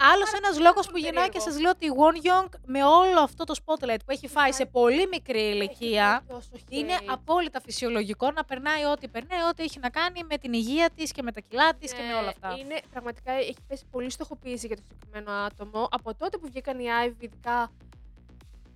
Άλλος 0.00 0.24
Πάρα 0.30 0.36
ένας 0.42 0.50
πολύ 0.52 0.62
λόγος 0.66 0.86
που 0.86 0.92
περίεργο. 0.92 1.20
γεννάει 1.20 1.28
και 1.28 1.40
σας 1.40 1.60
λέω 1.60 1.70
ότι 1.70 1.86
η 1.86 1.90
Won 2.00 2.16
Young 2.28 2.48
με 2.66 2.84
όλο 2.84 3.20
αυτό 3.20 3.44
το 3.44 3.54
spotlight 3.64 3.98
που 4.04 4.10
έχει 4.10 4.28
φάει 4.28 4.52
σε 4.52 4.66
πολύ 4.66 5.06
μικρή 5.06 5.40
ηλικία. 5.40 6.22
Έχει 6.22 6.32
τόσο 6.34 6.48
Είναι 6.68 6.96
hate. 7.00 7.04
απόλυτα 7.06 7.60
φυσιολογικό 7.60 8.30
να 8.30 8.44
περνάει 8.44 8.84
ό,τι 8.84 9.08
περνάει, 9.08 9.40
ό,τι 9.50 9.62
έχει 9.62 9.78
να 9.78 9.88
κάνει 9.90 10.24
με 10.30 10.38
την 10.38 10.52
υγεία 10.52 10.90
της 10.94 11.12
και 11.12 11.22
με 11.22 11.32
τα 11.32 11.40
κιλά 11.40 11.74
της 11.74 11.92
και 11.92 12.02
με 12.02 12.14
όλα 12.14 12.28
αυτά. 12.28 12.48
Ναι, 12.48 12.60
Είναι, 12.60 12.80
πραγματικά 12.90 13.32
έχει 13.32 13.56
πέσει 13.68 13.84
πολύ 13.90 14.10
στοχοποίηση 14.10 14.66
για 14.66 14.76
το 14.76 14.82
συγκεκριμένο 14.88 15.32
άτομο. 15.44 15.88
Από 15.90 16.14
τότε 16.14 16.38
που 16.38 16.46
βγήκαν 16.46 16.78
οι 16.78 16.84
IVE, 17.06 17.14
ειδικά 17.22 17.70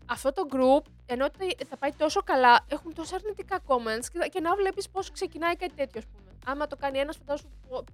αυτό 0.07 0.33
το 0.33 0.43
group, 0.53 0.85
ενώ 1.07 1.31
τα- 1.31 1.67
τα 1.69 1.77
πάει 1.77 1.93
τόσο 1.93 2.21
καλά, 2.23 2.65
έχουν 2.69 2.95
τόσα 2.95 3.15
αρνητικά 3.17 3.59
comments 3.67 4.07
και, 4.13 4.29
και 4.29 4.41
να 4.41 4.55
βλέπεις 4.57 4.89
πώς 4.89 5.11
ξεκινάει 5.11 5.57
κάτι 5.57 5.75
τέτοιο, 5.75 6.01
ας 6.01 6.07
πούμε. 6.07 6.31
Άμα 6.47 6.67
το 6.67 6.77
κάνει 6.77 6.99
ένας, 6.99 7.17
φαντάζομαι 7.17 7.51
πο- 7.69 7.85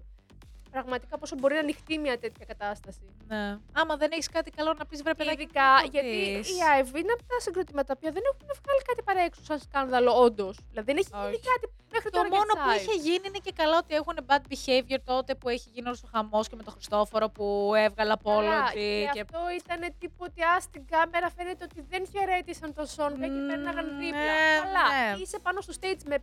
πραγματικά 0.70 1.18
πόσο 1.18 1.34
μπορεί 1.38 1.54
να 1.54 1.60
ανοιχτεί 1.60 1.98
μια 1.98 2.18
τέτοια 2.18 2.44
κατάσταση. 2.46 3.00
Ναι. 3.28 3.58
Άμα 3.72 3.96
δεν 3.96 4.10
έχεις 4.12 4.28
κάτι 4.28 4.50
καλό 4.50 4.72
να 4.78 4.86
πεις, 4.86 5.02
βρε 5.02 5.14
παιδάκι. 5.14 5.42
Ειδικά 5.42 5.62
μην 5.82 5.90
το 5.92 5.98
γιατί 5.98 6.36
πεις; 6.38 6.48
η 6.50 6.54
IVE 6.80 6.96
είναι 7.02 7.12
από 7.12 7.24
τα 7.32 7.38
συγκροτήματα 7.40 7.92
που 7.94 8.00
δεν 8.16 8.22
έχουν 8.32 8.48
βγάλει 8.62 8.82
κάτι 8.88 9.02
παραέξω 9.02 9.40
σαν 9.44 9.58
σκάνδαλο, 9.58 10.10
όντως. 10.24 10.54
Δηλαδή 10.70 10.86
δεν 10.92 10.96
έχει 11.02 11.10
γίνει 11.12 11.34
Όχι. 11.34 11.42
κάτι 11.52 11.66
μέχρι 11.94 12.10
Το 12.10 12.16
τώρα 12.16 12.28
για 12.28 12.36
μόνο 12.38 12.52
τις 12.52 12.62
που 12.62 12.70
IVE. 12.70 12.80
είχε 12.80 12.94
γίνει 13.06 13.24
είναι 13.28 13.38
και 13.46 13.52
καλά 13.60 13.76
ότι 13.82 13.94
έχουν 14.00 14.16
bad 14.28 14.42
behavior 14.52 15.00
τότε 15.04 15.34
που 15.34 15.48
έχει 15.48 15.68
γίνει 15.74 15.86
όλος 15.90 16.02
ο 16.02 16.08
χαμός 16.14 16.48
και 16.48 16.56
με 16.56 16.62
τον 16.62 16.72
Χριστόφορο 16.72 17.26
που 17.36 17.46
έβγαλε 17.86 18.14
Καλά, 18.14 18.18
apology. 18.22 18.72
και, 18.74 19.08
Και... 19.12 19.20
αυτό 19.20 19.40
ήταν 19.60 19.80
τύπου 19.98 20.22
ότι 20.28 20.40
α, 20.42 20.60
στην 20.60 20.82
κάμερα 20.92 21.28
φαίνεται 21.36 21.64
ότι 21.64 21.80
δεν 21.90 22.02
χαιρέτησαν 22.12 22.74
τον 22.74 22.86
Σόνγκα 22.86 23.26
και 23.26 23.32
Μμμ, 23.40 23.46
πέρναγαν 23.48 23.86
δίπλα. 24.00 24.32
ναι, 24.32 24.58
Καλά, 24.62 24.84
ναι. 24.92 25.16
είσαι 25.22 25.38
πάνω 25.46 25.60
στο 25.60 25.72
stage 25.80 26.02
με 26.06 26.16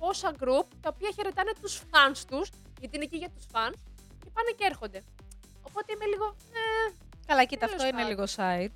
πόσα 0.00 0.30
group 0.40 0.66
τα 0.80 0.88
οποία 0.94 1.10
χαιρετάνε 1.16 1.52
τους 1.62 1.74
fans 1.90 2.18
τους, 2.30 2.50
γιατί 2.80 2.96
είναι 2.96 3.04
εκεί 3.04 3.16
για 3.16 3.30
τους 3.36 3.44
fans, 3.52 3.74
και 4.24 4.30
πάνε 4.34 4.50
και 4.56 4.64
έρχονται. 4.70 5.02
Οπότε 5.62 5.92
είμαι 5.92 6.04
λίγο, 6.06 6.26
ε, 6.52 6.92
Καλά, 7.26 7.44
κοίτα, 7.44 7.66
Τέλος 7.66 7.82
αυτό 7.82 7.86
είναι 7.96 8.02
πάντων. 8.02 8.10
λίγο 8.10 8.24
side. 8.36 8.72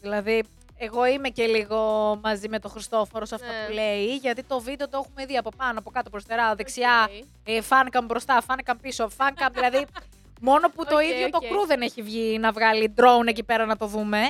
Δηλαδή, 0.00 0.44
εγώ 0.78 1.06
είμαι 1.06 1.28
και 1.28 1.46
λίγο 1.46 1.80
μαζί 2.22 2.48
με 2.48 2.58
τον 2.58 2.70
Χριστόφορο 2.70 3.24
σε 3.24 3.34
αυτά 3.34 3.46
Ναι. 3.46 3.66
που 3.66 3.72
λέει, 3.72 4.16
γιατί 4.16 4.42
το 4.42 4.60
βίντεο 4.60 4.88
το 4.88 5.00
έχουμε 5.04 5.26
δει 5.26 5.36
από 5.36 5.50
πάνω, 5.56 5.78
από 5.78 5.90
κάτω, 5.90 6.10
αριστερά, 6.12 6.54
δεξιά, 6.54 7.08
οκ. 7.10 7.26
ε, 7.44 7.60
fancam 7.68 8.02
μπροστά, 8.04 8.42
fancam 8.48 8.74
πίσω, 8.80 9.08
fancam, 9.18 9.48
δηλαδή 9.52 9.86
μόνο 10.48 10.68
που 10.70 10.84
το 10.84 10.96
Οκ, 10.96 11.02
ίδιο 11.04 11.30
το 11.30 11.38
οκ. 11.42 11.48
crew 11.48 11.66
δεν 11.66 11.80
έχει 11.82 12.02
βγει 12.02 12.38
να 12.38 12.52
βγάλει 12.52 12.94
drone 12.96 13.26
εκεί 13.26 13.42
πέρα 13.42 13.64
να 13.66 13.76
το 13.76 13.86
δούμε. 13.86 14.28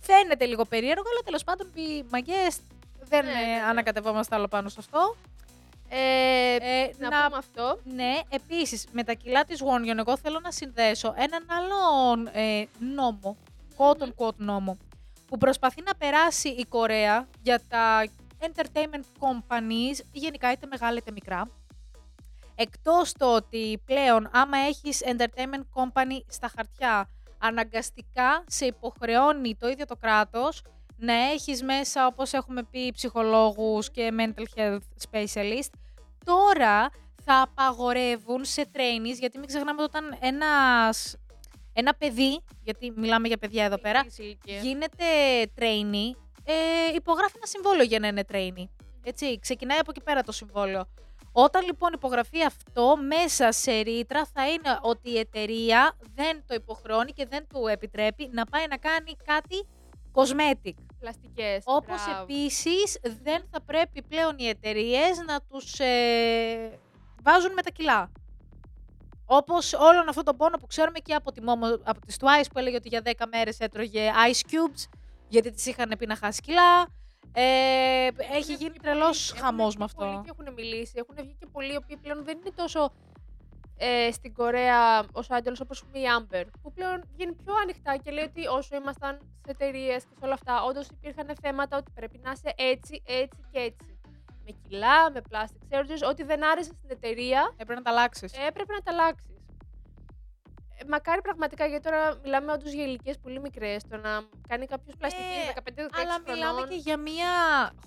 Φαίνεται 0.00 0.44
λίγο 0.44 0.64
περίεργο, 0.64 1.04
αλλά 1.10 1.20
τέλος 1.24 1.44
πάντων 1.44 1.70
οι 1.74 2.04
μαγκές 2.10 2.56
δεν 3.08 3.24
Ναι, 3.24 3.30
ε, 3.30 3.34
ναι, 3.34 3.40
ναι. 3.54 3.62
ανακατευόμαστε 3.68 4.34
άλλο 4.34 4.48
πάνω 4.48 4.68
σε 4.68 4.76
αυτό. 4.78 5.16
Ε, 5.88 6.56
Ε, 6.60 6.90
να, 6.98 7.08
να 7.10 7.24
πούμε 7.26 7.36
αυτό. 7.38 7.80
ναι, 7.84 8.14
επίσης 8.28 8.86
με 8.92 9.04
τα 9.04 9.12
κιλά 9.12 9.44
της 9.44 9.62
Wonyoung 9.62 9.98
εγώ 9.98 10.16
θέλω 10.16 10.40
να 10.40 10.50
συνδέσω 10.50 11.14
έναν 11.16 11.46
άλλον 11.48 12.26
ε, 12.32 12.64
νόμο, 12.78 13.36
quote 13.76 14.02
unquote 14.02 14.36
νόμο, 14.36 14.76
που 15.28 15.38
προσπαθεί 15.38 15.82
να 15.82 15.94
περάσει 15.94 16.48
η 16.48 16.64
Κορέα 16.68 17.28
για 17.42 17.60
τα 17.68 18.04
entertainment 18.40 19.04
companies, 19.20 19.98
γενικά 20.12 20.52
είτε 20.52 20.66
μεγάλα 20.66 20.96
είτε 20.96 21.10
μικρά. 21.10 21.50
Εκτός 22.54 23.12
το 23.12 23.34
ότι 23.34 23.82
πλέον 23.84 24.28
άμα 24.32 24.58
έχεις 24.58 25.02
entertainment 25.04 25.64
company 25.74 26.20
στα 26.28 26.50
χαρτιά, 26.56 27.08
αναγκαστικά 27.38 28.44
σε 28.46 28.66
υποχρεώνει 28.66 29.56
το 29.56 29.68
ίδιο 29.68 29.84
το 29.86 29.96
κράτος 29.96 30.62
να 30.96 31.12
έχεις 31.12 31.62
μέσα, 31.62 32.06
όπως 32.06 32.32
έχουμε 32.32 32.62
πει, 32.62 32.92
ψυχολόγους 32.92 33.90
και 33.90 34.10
mental 34.18 34.44
health 34.58 35.08
specialist. 35.10 35.70
Τώρα 36.24 36.90
θα 37.24 37.40
απαγορεύουν 37.40 38.44
σε 38.44 38.70
trainees, 38.72 39.18
γιατί 39.18 39.38
μην 39.38 39.46
ξεχνάμε 39.46 39.82
ότι 39.82 39.96
όταν 39.96 40.16
ένας, 40.20 41.16
ένα 41.72 41.94
παιδί, 41.94 42.40
γιατί 42.62 42.92
μιλάμε 42.96 43.28
για 43.28 43.36
παιδιά 43.36 43.64
εδώ 43.64 43.78
πέρα, 43.78 43.98
Μικρής 43.98 44.18
ηλικίας. 44.18 44.62
γίνεται 44.62 45.04
trainee, 45.58 46.16
ε, 46.44 46.94
υπογράφει 46.94 47.32
ένα 47.36 47.46
συμβόλαιο 47.46 47.84
για 47.84 47.98
να 47.98 48.06
είναι 48.06 48.24
trainee. 48.32 48.68
Έτσι, 49.04 49.38
ξεκινάει 49.38 49.78
από 49.78 49.90
εκεί 49.90 50.02
πέρα 50.02 50.22
το 50.22 50.32
συμβόλαιο. 50.32 50.84
Όταν 51.32 51.64
λοιπόν 51.64 51.92
υπογραφεί 51.92 52.42
αυτό, 52.44 52.96
μέσα 52.96 53.52
σε 53.52 53.80
ρήτρα 53.80 54.24
θα 54.34 54.48
είναι 54.48 54.78
ότι 54.82 55.10
η 55.10 55.18
εταιρεία 55.18 55.96
δεν 56.14 56.44
το 56.46 56.54
υποχρεώνει 56.54 57.12
και 57.12 57.26
δεν 57.26 57.46
του 57.48 57.66
επιτρέπει 57.66 58.28
να 58.32 58.44
πάει 58.44 58.66
να 58.70 58.76
κάνει 58.76 59.16
κάτι 59.24 59.66
cosmetic. 60.12 60.74
Πλαστικές. 61.00 61.62
Όπως 61.64 62.04
μπράβο. 62.04 62.22
επίσης 62.22 62.98
δεν 63.22 63.42
θα 63.50 63.60
πρέπει 63.60 64.02
πλέον 64.02 64.34
οι 64.38 64.48
εταιρείες 64.48 65.18
να 65.26 65.40
τους 65.40 65.78
ε, 65.80 66.78
βάζουν 67.22 67.52
με 67.52 67.62
τα 67.62 67.70
κιλά. 67.70 68.10
Όπως 69.26 69.72
όλον 69.72 70.08
αυτόν 70.08 70.24
τον 70.24 70.36
πόνο 70.36 70.56
που 70.58 70.66
ξέρουμε 70.66 70.98
και 70.98 71.14
από, 71.14 71.32
τη 71.32 71.40
Momo, 71.44 71.80
από 71.82 72.00
τις 72.06 72.16
Twice 72.20 72.44
που 72.52 72.58
έλεγε 72.58 72.76
ότι 72.76 72.88
για 72.88 73.02
10 73.04 73.10
μέρες 73.32 73.58
έτρωγε 73.58 74.10
ice 74.30 74.46
cubes 74.50 74.84
γιατί 75.28 75.50
τη 75.50 75.70
είχαν 75.70 75.92
πει 75.98 76.06
να 76.06 76.16
χάσει 76.16 76.40
κιλά. 76.40 76.86
Ε, 77.32 77.42
έχει 78.06 78.12
Έχουν 78.28 78.40
γίνει 78.54 78.70
βγει 78.70 78.78
τρελός 78.82 79.28
πολλοί- 79.28 79.42
χαμός 79.44 79.74
έχουν 79.74 79.78
με 79.78 79.86
βγει 79.86 79.94
πολλοί 79.96 80.10
αυτό. 80.10 80.22
Και 80.24 80.30
έχουν 80.38 80.54
μιλήσει. 80.54 80.92
Έχουν 80.96 81.14
βγει 81.20 81.36
και 81.40 81.46
πολλοί 81.52 81.72
οι 81.72 81.76
οποίοι 81.76 81.96
πλέον 81.96 82.24
δεν 82.24 82.38
είναι 82.38 82.50
τόσο 82.54 82.92
ε, 83.78 84.10
στην 84.12 84.34
Κορέα 84.34 85.04
ως 85.12 85.30
Άντελο 85.30 85.56
όπως 85.62 85.80
η 85.80 86.00
Amber. 86.18 86.44
Που 86.62 86.72
πλέον 86.72 87.02
βγαίνει 87.14 87.32
πιο 87.32 87.54
ανοιχτά 87.62 87.96
και 87.96 88.10
λέει 88.10 88.24
ότι 88.24 88.46
όσο 88.46 88.76
ήμασταν 88.76 89.18
σε 89.44 89.50
εταιρείες 89.50 90.02
και 90.04 90.14
σε 90.18 90.24
όλα 90.24 90.32
αυτά, 90.34 90.62
όντως 90.62 90.88
υπήρχαν 90.88 91.36
θέματα 91.42 91.76
ότι 91.76 91.90
πρέπει 91.94 92.20
να 92.24 92.30
είσαι 92.30 92.52
έτσι, 92.56 93.02
έτσι 93.06 93.38
και 93.52 93.58
έτσι. 93.58 93.98
Με 94.44 94.56
κιλά, 94.68 95.10
με 95.10 95.20
plastic 95.30 95.74
surgeries, 95.76 96.08
ό,τι 96.10 96.22
δεν 96.22 96.44
άρεσε 96.44 96.70
στην 96.78 96.90
εταιρεία 96.90 97.50
Έπρεπε 97.52 97.74
να 97.74 97.82
τα 97.82 97.90
αλλάξεις. 97.90 98.32
έπρεπε 98.32 98.72
να 98.72 98.80
τα 98.80 98.92
αλλάξεις. 98.92 99.24
μακάρι 100.88 101.20
πραγματικά, 101.20 101.66
γιατί 101.66 101.82
τώρα 101.90 102.14
μιλάμε 102.22 102.52
όντως 102.52 102.72
για 102.72 102.84
ηλικίες 102.84 103.18
πολύ 103.18 103.40
μικρές. 103.40 103.82
Το 103.90 103.96
να 103.96 104.22
κάνει 104.48 104.66
κάποιος 104.66 104.96
πλαστική 104.98 105.24
Ε, 105.48 105.52
15-16 105.52 106.00
Αλλά 106.02 106.20
μιλάμε 106.26 106.50
χρονών. 106.52 106.68
και 106.68 106.74
για 106.74 106.96
μια 106.96 107.32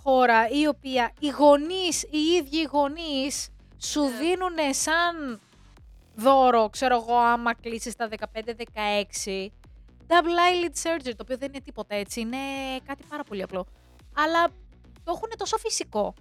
χώρα 0.03 0.47
η 0.49 0.67
οποία 0.67 1.11
οι 1.19 1.29
γονείς, 1.29 2.03
οι 2.03 2.17
ίδιοι 2.37 2.57
οι 2.57 2.63
γονείς, 2.71 3.49
σου 3.77 4.01
Ναι. 4.01 4.17
δίνουν 4.17 4.57
σαν 4.73 5.39
δώρο, 6.19 6.69
ξέρω 6.69 6.95
εγώ, 6.95 7.15
άμα 7.17 7.53
κλείσεις 7.53 7.95
τα 7.95 8.09
15-16, 8.33 9.49
double 10.07 10.35
eyelid 10.45 10.73
surgery, 10.83 11.13
το 11.15 11.21
οποίο 11.21 11.37
δεν 11.37 11.47
είναι 11.53 11.61
τίποτα 11.63 11.95
έτσι, 11.95 12.19
είναι 12.19 12.37
κάτι 12.85 13.03
πάρα 13.09 13.23
πολύ 13.23 13.41
απλό. 13.41 13.67
Αλλά 14.15 14.47
το 15.03 15.11
έχουν 15.15 15.29
τόσο 15.37 15.57
φυσικό. 15.57 16.13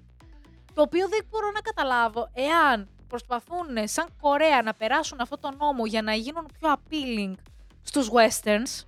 Το 0.74 0.82
οποίο 0.82 1.08
δεν 1.08 1.26
μπορώ 1.30 1.50
να 1.50 1.60
καταλάβω 1.60 2.30
εάν 2.34 2.88
προσπαθούν 3.08 3.66
σαν 3.84 4.06
Κορέα 4.20 4.62
να 4.62 4.74
περάσουν 4.74 5.20
αυτό 5.20 5.38
το 5.38 5.50
νόμο 5.58 5.86
για 5.86 6.02
να 6.02 6.14
γίνουν 6.14 6.46
πιο 6.60 6.74
appealing 6.74 7.34
στους 7.82 8.08
westerns. 8.10 8.84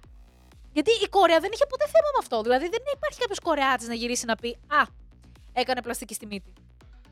Γιατί 0.73 0.91
η 1.05 1.09
Κορέα 1.11 1.41
δεν 1.41 1.51
είχε 1.53 1.67
ποτέ 1.69 1.85
θέμα 1.85 2.09
με 2.15 2.19
αυτό. 2.19 2.43
Δηλαδή 2.43 2.69
δεν 2.69 2.81
υπάρχει 2.95 3.19
κάποιος 3.19 3.41
Κορεάτης 3.41 3.89
να 3.89 3.95
γυρίσει 3.95 4.25
να 4.27 4.35
πει 4.37 4.49
Α, 4.69 4.83
έκανε 5.53 5.83
πλαστική 5.83 6.15
στη 6.15 6.27
μύτη. 6.27 6.53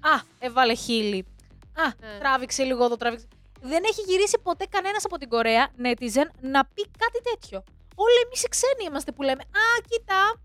Α, 0.00 0.20
έβαλε 0.38 0.74
χείλη. 0.74 1.26
Α, 1.74 1.82
Ναι. 2.00 2.18
τράβηξε 2.18 2.62
λίγο 2.62 2.84
εδώ, 2.84 2.96
τράβηξε. 2.96 3.26
Δεν 3.60 3.84
έχει 3.84 4.00
γυρίσει 4.00 4.38
ποτέ 4.38 4.64
κανένας 4.70 5.04
από 5.04 5.18
την 5.18 5.28
Κορέα, 5.28 5.68
netizen, 5.82 6.28
να 6.40 6.64
πει 6.64 6.82
κάτι 7.02 7.20
τέτοιο. 7.22 7.64
Όλοι 7.94 8.18
εμείς 8.24 8.42
οι 8.42 8.48
ξένοι 8.48 8.84
είμαστε 8.88 9.12
που 9.12 9.22
λέμε 9.22 9.42
Α, 9.42 9.66
κοίτα, 9.88 10.40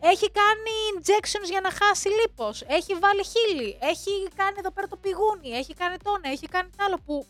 έχει 0.00 0.30
κάνει 0.30 0.74
injections 0.94 1.48
για 1.50 1.60
να 1.60 1.70
χάσει 1.70 2.08
λίπος, 2.08 2.62
έχει 2.62 2.94
βάλει 2.94 3.24
χείλη, 3.24 3.78
έχει 3.80 4.28
κάνει 4.36 4.56
εδώ 4.58 4.70
πέρα 4.70 4.86
το 4.86 4.96
πηγούνι, 4.96 5.50
έχει 5.50 5.74
κάνει 5.74 5.96
τόνα, 6.02 6.28
έχει 6.28 6.46
κάνει 6.48 6.68
τ' 6.76 6.80
άλλο 6.80 6.98
που 7.06 7.26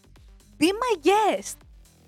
be 0.61 0.71
my 0.83 0.95
guest. 1.09 1.57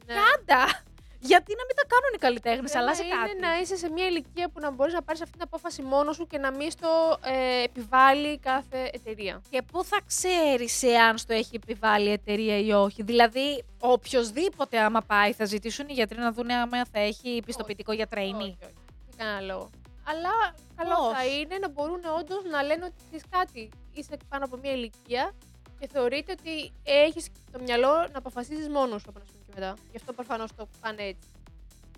Ναι. 0.07 0.15
Κάντα! 0.15 0.83
Γιατί 1.21 1.55
να 1.57 1.65
μην 1.67 1.77
τα 1.77 1.85
κάνουν 1.93 2.11
οι 2.15 2.19
καλλιτέχνες, 2.19 2.71
Θέμα 2.71 2.85
αλλά 2.85 2.95
σε 2.95 3.03
είναι 3.05 3.15
κάτι. 3.15 3.39
να 3.41 3.61
είσαι 3.61 3.77
σε 3.77 3.91
μια 3.91 4.07
ηλικία 4.07 4.49
που 4.49 4.61
να 4.61 4.71
μπορείς 4.71 4.93
να 4.95 5.03
πάρεις 5.03 5.21
αυτή 5.21 5.33
την 5.33 5.43
απόφαση 5.43 5.83
μόνος 5.83 6.17
σου 6.17 6.27
και 6.27 6.39
να 6.39 6.51
μην 6.51 6.71
στο 6.71 7.19
ε, 7.25 7.63
επιβάλλει 7.63 8.39
κάθε 8.39 8.91
εταιρεία. 8.93 9.43
Και 9.51 9.63
πού 9.63 9.85
θα 9.85 10.01
ξέρεις 10.07 10.83
εάν 10.83 11.19
στο 11.19 11.33
έχει 11.33 11.57
επιβάλει 11.63 12.09
η 12.09 12.13
εταιρεία 12.13 12.59
ή 12.59 12.73
όχι. 12.73 13.03
Δηλαδή, 13.03 13.65
οποιοδήποτε 13.81 14.79
άμα 14.79 15.01
πάει, 15.01 15.33
θα 15.33 15.45
ζητήσουν 15.45 15.89
οι 15.89 15.93
γιατροί 15.93 16.19
να 16.19 16.33
δουν 16.33 16.51
άμα 16.51 16.85
θα 16.93 17.01
έχει 17.01 17.43
πιστοποιητικό 17.47 17.93
για 17.93 18.07
trainee. 18.15 18.35
Όχι, 18.41 18.59
όχι. 18.63 18.75
Δεν 19.09 19.17
κανένα 19.17 19.41
λόγο. 19.41 19.71
Αλλά 20.05 20.55
καλό 20.77 20.95
Πώς; 20.97 21.13
θα 21.13 21.27
είναι 21.27 21.59
να 21.61 21.69
μπορούν 21.69 22.01
όντως 22.19 22.45
να 22.51 22.63
λένε 22.63 22.85
ότι 22.85 22.95
ξέρεις 23.07 23.25
κάτι. 23.31 23.69
Είσαι 23.93 24.17
πάνω 24.29 24.45
από 24.45 24.57
μια 24.57 24.73
ηλικία 24.73 25.35
και 25.81 25.89
θεωρείται 25.93 26.33
ότι 26.33 26.73
έχεις 26.83 27.29
το 27.53 27.59
μυαλό 27.63 27.95
να 27.95 28.19
αποφασίζεις 28.19 28.69
μόνος 28.69 29.01
σου 29.03 29.07
από 29.09 29.19
ένα 29.19 29.29
σημείο 29.29 29.45
και 29.47 29.53
μετά. 29.55 29.75
Γι' 29.91 29.97
αυτό 29.97 30.13
προφανώς 30.13 30.55
το 30.55 30.69
πάνε 30.81 31.03
έτσι. 31.03 31.29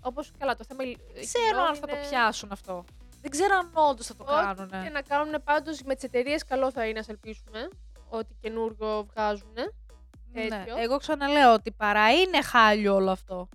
Όπως 0.01 0.31
καλά, 0.37 0.55
το 0.55 0.63
θέμα. 0.67 0.83
Δεν 1.13 1.23
ξέρω 1.25 1.63
αν 1.69 1.75
θα 1.75 1.87
το 1.87 1.95
πιάσουν 2.09 2.51
αυτό. 2.51 2.83
Δεν 3.21 3.31
ξέρω 3.31 3.55
αν 3.57 3.69
όντως 3.73 4.05
θα 4.05 4.15
το 4.15 4.23
κάνουν. 4.23 4.69
Και 4.69 4.89
να 4.89 5.01
κάνουν 5.01 5.43
πάντως 5.43 5.81
με 5.81 5.95
τις 5.95 6.03
εταιρείες, 6.03 6.43
καλό 6.45 6.71
θα 6.71 6.85
είναι, 6.85 6.99
ας 6.99 7.09
ελπίσουμε. 7.09 7.69
Ότι 8.09 8.35
καινούργιο 8.41 9.05
βγάζουν. 9.13 9.53
Ναι, 10.31 10.47
τέτοιο. 10.47 10.77
εγώ 10.77 10.97
ξαναλέω 10.97 11.53
ότι 11.53 11.71
παρά 11.71 12.11
είναι 12.11 12.41
χάλιο 12.41 12.95
όλο 12.95 13.11
αυτό. 13.11 13.49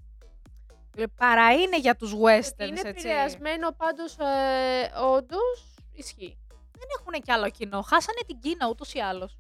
Ε, 0.97 1.05
Παρά 1.17 1.53
είναι 1.53 1.79
για 1.79 1.97
τους 1.97 2.13
westerns, 2.13 2.69
είναι 2.69 2.81
έτσι. 2.81 2.87
επηρεασμένο 2.87 3.73
πάντως 3.73 4.17
ε, 4.19 4.93
όντως 5.01 5.77
ισχύει. 5.93 6.39
Δεν 6.79 6.89
έχουν 6.99 7.23
κι 7.23 7.33
άλλο 7.33 7.51
κοινό. 7.51 7.83
Χάσανε 7.83 8.19
την 8.27 8.39
Κίνα 8.41 8.69
ούτως 8.69 8.95
ή 8.95 8.99
άλλως. 8.99 9.37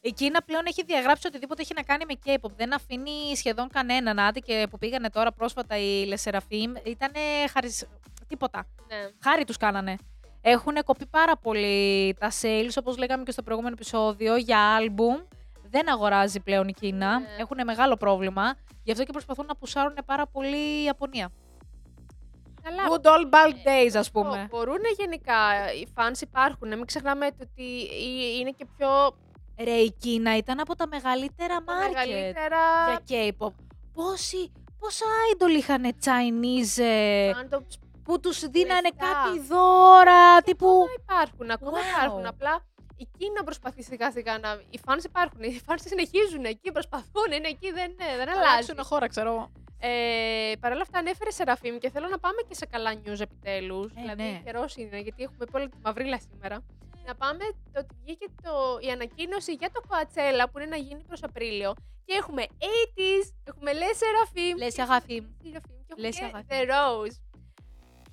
Η 0.00 0.12
Κίνα 0.12 0.42
πλέον 0.42 0.62
έχει 0.66 0.84
διαγράψει 0.84 1.26
οτιδήποτε 1.26 1.62
έχει 1.62 1.72
να 1.76 1.82
κάνει 1.82 2.04
με 2.08 2.14
K-pop. 2.24 2.50
Δεν 2.56 2.74
αφήνει 2.74 3.36
σχεδόν 3.36 3.68
κανέναν. 3.68 4.18
Άντε 4.18 4.38
και 4.40 4.66
που 4.70 4.78
πήγανε 4.78 5.10
τώρα 5.10 5.32
πρόσφατα 5.32 5.76
οι 5.78 6.04
Λεσεραφείμ, 6.06 6.72
ήταν 6.84 7.12
χάρη. 7.52 7.70
Τίποτα. 8.28 8.66
Ναι. 8.88 8.96
Χάρη 9.22 9.44
τους 9.44 9.56
κάνανε. 9.56 9.96
Έχουν 10.40 10.74
κοπεί 10.84 11.06
πάρα 11.06 11.36
πολύ 11.36 12.14
τα 12.18 12.30
sales, 12.42 12.70
όπως 12.78 12.96
λέγαμε 12.96 13.22
και 13.22 13.30
στο 13.30 13.42
προηγούμενο 13.42 13.74
επεισόδιο, 13.78 14.36
για 14.36 14.60
άλμπουμ. 14.74 15.16
Δεν 15.70 15.90
αγοράζει 15.90 16.40
πλέον 16.40 16.68
η 16.68 16.72
Κίνα. 16.72 17.18
Ναι. 17.18 17.26
Έχουν 17.38 17.58
μεγάλο 17.64 17.96
πρόβλημα. 17.96 18.54
Γι' 18.82 18.90
αυτό 18.92 19.04
και 19.04 19.12
προσπαθούν 19.12 19.46
να 19.46 19.56
πουσάρουν 19.56 19.96
πάρα 20.06 20.26
πολύ 20.26 20.80
η 20.80 20.84
Ιαπωνία. 20.84 21.30
Καλά. 22.62 22.82
Good 22.88 23.06
old 23.06 23.24
bald 23.34 23.54
days, 23.54 23.96
ας 23.96 24.10
Μπο- 24.10 24.22
πούμε. 24.22 24.46
Μπορούν 24.50 24.78
γενικά, 24.98 25.72
οι 25.80 25.86
fans 25.94 26.20
υπάρχουν. 26.20 26.68
Μην 26.68 26.86
ξεχνάμε 26.86 27.26
ότι 27.26 27.80
ε- 27.80 28.38
είναι 28.40 28.50
και 28.50 28.66
πιο 28.76 29.16
Ρε, 29.64 29.70
η 29.76 29.90
Κίνα 29.98 30.36
ήταν 30.36 30.60
από 30.60 30.74
τα 30.76 30.86
μεγαλύτερα 30.86 31.56
τα 31.56 31.64
market 31.64 31.92
μεγαλύτερα 31.92 32.56
για 33.06 33.32
K-pop. 33.38 33.52
Πόσοι, 33.92 34.52
πόσα 34.78 35.04
idol 35.32 35.56
είχαν 35.58 35.82
Chinese 36.04 36.82
ε, 36.82 37.30
fandoms 37.30 37.74
που 38.04 38.20
τους 38.20 38.38
δίνανε 38.48 38.80
λεφτά. 38.80 39.06
κάτι 39.24 39.40
δώρα, 39.40 40.42
τύπου... 40.42 40.66
Ακόμα 40.68 40.90
υπάρχουν, 41.02 41.50
ακόμα 41.50 41.78
Wow. 41.78 41.96
υπάρχουν. 41.96 42.26
Απλά 42.26 42.64
η 42.96 43.08
Κίνα 43.18 43.44
προσπαθεί 43.44 43.82
σιγά 43.82 44.10
σιγά 44.10 44.38
να. 44.38 44.60
Οι 44.70 44.80
fans 44.86 45.04
υπάρχουν. 45.04 45.42
Οι 45.42 45.60
fans 45.66 45.80
συνεχίζουν 45.84 46.44
εκεί, 46.44 46.72
προσπαθούν. 46.72 47.32
Είναι 47.36 47.48
εκεί, 47.48 47.70
δεν, 47.72 47.94
ναι, 47.96 48.16
δεν 48.16 48.28
αλλάζει. 48.28 48.48
αλλάξουν 48.48 48.78
χώρα, 48.84 49.06
ξέρω 49.08 49.28
εγώ. 49.30 49.50
Ε, 49.80 50.52
Παρ' 50.60 50.72
όλα 50.72 50.82
αυτά, 50.82 50.98
ανέφερε 50.98 51.30
Σεραφείμ 51.30 51.78
και 51.78 51.90
θέλω 51.90 52.08
να 52.08 52.18
πάμε 52.18 52.40
και 52.48 52.54
σε 52.54 52.66
καλά 52.66 52.92
news 53.04 53.20
επιτέλους. 53.20 53.90
Ε, 53.90 54.00
δηλαδή, 54.00 54.22
ναι. 54.22 54.40
καιρός 54.44 54.76
είναι, 54.76 54.98
γιατί 55.00 55.22
έχουμε 55.22 55.44
πολύ 55.52 55.68
τη 55.68 55.76
μαυρίλα 55.84 56.18
σήμερα. 56.30 56.64
Να 57.08 57.14
πάμε 57.14 57.44
το 57.72 57.78
ότι 57.80 57.94
βγήκε 58.02 58.26
το, 58.42 58.52
η 58.80 58.90
ανακοίνωση 58.90 59.52
για 59.52 59.70
το 59.70 59.80
Coachella 59.88 60.44
που 60.52 60.58
είναι 60.58 60.68
να 60.76 60.76
γίνει 60.76 61.02
προς 61.08 61.22
Απρίλιο. 61.22 61.74
Και 62.04 62.14
έχουμε 62.20 62.42
80s, 62.58 63.26
έχουμε 63.50 63.70
Les 63.80 63.94
Seraphim. 64.02 64.54
Les 64.64 64.72
και 64.74 64.82
Seraphim. 64.88 65.24
έχουμε 65.58 65.58
Seraphim 65.58 65.82
και 65.86 65.94
Les 66.02 66.16
έχουμε 66.22 66.44
και 66.48 66.48
Seraphim. 66.48 66.52
The 66.52 66.60
Rose. 66.72 67.16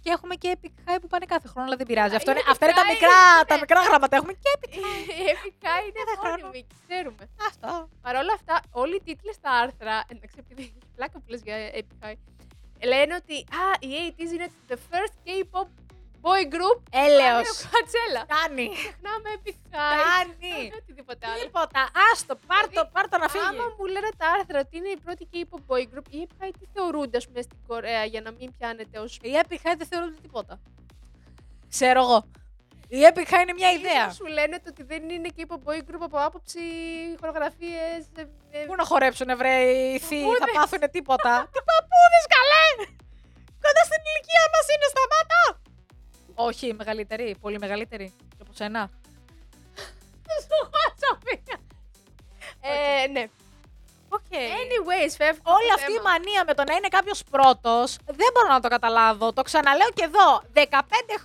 Και 0.03 0.09
έχουμε 0.15 0.35
και 0.35 0.49
Epic 0.57 0.75
High 0.85 0.99
που 1.01 1.07
πάνε 1.07 1.25
κάθε 1.25 1.47
χρόνο, 1.47 1.65
αλλά 1.67 1.75
δεν 1.75 1.85
πειράζει. 1.85 2.13
Α, 2.13 2.17
Αυτό 2.17 2.31
είναι, 2.31 2.39
είναι 2.39 2.51
αυτά 2.51 2.65
είναι 2.65 2.75
τα 2.79 2.85
Epic 2.85 2.93
μικρά, 2.93 3.17
High, 3.41 3.47
τα 3.47 3.53
ναι. 3.55 3.59
μικρά 3.63 3.79
γράμματα. 3.87 4.15
Έχουμε 4.19 4.33
και 4.33 4.49
Epic 4.55 4.73
Η 5.21 5.23
Epic 5.33 5.55
High 5.67 5.83
είναι 5.87 6.01
Κάθε 6.05 6.17
χρόνο. 6.21 6.45
μόνιμη, 6.45 6.67
ξέρουμε. 6.81 7.23
Αυτό. 7.49 7.69
Παρ' 8.05 8.15
όλα 8.21 8.33
αυτά, 8.39 8.55
όλοι 8.81 8.95
οι 8.95 9.01
τίτλοι 9.07 9.33
στα 9.39 9.51
άρθρα, 9.63 9.95
εντάξει, 10.11 10.37
επειδή 10.43 10.61
έχει 10.61 10.73
πλάκα 10.95 11.15
που 11.19 11.27
λες 11.31 11.41
για 11.47 11.55
Epic 11.79 11.95
High, 12.03 12.19
λένε 12.91 13.13
ότι 13.21 13.35
α, 13.61 13.63
οι 13.85 13.89
80s 14.17 14.31
είναι 14.35 14.47
the 14.69 14.77
first 14.89 15.15
K-pop 15.25 15.67
boy 16.25 16.43
group. 16.55 16.77
Έλεος. 17.05 17.47
Κατσέλα. 17.75 18.21
Κάνει. 18.37 18.65
Ξεχνάμε 18.79 19.27
Epic 19.37 19.57
High. 19.73 19.97
Κάνει. 20.07 20.33
ξεχνάμε 20.41 20.75
Οτιδήποτε 20.81 21.23
άλλο. 21.31 21.41
Τίποτα. 21.45 21.81
Άστο, 22.09 22.33
πάρτο, 22.49 22.81
πάρτο 22.95 23.15
να 23.23 23.27
φύγει. 23.33 23.47
Άμα 23.49 23.65
μου 23.77 23.85
λένε 23.93 24.09
τα 24.21 24.25
άρθρα 24.35 24.57
ότι 24.65 24.73
είναι 24.79 24.91
η 24.97 24.99
πρώτη 25.05 25.23
K-pop 25.33 25.61
boy 25.69 25.83
group, 25.91 26.05
οι 26.15 26.17
Epic 26.25 26.35
High 26.41 26.53
τι 26.59 26.65
θεωρούνται, 26.75 27.17
ας 27.21 27.25
πούμε, 27.27 27.41
στην 27.47 27.59
Κορέα 27.67 28.03
για 28.13 28.21
να 28.25 28.31
μην 28.37 28.47
πιάνετε 28.57 28.95
ως 29.05 29.11
Η 29.29 29.31
Epic 29.41 29.59
High 29.65 29.77
δεν 29.81 29.87
θεωρούνται 29.91 30.19
τίποτα. 30.27 30.53
Ξέρω 31.75 31.99
εγώ. 32.07 32.19
Η 32.97 32.99
Epik 33.09 33.27
High 33.33 33.41
είναι 33.45 33.55
μια 33.61 33.71
ιδέα. 33.79 34.03
Ίσως 34.05 34.15
σου 34.21 34.25
λένε 34.37 34.55
το 34.63 34.67
ότι 34.73 34.83
δεν 34.91 35.01
είναι 35.09 35.29
K-pop 35.37 35.61
boy 35.67 35.79
group 35.87 36.03
από 36.09 36.17
άποψη 36.27 36.59
χορογραφίες. 37.19 38.01
ε, 38.21 38.21
ε, 38.57 38.65
Πού 38.67 38.75
να 38.81 38.85
χορέψουν, 38.91 39.29
βρε, 39.39 39.55
οι 39.71 39.99
θείοι, 40.07 40.21
θα 40.21 40.27
Παππούδες. 40.29 40.55
πάθουν 40.57 40.83
τίποτα. 40.95 41.33
Τι 41.53 41.59
παππούδες, 41.69 42.25
καλέ! 42.35 42.65
Κοντά 43.63 43.81
στην 43.89 44.01
ηλικία 44.09 44.43
μας 44.53 44.65
είναι, 44.73 44.87
σταμάτα! 44.93 45.41
Όχι, 46.35 46.73
μεγαλύτερη, 46.73 47.35
πολύ 47.41 47.59
μεγαλύτερη. 47.59 48.13
Και 48.29 48.41
από 48.41 48.51
σένα. 48.53 48.89
Σου 50.47 50.69
χάσω, 50.73 51.19
μία. 51.25 51.59
Ε, 52.61 53.07
ναι. 53.07 53.25
Οκ. 54.09 54.21
Anyways, 54.31 55.13
φεύγω. 55.17 55.41
Όλη 55.43 55.71
αυτή 55.75 55.91
η 55.91 55.99
μανία 56.03 56.43
με 56.47 56.53
το 56.53 56.63
να 56.67 56.73
είναι 56.75 56.87
κάποιος 56.87 57.23
πρώτος 57.31 57.97
δεν 58.05 58.27
μπορώ 58.33 58.47
να 58.47 58.59
το 58.59 58.67
καταλάβω. 58.67 59.33
Το 59.33 59.41
ξαναλέω 59.41 59.89
και 59.93 60.03
εδώ. 60.03 60.41
15 60.53 60.59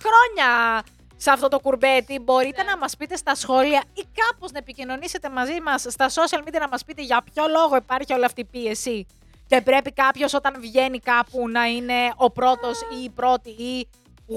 χρόνια 0.03 0.83
σε 1.17 1.31
αυτό 1.31 1.47
το 1.47 1.59
κουρμπέτι. 1.59 2.19
Μπορείτε 2.19 2.63
Ναι. 2.63 2.69
να 2.71 2.77
μας 2.77 2.97
πείτε 2.97 3.15
στα 3.15 3.35
σχόλια 3.35 3.83
ή 3.93 4.03
κάπως 4.13 4.51
να 4.51 4.57
επικοινωνήσετε 4.57 5.29
μαζί 5.29 5.61
μας 5.61 5.81
στα 5.89 6.09
social 6.09 6.39
media 6.47 6.59
να 6.59 6.67
μας 6.67 6.85
πείτε 6.85 7.01
για 7.01 7.23
ποιο 7.33 7.47
λόγο 7.47 7.75
υπάρχει 7.75 8.13
όλη 8.13 8.25
αυτή 8.25 8.41
η 8.41 8.45
πίεση. 8.45 9.07
Και 9.47 9.61
πρέπει 9.61 9.91
κάποιος 9.91 10.33
όταν 10.33 10.55
βγαίνει 10.61 10.99
κάπου 10.99 11.49
να 11.49 11.65
είναι 11.65 12.13
ο 12.15 12.31
πρώτος 12.31 12.81
ή 12.81 13.03
η 13.03 13.09
πρώτη 13.09 13.49
ή 13.49 13.87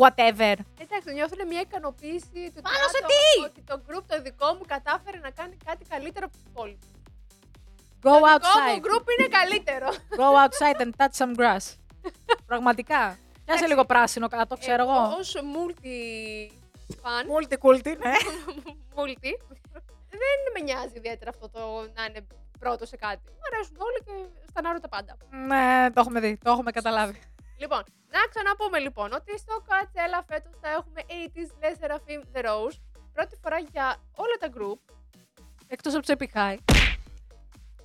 whatever. 0.02 0.54
Εντάξει, 0.85 1.09
νιώθουν 1.12 1.46
μια 1.46 1.61
ικανοποίηση 1.61 2.40
του 2.54 2.61
Πάνω 2.66 2.76
ότι, 2.88 2.96
σε 2.96 3.04
«Α, 3.04 3.09
τι;» 3.11 3.22
το, 3.40 3.44
ότι 3.50 3.61
το 3.70 3.76
group 3.88 4.04
το 4.07 4.22
δικό 4.22 4.54
μου 4.54 4.64
κατάφερε 4.66 5.18
να 5.18 5.30
κάνει 5.30 5.57
κάτι 5.64 5.85
καλύτερο 5.85 6.26
από 6.26 6.35
τους 6.37 6.44
υπόλοιπους. 6.50 6.88
Go 8.02 8.11
το 8.11 8.20
outside. 8.33 8.74
δικό 8.74 8.74
μου 8.74 8.80
group 8.87 9.04
είναι 9.18 9.28
καλύτερο. 9.38 9.88
Go 10.20 10.28
outside 10.44 10.78
and 10.85 10.90
touch 11.00 11.14
some 11.22 11.35
grass. 11.40 11.64
Πραγματικά. 12.46 13.18
Πιάσε 13.44 13.66
λίγο 13.66 13.85
πράσινο 13.85 14.28
κάτω, 14.28 14.57
ξέρω 14.57 14.83
εγώ. 14.83 14.92
Ω 14.92 15.20
multi 15.54 15.96
fan, 17.02 17.24
Multiculti, 17.35 17.92
ναι. 17.98 18.12
multi, 18.96 19.30
δεν 20.22 20.38
με 20.54 20.61
νοιάζει 20.64 20.96
ιδιαίτερα 20.96 21.30
αυτό 21.30 21.48
το 21.48 21.61
να 21.94 22.04
είναι 22.04 22.26
πρώτο 22.59 22.87
σε 22.87 22.96
κάτι. 22.96 23.20
Μου 23.26 23.40
αρέσουν 23.52 23.76
όλοι 23.78 23.98
και 24.04 24.40
στανάρω 24.48 24.80
τα 24.80 24.88
πάντα. 24.88 25.16
ναι, 25.46 25.90
το 25.92 26.00
έχουμε 26.00 26.20
δει, 26.20 26.38
το 26.44 26.50
έχουμε 26.50 26.70
καταλάβει. 26.70 27.20
Λοιπόν, 27.64 27.83
να 28.14 28.20
ξαναπούμε 28.33 28.79
λοιπόν 28.87 29.09
ότι 29.12 29.38
στο 29.38 29.55
Coachella 29.68 30.20
φέτος 30.29 30.55
θα 30.62 30.68
έχουμε 30.79 31.00
80s 31.22 31.50
Les 31.62 31.74
Seraphim 31.81 32.20
The 32.35 32.40
Rose. 32.48 32.77
Πρώτη 33.12 33.37
φορά 33.42 33.59
για 33.59 33.87
όλα 34.24 34.37
τα 34.42 34.48
group. 34.57 34.79
Εκτός 35.66 35.92
από 35.94 36.03
τους 36.05 36.14
Epic 36.16 36.33
High. 36.40 36.59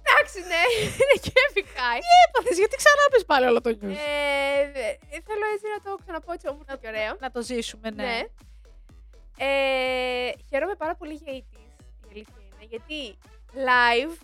Εντάξει, 0.02 0.40
ναι, 0.52 0.64
είναι 1.02 1.18
και 1.22 1.32
epic 1.48 1.68
high. 1.80 2.02
Έπαθες, 2.28 2.58
γιατί 2.58 2.76
ξανά 2.76 3.04
πες 3.12 3.26
πάλι 3.26 3.46
όλο 3.46 3.62
το 3.62 3.70
news; 3.70 3.98
Ε, 4.12 4.72
δε- 4.76 4.96
θέλω 5.28 5.46
έτσι 5.54 5.66
να 5.76 5.80
το 5.86 5.96
ξαναπώ 6.04 6.32
έτσι 6.32 6.48
όμορφα 6.48 6.78
και 6.78 6.88
ωραίο. 6.88 7.16
Να 7.20 7.32
το 7.32 7.42
ζήσουμε, 7.42 7.90
ναι. 7.90 8.04
Ναι. 8.04 8.22
Ε, 9.38 10.32
χαίρομαι 10.50 10.76
πάρα 10.76 10.96
πολύ 10.96 11.14
για 11.14 11.34
80s, 11.34 11.60
η 12.04 12.08
αλήθεια 12.12 12.36
είναι, 12.46 12.66
γιατί 12.70 13.18
live 13.54 14.18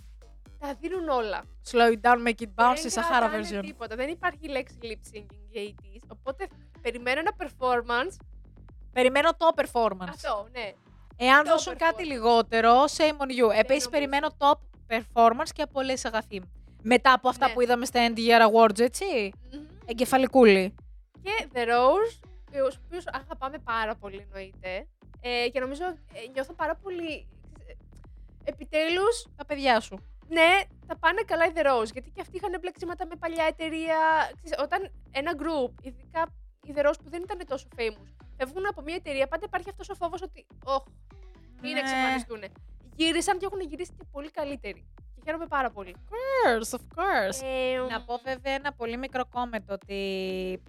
τα 0.59 0.73
δίνουν 0.81 1.07
όλα. 1.09 1.43
Slow 1.71 1.91
it 1.95 2.01
down, 2.01 2.27
make 2.27 2.41
it 2.45 2.51
bounce, 2.55 2.75
δεν 2.75 2.85
η 2.85 2.91
Sahara 2.93 3.17
κρατάνε 3.19 3.47
version. 3.51 3.61
Τίποτα. 3.65 3.95
Δεν 3.95 4.09
υπάρχει 4.09 4.47
λέξη 4.47 4.75
lip 4.81 4.87
syncing 5.15 5.25
για 5.29 5.44
80s, 5.55 5.99
οπότε 6.07 6.47
περιμένω 6.81 7.19
ένα 7.19 7.31
performance. 7.37 8.15
Περιμένω 8.93 9.29
το 9.37 9.47
performance. 9.55 10.07
Αυτό, 10.09 10.47
ναι. 10.51 10.71
Εάν 11.17 11.43
το 11.43 11.49
δώσουν 11.49 11.73
performance. 11.73 11.77
κάτι 11.77 12.05
λιγότερο, 12.05 12.83
shame 12.83 13.17
on 13.17 13.29
you. 13.29 13.49
Επίσης, 13.57 13.67
νομίζω. 13.67 13.89
περιμένω 13.89 14.27
top 14.37 14.57
performance 14.87 15.49
και 15.53 15.61
από 15.61 15.79
όλε 15.79 15.93
αγαθή. 16.03 16.41
Μετά 16.81 17.13
από 17.13 17.29
αυτά 17.29 17.47
Ναι. 17.47 17.53
που 17.53 17.61
είδαμε 17.61 17.85
στα 17.85 18.07
End 18.09 18.17
Year 18.17 18.49
Awards, 18.51 18.79
έτσι. 18.79 19.05
Μμμ. 19.53 19.65
Εγκεφαλικούλη. 19.85 20.75
Και 21.21 21.47
The 21.53 21.57
Rose, 21.57 22.19
του 22.51 22.79
οποίου 22.85 23.01
αγαπάμε 23.05 23.57
πάρα 23.59 23.95
πολύ 23.95 24.17
εννοείται. 24.27 24.87
Ε, 25.21 25.49
και 25.49 25.59
νομίζω 25.59 25.83
ε, 25.85 26.27
νιώθω 26.33 26.53
πάρα 26.53 26.75
πολύ. 26.75 27.27
Επιτέλους, 28.43 29.25
Τα 29.35 29.45
παιδιά 29.45 29.79
σου. 29.79 29.97
Ναι, 30.27 30.49
θα 30.87 30.97
πάνε 30.97 31.21
καλά 31.25 31.45
οι 31.45 31.51
The 31.55 31.65
Rose. 31.65 31.91
Γιατί 31.93 32.09
και 32.09 32.21
αυτοί 32.21 32.35
είχαν 32.37 32.53
μπλεξίματα 32.61 33.05
με 33.05 33.15
παλιά 33.15 33.45
εταιρεία. 33.45 33.97
Ξέρεις, 34.43 34.63
όταν 34.63 34.91
ένα 35.11 35.31
group, 35.37 35.71
ειδικά 35.81 36.21
οι 36.63 36.73
The 36.75 36.85
Rose 36.85 36.99
που 37.03 37.09
δεν 37.09 37.21
ήταν 37.23 37.45
τόσο 37.47 37.67
famous, 37.77 38.07
φεύγουν 38.37 38.65
από 38.67 38.81
μια 38.81 38.95
εταιρεία, 38.95 39.27
πάντα 39.27 39.45
υπάρχει 39.45 39.69
αυτός 39.69 39.89
ο 39.89 39.95
φόβος 39.95 40.21
ότι. 40.21 40.45
Ωχ, 40.65 40.83
μην 41.61 41.73
Ναι. 41.73 41.79
εξαφανιστούν. 41.79 42.43
Γύρισαν 42.95 43.37
και 43.37 43.45
έχουν 43.45 43.59
γυρίσει 43.61 43.91
και 43.97 44.05
πολύ 44.11 44.31
καλύτεροι. 44.31 44.85
Και 45.15 45.21
χαίρομαι 45.25 45.47
πάρα 45.47 45.69
πολύ. 45.69 45.95
Of 45.95 46.11
course, 46.13 46.79
of 46.79 46.83
course. 46.95 47.43
Ε, 47.43 47.77
Να 47.89 48.01
πω 48.01 48.19
βέβαια 48.23 48.53
ένα 48.53 48.73
πολύ 48.73 48.97
μικρό 48.97 49.23
comment 49.33 49.65
ότι 49.69 49.99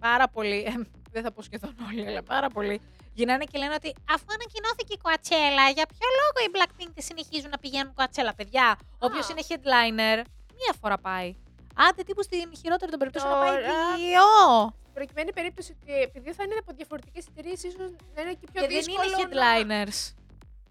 πάρα 0.01 0.29
πολλοί, 0.29 0.59
ε, 0.67 0.73
δεν 1.15 1.23
θα 1.23 1.33
πω 1.33 1.43
σχεδόν 1.43 1.75
όλοι, 1.89 2.07
αλλά 2.07 2.23
πάρα 2.23 2.49
πολλοί, 2.49 2.81
γυρνάνε 3.17 3.45
και 3.51 3.59
λένε 3.63 3.75
ότι 3.81 3.91
αφού 4.15 4.27
ανακοινώθηκε 4.37 4.93
η 4.99 5.01
Coachella, 5.05 5.67
για 5.77 5.87
ποιο 5.93 6.07
λόγο 6.21 6.39
οι 6.45 6.51
Blackpink 6.57 6.91
δεν 6.97 7.05
συνεχίζουν 7.11 7.51
να 7.55 7.59
πηγαίνουν 7.59 7.93
Coachella. 7.99 8.33
Παιδιά, 8.37 8.67
όποιο 8.99 9.21
είναι 9.31 9.43
headliner, 9.49 10.19
μία 10.59 10.73
φορά 10.81 10.99
πάει. 10.99 11.29
Άντε 11.89 12.03
τύπου 12.03 12.23
στην 12.23 12.51
χειρότερη 12.61 12.91
των 12.91 12.99
περιπτώσεων 13.01 13.33
να 13.33 13.39
πάει 13.39 13.49
Τώρα- 13.57 13.97
δύο. 13.97 14.27
προκειμένη 14.93 15.33
περίπτωση 15.33 15.77
ότι 15.81 15.93
επειδή 16.09 16.33
θα 16.33 16.43
είναι 16.45 16.55
από 16.59 16.73
διαφορετικές 16.77 17.25
εταιρείες, 17.31 17.63
ίσως 17.63 17.91
να 18.15 18.21
είναι 18.23 18.33
και 18.41 18.47
πιο 18.53 18.61
Και 18.63 18.67
δεν 18.67 18.77
δύσκολο. 18.77 19.03
είναι 19.21 19.41
να- 19.41 19.85
headliners. 19.85 19.99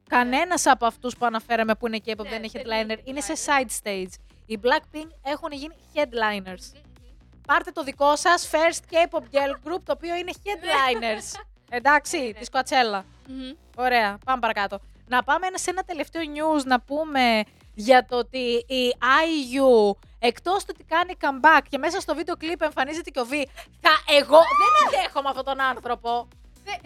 Κανένας 0.09 0.65
από 0.65 0.85
αυτούς 0.85 1.17
που 1.17 1.25
αναφέραμε 1.25 1.75
που 1.75 1.87
είναι 1.87 1.99
K-pop 2.05 2.23
Ναι, 2.23 2.29
δεν 2.29 2.43
είναι 2.43 2.49
δεν 2.53 2.63
headliner. 2.63 2.89
είναι 2.89 3.01
Είναι 3.03 3.21
σε 3.21 3.33
headliner. 3.33 3.65
side 3.65 3.71
stage. 3.83 4.13
Οι 4.45 4.59
Blackpink 4.63 5.07
έχουν 5.23 5.51
γίνει 5.51 5.75
headliners. 5.93 6.65
Μμμ, 6.73 6.81
μμμ. 7.01 7.41
Πάρτε 7.47 7.71
το 7.71 7.83
δικό 7.83 8.15
σας 8.15 8.49
first 8.51 8.93
K-pop 8.93 9.19
girl 9.19 9.53
group 9.67 9.79
το 9.83 9.91
οποίο 9.95 10.15
είναι 10.15 10.31
headliners. 10.45 11.39
Εντάξει, 11.69 12.17
Ναι, 12.17 12.23
ναι. 12.25 12.33
τη 12.33 12.45
Coachella. 12.51 13.01
Μμμ. 13.27 13.51
Ωραία, 13.75 14.17
πάμε 14.25 14.39
παρακάτω. 14.39 14.79
Να 15.07 15.23
πάμε 15.23 15.47
σε 15.53 15.69
ένα 15.69 15.83
τελευταίο 15.83 16.21
news 16.35 16.63
να 16.63 16.79
πούμε 16.79 17.43
για 17.73 18.05
το 18.05 18.17
ότι 18.17 18.65
η 18.67 18.95
IU 18.99 19.95
εκτός 20.19 20.59
του 20.65 20.71
ότι 20.75 20.83
κάνει 20.83 21.13
comeback 21.21 21.61
και 21.69 21.77
μέσα 21.77 21.99
στο 21.99 22.15
βίντεο 22.15 22.35
κλιπ 22.37 22.61
εμφανίζεται 22.61 23.09
και 23.09 23.19
ο 23.19 23.27
V, 23.31 23.33
θα 23.81 23.91
εγώ 24.19 24.39
δεν 24.61 24.71
αντέχομαι 24.85 25.29
αυτόν 25.29 25.45
τον 25.45 25.61
άνθρωπο. 25.61 26.27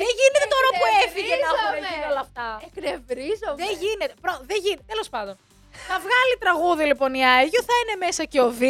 Δεν 0.01 0.09
γίνεται 0.19 0.47
τώρα 0.55 0.69
που 0.77 0.85
έφυγε 1.05 1.35
να 1.43 1.47
έχουν 1.51 1.73
εκνευρίζομαι. 1.73 1.95
γίνει 1.95 2.11
όλα 2.11 2.19
αυτά. 2.27 2.47
Εκνευρίζομαι. 2.67 3.57
Δεν 3.63 3.71
γίνεται. 3.83 4.13
Προ, 4.21 4.33
δεν 4.49 4.57
γίνεται. 4.63 4.83
Τέλος 4.93 5.09
πάντων. 5.09 5.35
Θα 5.89 5.95
βγάλει 6.05 6.33
τραγούδι 6.43 6.83
λοιπόν 6.91 7.11
η 7.13 7.23
Άγιο, 7.37 7.61
θα 7.69 7.75
είναι 7.81 7.95
μέσα 8.05 8.23
και 8.31 8.41
ο 8.41 8.49
Β. 8.59 8.61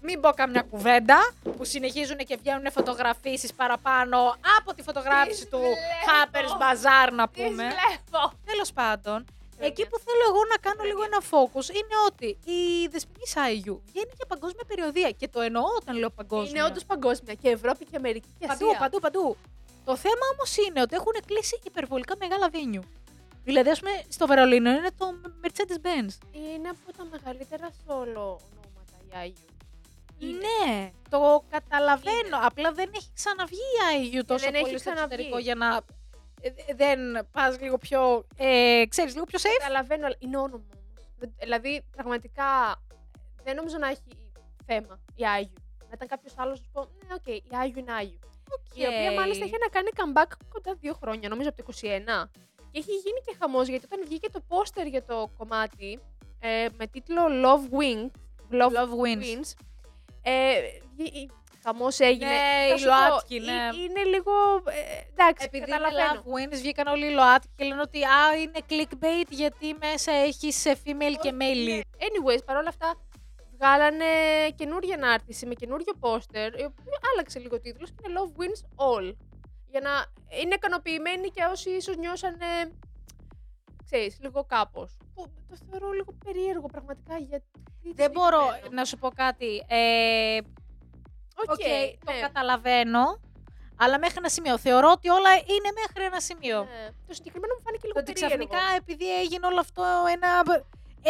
Μην 0.00 0.20
πω 0.20 0.30
καμιά 0.30 0.62
κουβέντα 0.62 1.32
που 1.56 1.64
συνεχίζουν 1.64 2.16
και 2.16 2.36
βγαίνουν 2.42 2.70
φωτογραφίσεις 2.72 3.54
παραπάνω 3.54 4.18
από 4.58 4.74
τη 4.74 4.82
φωτογράφηση 4.82 5.40
Τις 5.40 5.48
του 5.50 5.58
βλέπω. 5.58 6.06
Happers 6.08 6.52
Bazaar 6.62 7.12
να 7.12 7.28
Τις 7.28 7.42
πούμε. 7.44 7.62
βλέπω. 7.62 8.32
Τέλος 8.44 8.72
πάντων, 8.72 9.24
Τέλεια. 9.24 9.66
εκεί 9.70 9.82
που 9.88 9.98
θέλω 9.98 10.24
εγώ 10.30 10.42
να 10.52 10.56
κάνω 10.56 10.76
Τέλεια. 10.76 10.90
λίγο 10.92 11.02
ένα 11.10 11.20
focus 11.32 11.68
είναι 11.78 11.96
ότι 12.06 12.26
η 12.56 12.86
Δεσποινή 12.90 13.26
Άιγιου 13.44 13.82
βγαίνει 13.90 14.12
για 14.16 14.26
παγκόσμια 14.26 14.64
περιοδία. 14.66 15.10
Και 15.10 15.28
το 15.28 15.40
εννοώ 15.40 15.64
όταν 15.80 15.96
λέω 15.98 16.10
παγκόσμια. 16.10 16.50
Είναι 16.50 16.64
όντως 16.70 16.84
παγκόσμια. 16.84 17.34
Και 17.34 17.48
Ευρώπη 17.48 17.84
και 17.84 17.96
Αμερική 17.96 18.28
και 18.38 18.46
Παντού, 18.46 18.66
Ασία. 18.66 18.78
παντού, 18.78 18.98
παντού. 19.00 19.36
Το 19.84 19.96
θέμα 19.96 20.24
όμως 20.32 20.56
είναι 20.56 20.80
ότι 20.80 20.94
έχουν 20.94 21.14
κλείσει 21.26 21.58
υπερβολικά 21.64 22.14
μεγάλα 22.18 22.46
venue. 22.52 22.84
Δηλαδή, 23.44 23.70
ας 23.70 23.78
πούμε, 23.80 23.92
στο 24.08 24.26
Βερολίνο 24.26 24.70
είναι 24.70 24.90
το 24.98 25.06
Mercedes-Benz. 25.42 26.12
Είναι 26.34 26.68
από 26.68 26.96
τα 26.96 27.04
μεγαλύτερα 27.10 27.68
solo 27.86 28.26
ονόματα 28.46 28.96
η 29.10 29.16
Άγιου. 29.22 29.44
Είναι. 30.18 30.38
Ναι, 30.66 30.90
το 31.10 31.44
καταλαβαίνω. 31.50 32.36
Απλά 32.42 32.72
δεν 32.72 32.90
έχει 32.94 33.10
ξαναβγεί 33.14 33.54
η 33.56 33.94
Άιγιου 33.94 34.24
τόσο 34.24 34.44
δεν 34.44 34.54
έχει 34.54 34.62
πολύ 34.64 34.78
στο 34.78 34.90
ξαναβγεί. 34.90 35.14
εξωτερικό 35.14 35.38
για 35.38 35.54
να. 35.54 35.80
ε, 36.40 36.48
ε, 36.48 36.74
δεν 36.74 37.28
πας 37.32 37.60
λίγο 37.60 37.78
πιο. 37.78 38.26
Ε, 38.36 38.84
ξέρεις, 38.88 39.12
λίγο 39.12 39.24
πιο 39.24 39.38
safe. 39.42 39.58
Καταλαβαίνω, 39.58 40.06
αλλά 40.06 40.16
είναι 40.18 40.36
όνομα 40.36 40.64
όμως. 40.74 41.04
Δηλαδή, 41.38 41.84
πραγματικά 41.90 42.44
δεν 43.42 43.56
νομίζω 43.56 43.76
να 43.78 43.88
έχει 43.88 44.32
θέμα 44.66 45.00
η 45.14 45.26
IU. 45.26 45.52
Να 45.78 45.92
ήταν 45.94 46.08
κάποιος 46.08 46.34
άλλος 46.36 46.58
να 46.58 46.64
σου 46.64 46.70
πω, 46.72 46.80
ναι, 46.80 47.14
οκ, 47.14 47.26
η 47.26 47.42
Άγιου 47.52 47.78
είναι 47.78 47.92
Άγιου. 47.92 48.18
Η 48.74 48.86
οποία 48.86 49.12
μάλιστα 49.12 49.44
είχε 49.44 49.56
να 49.58 49.68
κάνει 49.68 49.88
comeback 49.96 50.30
κοντά 50.48 50.74
δύο 50.80 50.94
χρόνια, 50.94 51.28
νομίζω 51.28 51.48
από 51.48 51.62
το 51.62 51.72
21. 51.82 52.30
Και 52.70 52.78
έχει 52.78 52.92
γίνει 52.92 53.20
και 53.26 53.36
χαμός 53.38 53.68
γιατί 53.68 53.84
όταν 53.84 54.00
βγήκε 54.04 54.30
το 54.30 54.40
πόστερ 54.48 54.86
για 54.86 55.04
το 55.04 55.30
κομμάτι 55.38 56.00
ε, 56.40 56.66
με 56.76 56.86
τίτλο 56.86 57.22
Love 57.44 57.74
Wing, 57.78 58.10
Love, 58.60 58.72
Love 58.72 58.94
wins. 59.02 59.22
Wins, 59.22 59.52
ε, 60.30 60.60
χαμός 61.64 61.98
έγινε. 62.00 62.26
Ναι, 62.30 62.68
Θα 62.68 62.74
η 62.74 62.78
σου 62.78 62.84
πω, 62.86 63.08
ΛΟΑΤΚΙ, 63.08 63.36
ε- 63.36 63.40
ναι. 63.40 63.76
Είναι 63.82 64.02
λίγο. 64.04 64.32
Ε, 64.64 64.80
εντάξει, 65.12 65.44
Επειδή 65.44 65.56
είναι 65.56 65.76
καταλαβαίνω. 65.76 66.22
Love 66.24 66.28
Wins, 66.34 66.56
βγήκαν 66.60 66.86
όλοι 66.86 67.06
οι 67.06 67.10
ΛΟΑΤΚΙ 67.10 67.48
και 67.56 67.64
λένε 67.64 67.80
ότι 67.80 68.04
α, 68.04 68.36
είναι 68.42 68.60
clickbait 68.70 69.28
γιατί 69.28 69.76
μέσα 69.80 70.12
έχει 70.12 70.48
female 70.84 71.16
και 71.20 71.32
male 71.40 71.62
lead. 71.68 71.80
Anyways, 72.06 72.44
παρόλα 72.44 72.68
αυτά, 72.68 72.94
βγάλανε 73.58 74.04
καινούργια 74.56 74.94
ανάρτηση 74.94 75.46
με 75.46 75.54
καινούριο 75.54 75.92
πόστερ, 76.00 76.46
η 76.60 76.64
οποία 76.64 76.98
άλλαξε 77.12 77.38
λίγο 77.38 77.60
τίτλος 77.60 77.90
και 77.90 78.02
είναι 78.08 78.20
Love 78.20 78.40
Wins 78.40 78.60
All. 78.86 79.14
Για 79.70 79.80
να 79.80 79.90
είναι 80.40 80.54
ικανοποιημένοι 80.54 81.28
και 81.30 81.42
όσοι 81.50 81.70
ίσως 81.70 81.96
νιώσανε, 81.96 82.46
ξέρεις, 83.90 84.18
λίγο 84.20 84.44
κάπως. 84.44 84.96
Που 85.14 85.22
το 85.48 85.56
θεωρώ 85.70 85.90
λίγο 85.90 86.12
περίεργο 86.24 86.66
πραγματικά 86.66 87.18
γιατί... 87.18 87.44
Δεν 87.94 88.10
μπορώ 88.10 88.40
να 88.70 88.84
σου 88.84 88.96
πω 88.98 89.08
κάτι. 89.08 89.64
Ε, 89.68 90.38
Οκ, 91.42 91.50
Οκ, 91.50 91.66
το 92.04 92.12
ναι. 92.12 92.20
καταλαβαίνω. 92.20 93.20
Αλλά 93.78 93.98
μέχρι 93.98 94.14
ένα 94.18 94.28
σημείο. 94.28 94.58
Θεωρώ 94.58 94.90
ότι 94.90 95.08
όλα 95.08 95.32
είναι 95.34 95.70
μέχρι 95.80 96.02
ένα 96.10 96.20
σημείο. 96.20 96.58
Ναι. 96.64 96.88
Το 97.08 97.14
συγκεκριμένο 97.14 97.52
μου 97.56 97.62
φάνηκε 97.64 97.82
Το 97.86 97.88
λίγο 97.88 98.00
ότι 98.00 98.12
περίεργο. 98.12 98.46
ξαφνικά 98.46 98.76
επειδή 98.80 99.06
έγινε 99.22 99.46
όλο 99.46 99.60
αυτό 99.60 99.82
ένα. 100.14 100.30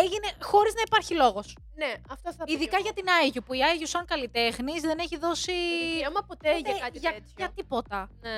Έγινε 0.03 0.29
χωρίς 0.51 0.75
να 0.75 0.83
υπάρχει 0.89 1.15
λόγος. 1.15 1.57
Ναι, 1.83 1.93
αυτό 2.15 2.29
θα 2.37 2.45
πω 2.45 2.53
Ειδικά 2.53 2.77
κι 2.77 2.83
για 2.87 2.93
εγώ. 2.97 3.01
την 3.01 3.09
Άγιο, 3.21 3.41
που 3.47 3.53
η 3.61 3.63
Άγιο 3.71 3.87
σαν 3.95 4.05
καλλιτέχνης 4.13 4.81
δεν 4.89 4.99
έχει 5.05 5.17
δώσει. 5.27 5.53
Δικαίωμα 5.95 6.23
ποτέ 6.31 6.51
για 6.59 6.73
ποτέ 6.73 6.85
κάτι 6.85 6.99
για, 6.99 7.13
τέτοιο. 7.13 7.33
για 7.41 7.49
τίποτα. 7.59 7.99
Ναι. 8.27 8.37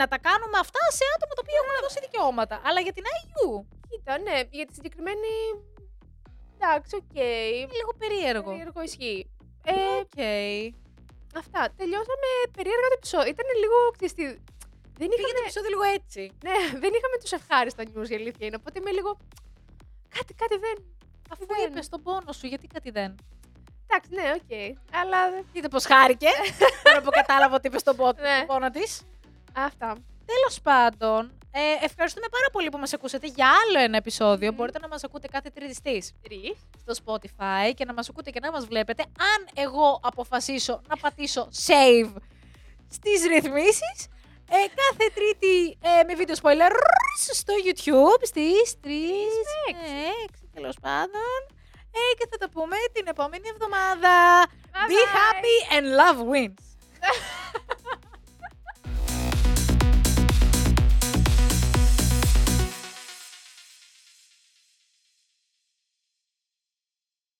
Να 0.00 0.06
τα 0.12 0.18
κάνουμε 0.26 0.58
αυτά 0.64 0.82
σε 0.98 1.04
άτομα 1.14 1.32
τα 1.36 1.42
οποία 1.44 1.56
έχουν 1.60 1.72
δώσει 1.84 1.98
δικαιώματα. 2.06 2.56
Αλλά 2.66 2.80
για 2.86 2.92
την 2.96 3.04
IU 3.14 3.52
Κοίτα, 3.90 4.18
ναι, 4.18 4.40
για 4.50 4.66
τη 4.66 4.74
συγκεκριμένη... 4.74 5.30
Εντάξει, 6.62 6.96
οκ. 6.96 7.14
είναι 7.60 7.76
λίγο 7.80 7.92
περίεργο. 7.98 8.50
Περίεργο 8.50 8.82
ισχύει. 8.82 9.30
Ε, 9.64 9.72
Οκ. 10.02 10.18
Αυτά. 11.40 11.62
Τελειώσαμε 11.76 12.28
περίεργα 12.56 12.88
το 12.92 12.96
επεισόδιο. 13.00 13.28
Ήταν 13.34 13.46
λίγο 13.62 13.76
κτιστή. 13.96 14.24
Δεν 14.98 15.08
Πήγε 15.08 15.20
είχαμε, 15.20 15.38
το 15.38 15.42
επεισόδιο 15.44 15.70
λίγο 15.74 15.82
έτσι. 15.98 16.22
ναι, 16.46 16.56
δεν 16.82 16.92
είχαμε 16.96 17.16
τόσο 17.22 17.32
ευχάριστα 17.32 17.82
news 17.92 18.08
η 18.10 18.14
αλήθεια 18.20 18.46
είναι. 18.46 18.56
Οπότε 18.60 18.78
είμαι 18.78 18.90
λίγο. 18.90 19.10
Κάτι, 20.16 20.32
κάτι 20.34 20.56
δεν. 20.64 20.76
Αφού 21.32 21.46
δεν. 21.46 21.70
είπες 21.70 21.88
τον 21.88 22.02
πόνο 22.02 22.32
σου, 22.32 22.46
γιατί 22.46 22.66
κάτι 22.66 22.90
δεν; 22.90 23.10
Εντάξει, 23.86 24.10
ναι, 24.18 24.26
οκ. 24.38 24.52
Αλλά. 25.00 25.18
Δείτε 25.52 25.68
πώς 25.68 25.80
χάρηκε. 25.80 26.28
Τώρα 26.84 27.00
που 27.02 27.10
κατάλαβα 27.10 27.54
ότι 27.54 27.66
είπες 27.66 27.82
τον 27.82 27.96
πόνο, 27.96 28.12
Ναι. 28.20 28.38
τον 28.38 28.46
πόνο 28.46 28.70
της. 28.70 29.02
Αυτά. 29.54 29.96
Τέλος 30.30 30.60
πάντων, 30.62 31.38
ε, 31.52 31.84
ευχαριστούμε 31.84 32.26
πάρα 32.30 32.46
πολύ 32.52 32.68
που 32.68 32.78
μας 32.78 32.92
ακούσατε 32.92 33.26
για 33.26 33.46
άλλο 33.48 33.78
ένα 33.84 33.96
επεισόδιο. 33.96 34.48
Μμμ. 34.50 34.56
Μπορείτε 34.56 34.78
να 34.78 34.88
μας 34.88 35.04
ακούτε 35.04 35.26
κάθε 35.28 35.50
Τρίτη 35.50 35.74
στις 35.74 36.12
Τρεις. 36.22 36.52
στο 36.86 36.92
Spotify 37.04 37.74
και 37.74 37.84
να 37.84 37.92
μας 37.92 38.08
ακούτε 38.08 38.30
και 38.30 38.40
να 38.40 38.50
μας 38.50 38.66
βλέπετε. 38.66 39.02
Αν 39.02 39.48
εγώ 39.64 40.00
αποφασίσω 40.02 40.80
να 40.88 40.96
πατήσω 40.96 41.48
save 41.66 42.12
στις 42.90 43.26
ρυθμίσεις. 43.26 43.98
Ε, 44.52 44.56
κάθε 44.56 45.10
τρίτη 45.14 45.78
ε, 45.80 46.02
με 46.06 46.14
βίντεο 46.14 46.36
spoiler 46.42 46.70
στο 47.32 47.54
YouTube 47.66 48.22
στις 48.26 48.74
3 48.84 48.86
με 48.86 49.78
με 49.80 50.10
6 50.26 50.34
τέλος 50.54 50.76
πάντων. 50.80 51.38
Ε, 51.92 52.14
και 52.18 52.26
θα 52.30 52.36
τα 52.36 52.48
πούμε 52.50 52.76
την 52.92 53.06
επόμενη 53.06 53.48
εβδομάδα. 53.48 54.44
Bye 54.46 54.88
Be 54.90 55.00
bye. 55.04 55.14
happy 55.18 55.56
and 55.76 55.84
love 56.00 56.20
wins. 56.32 56.64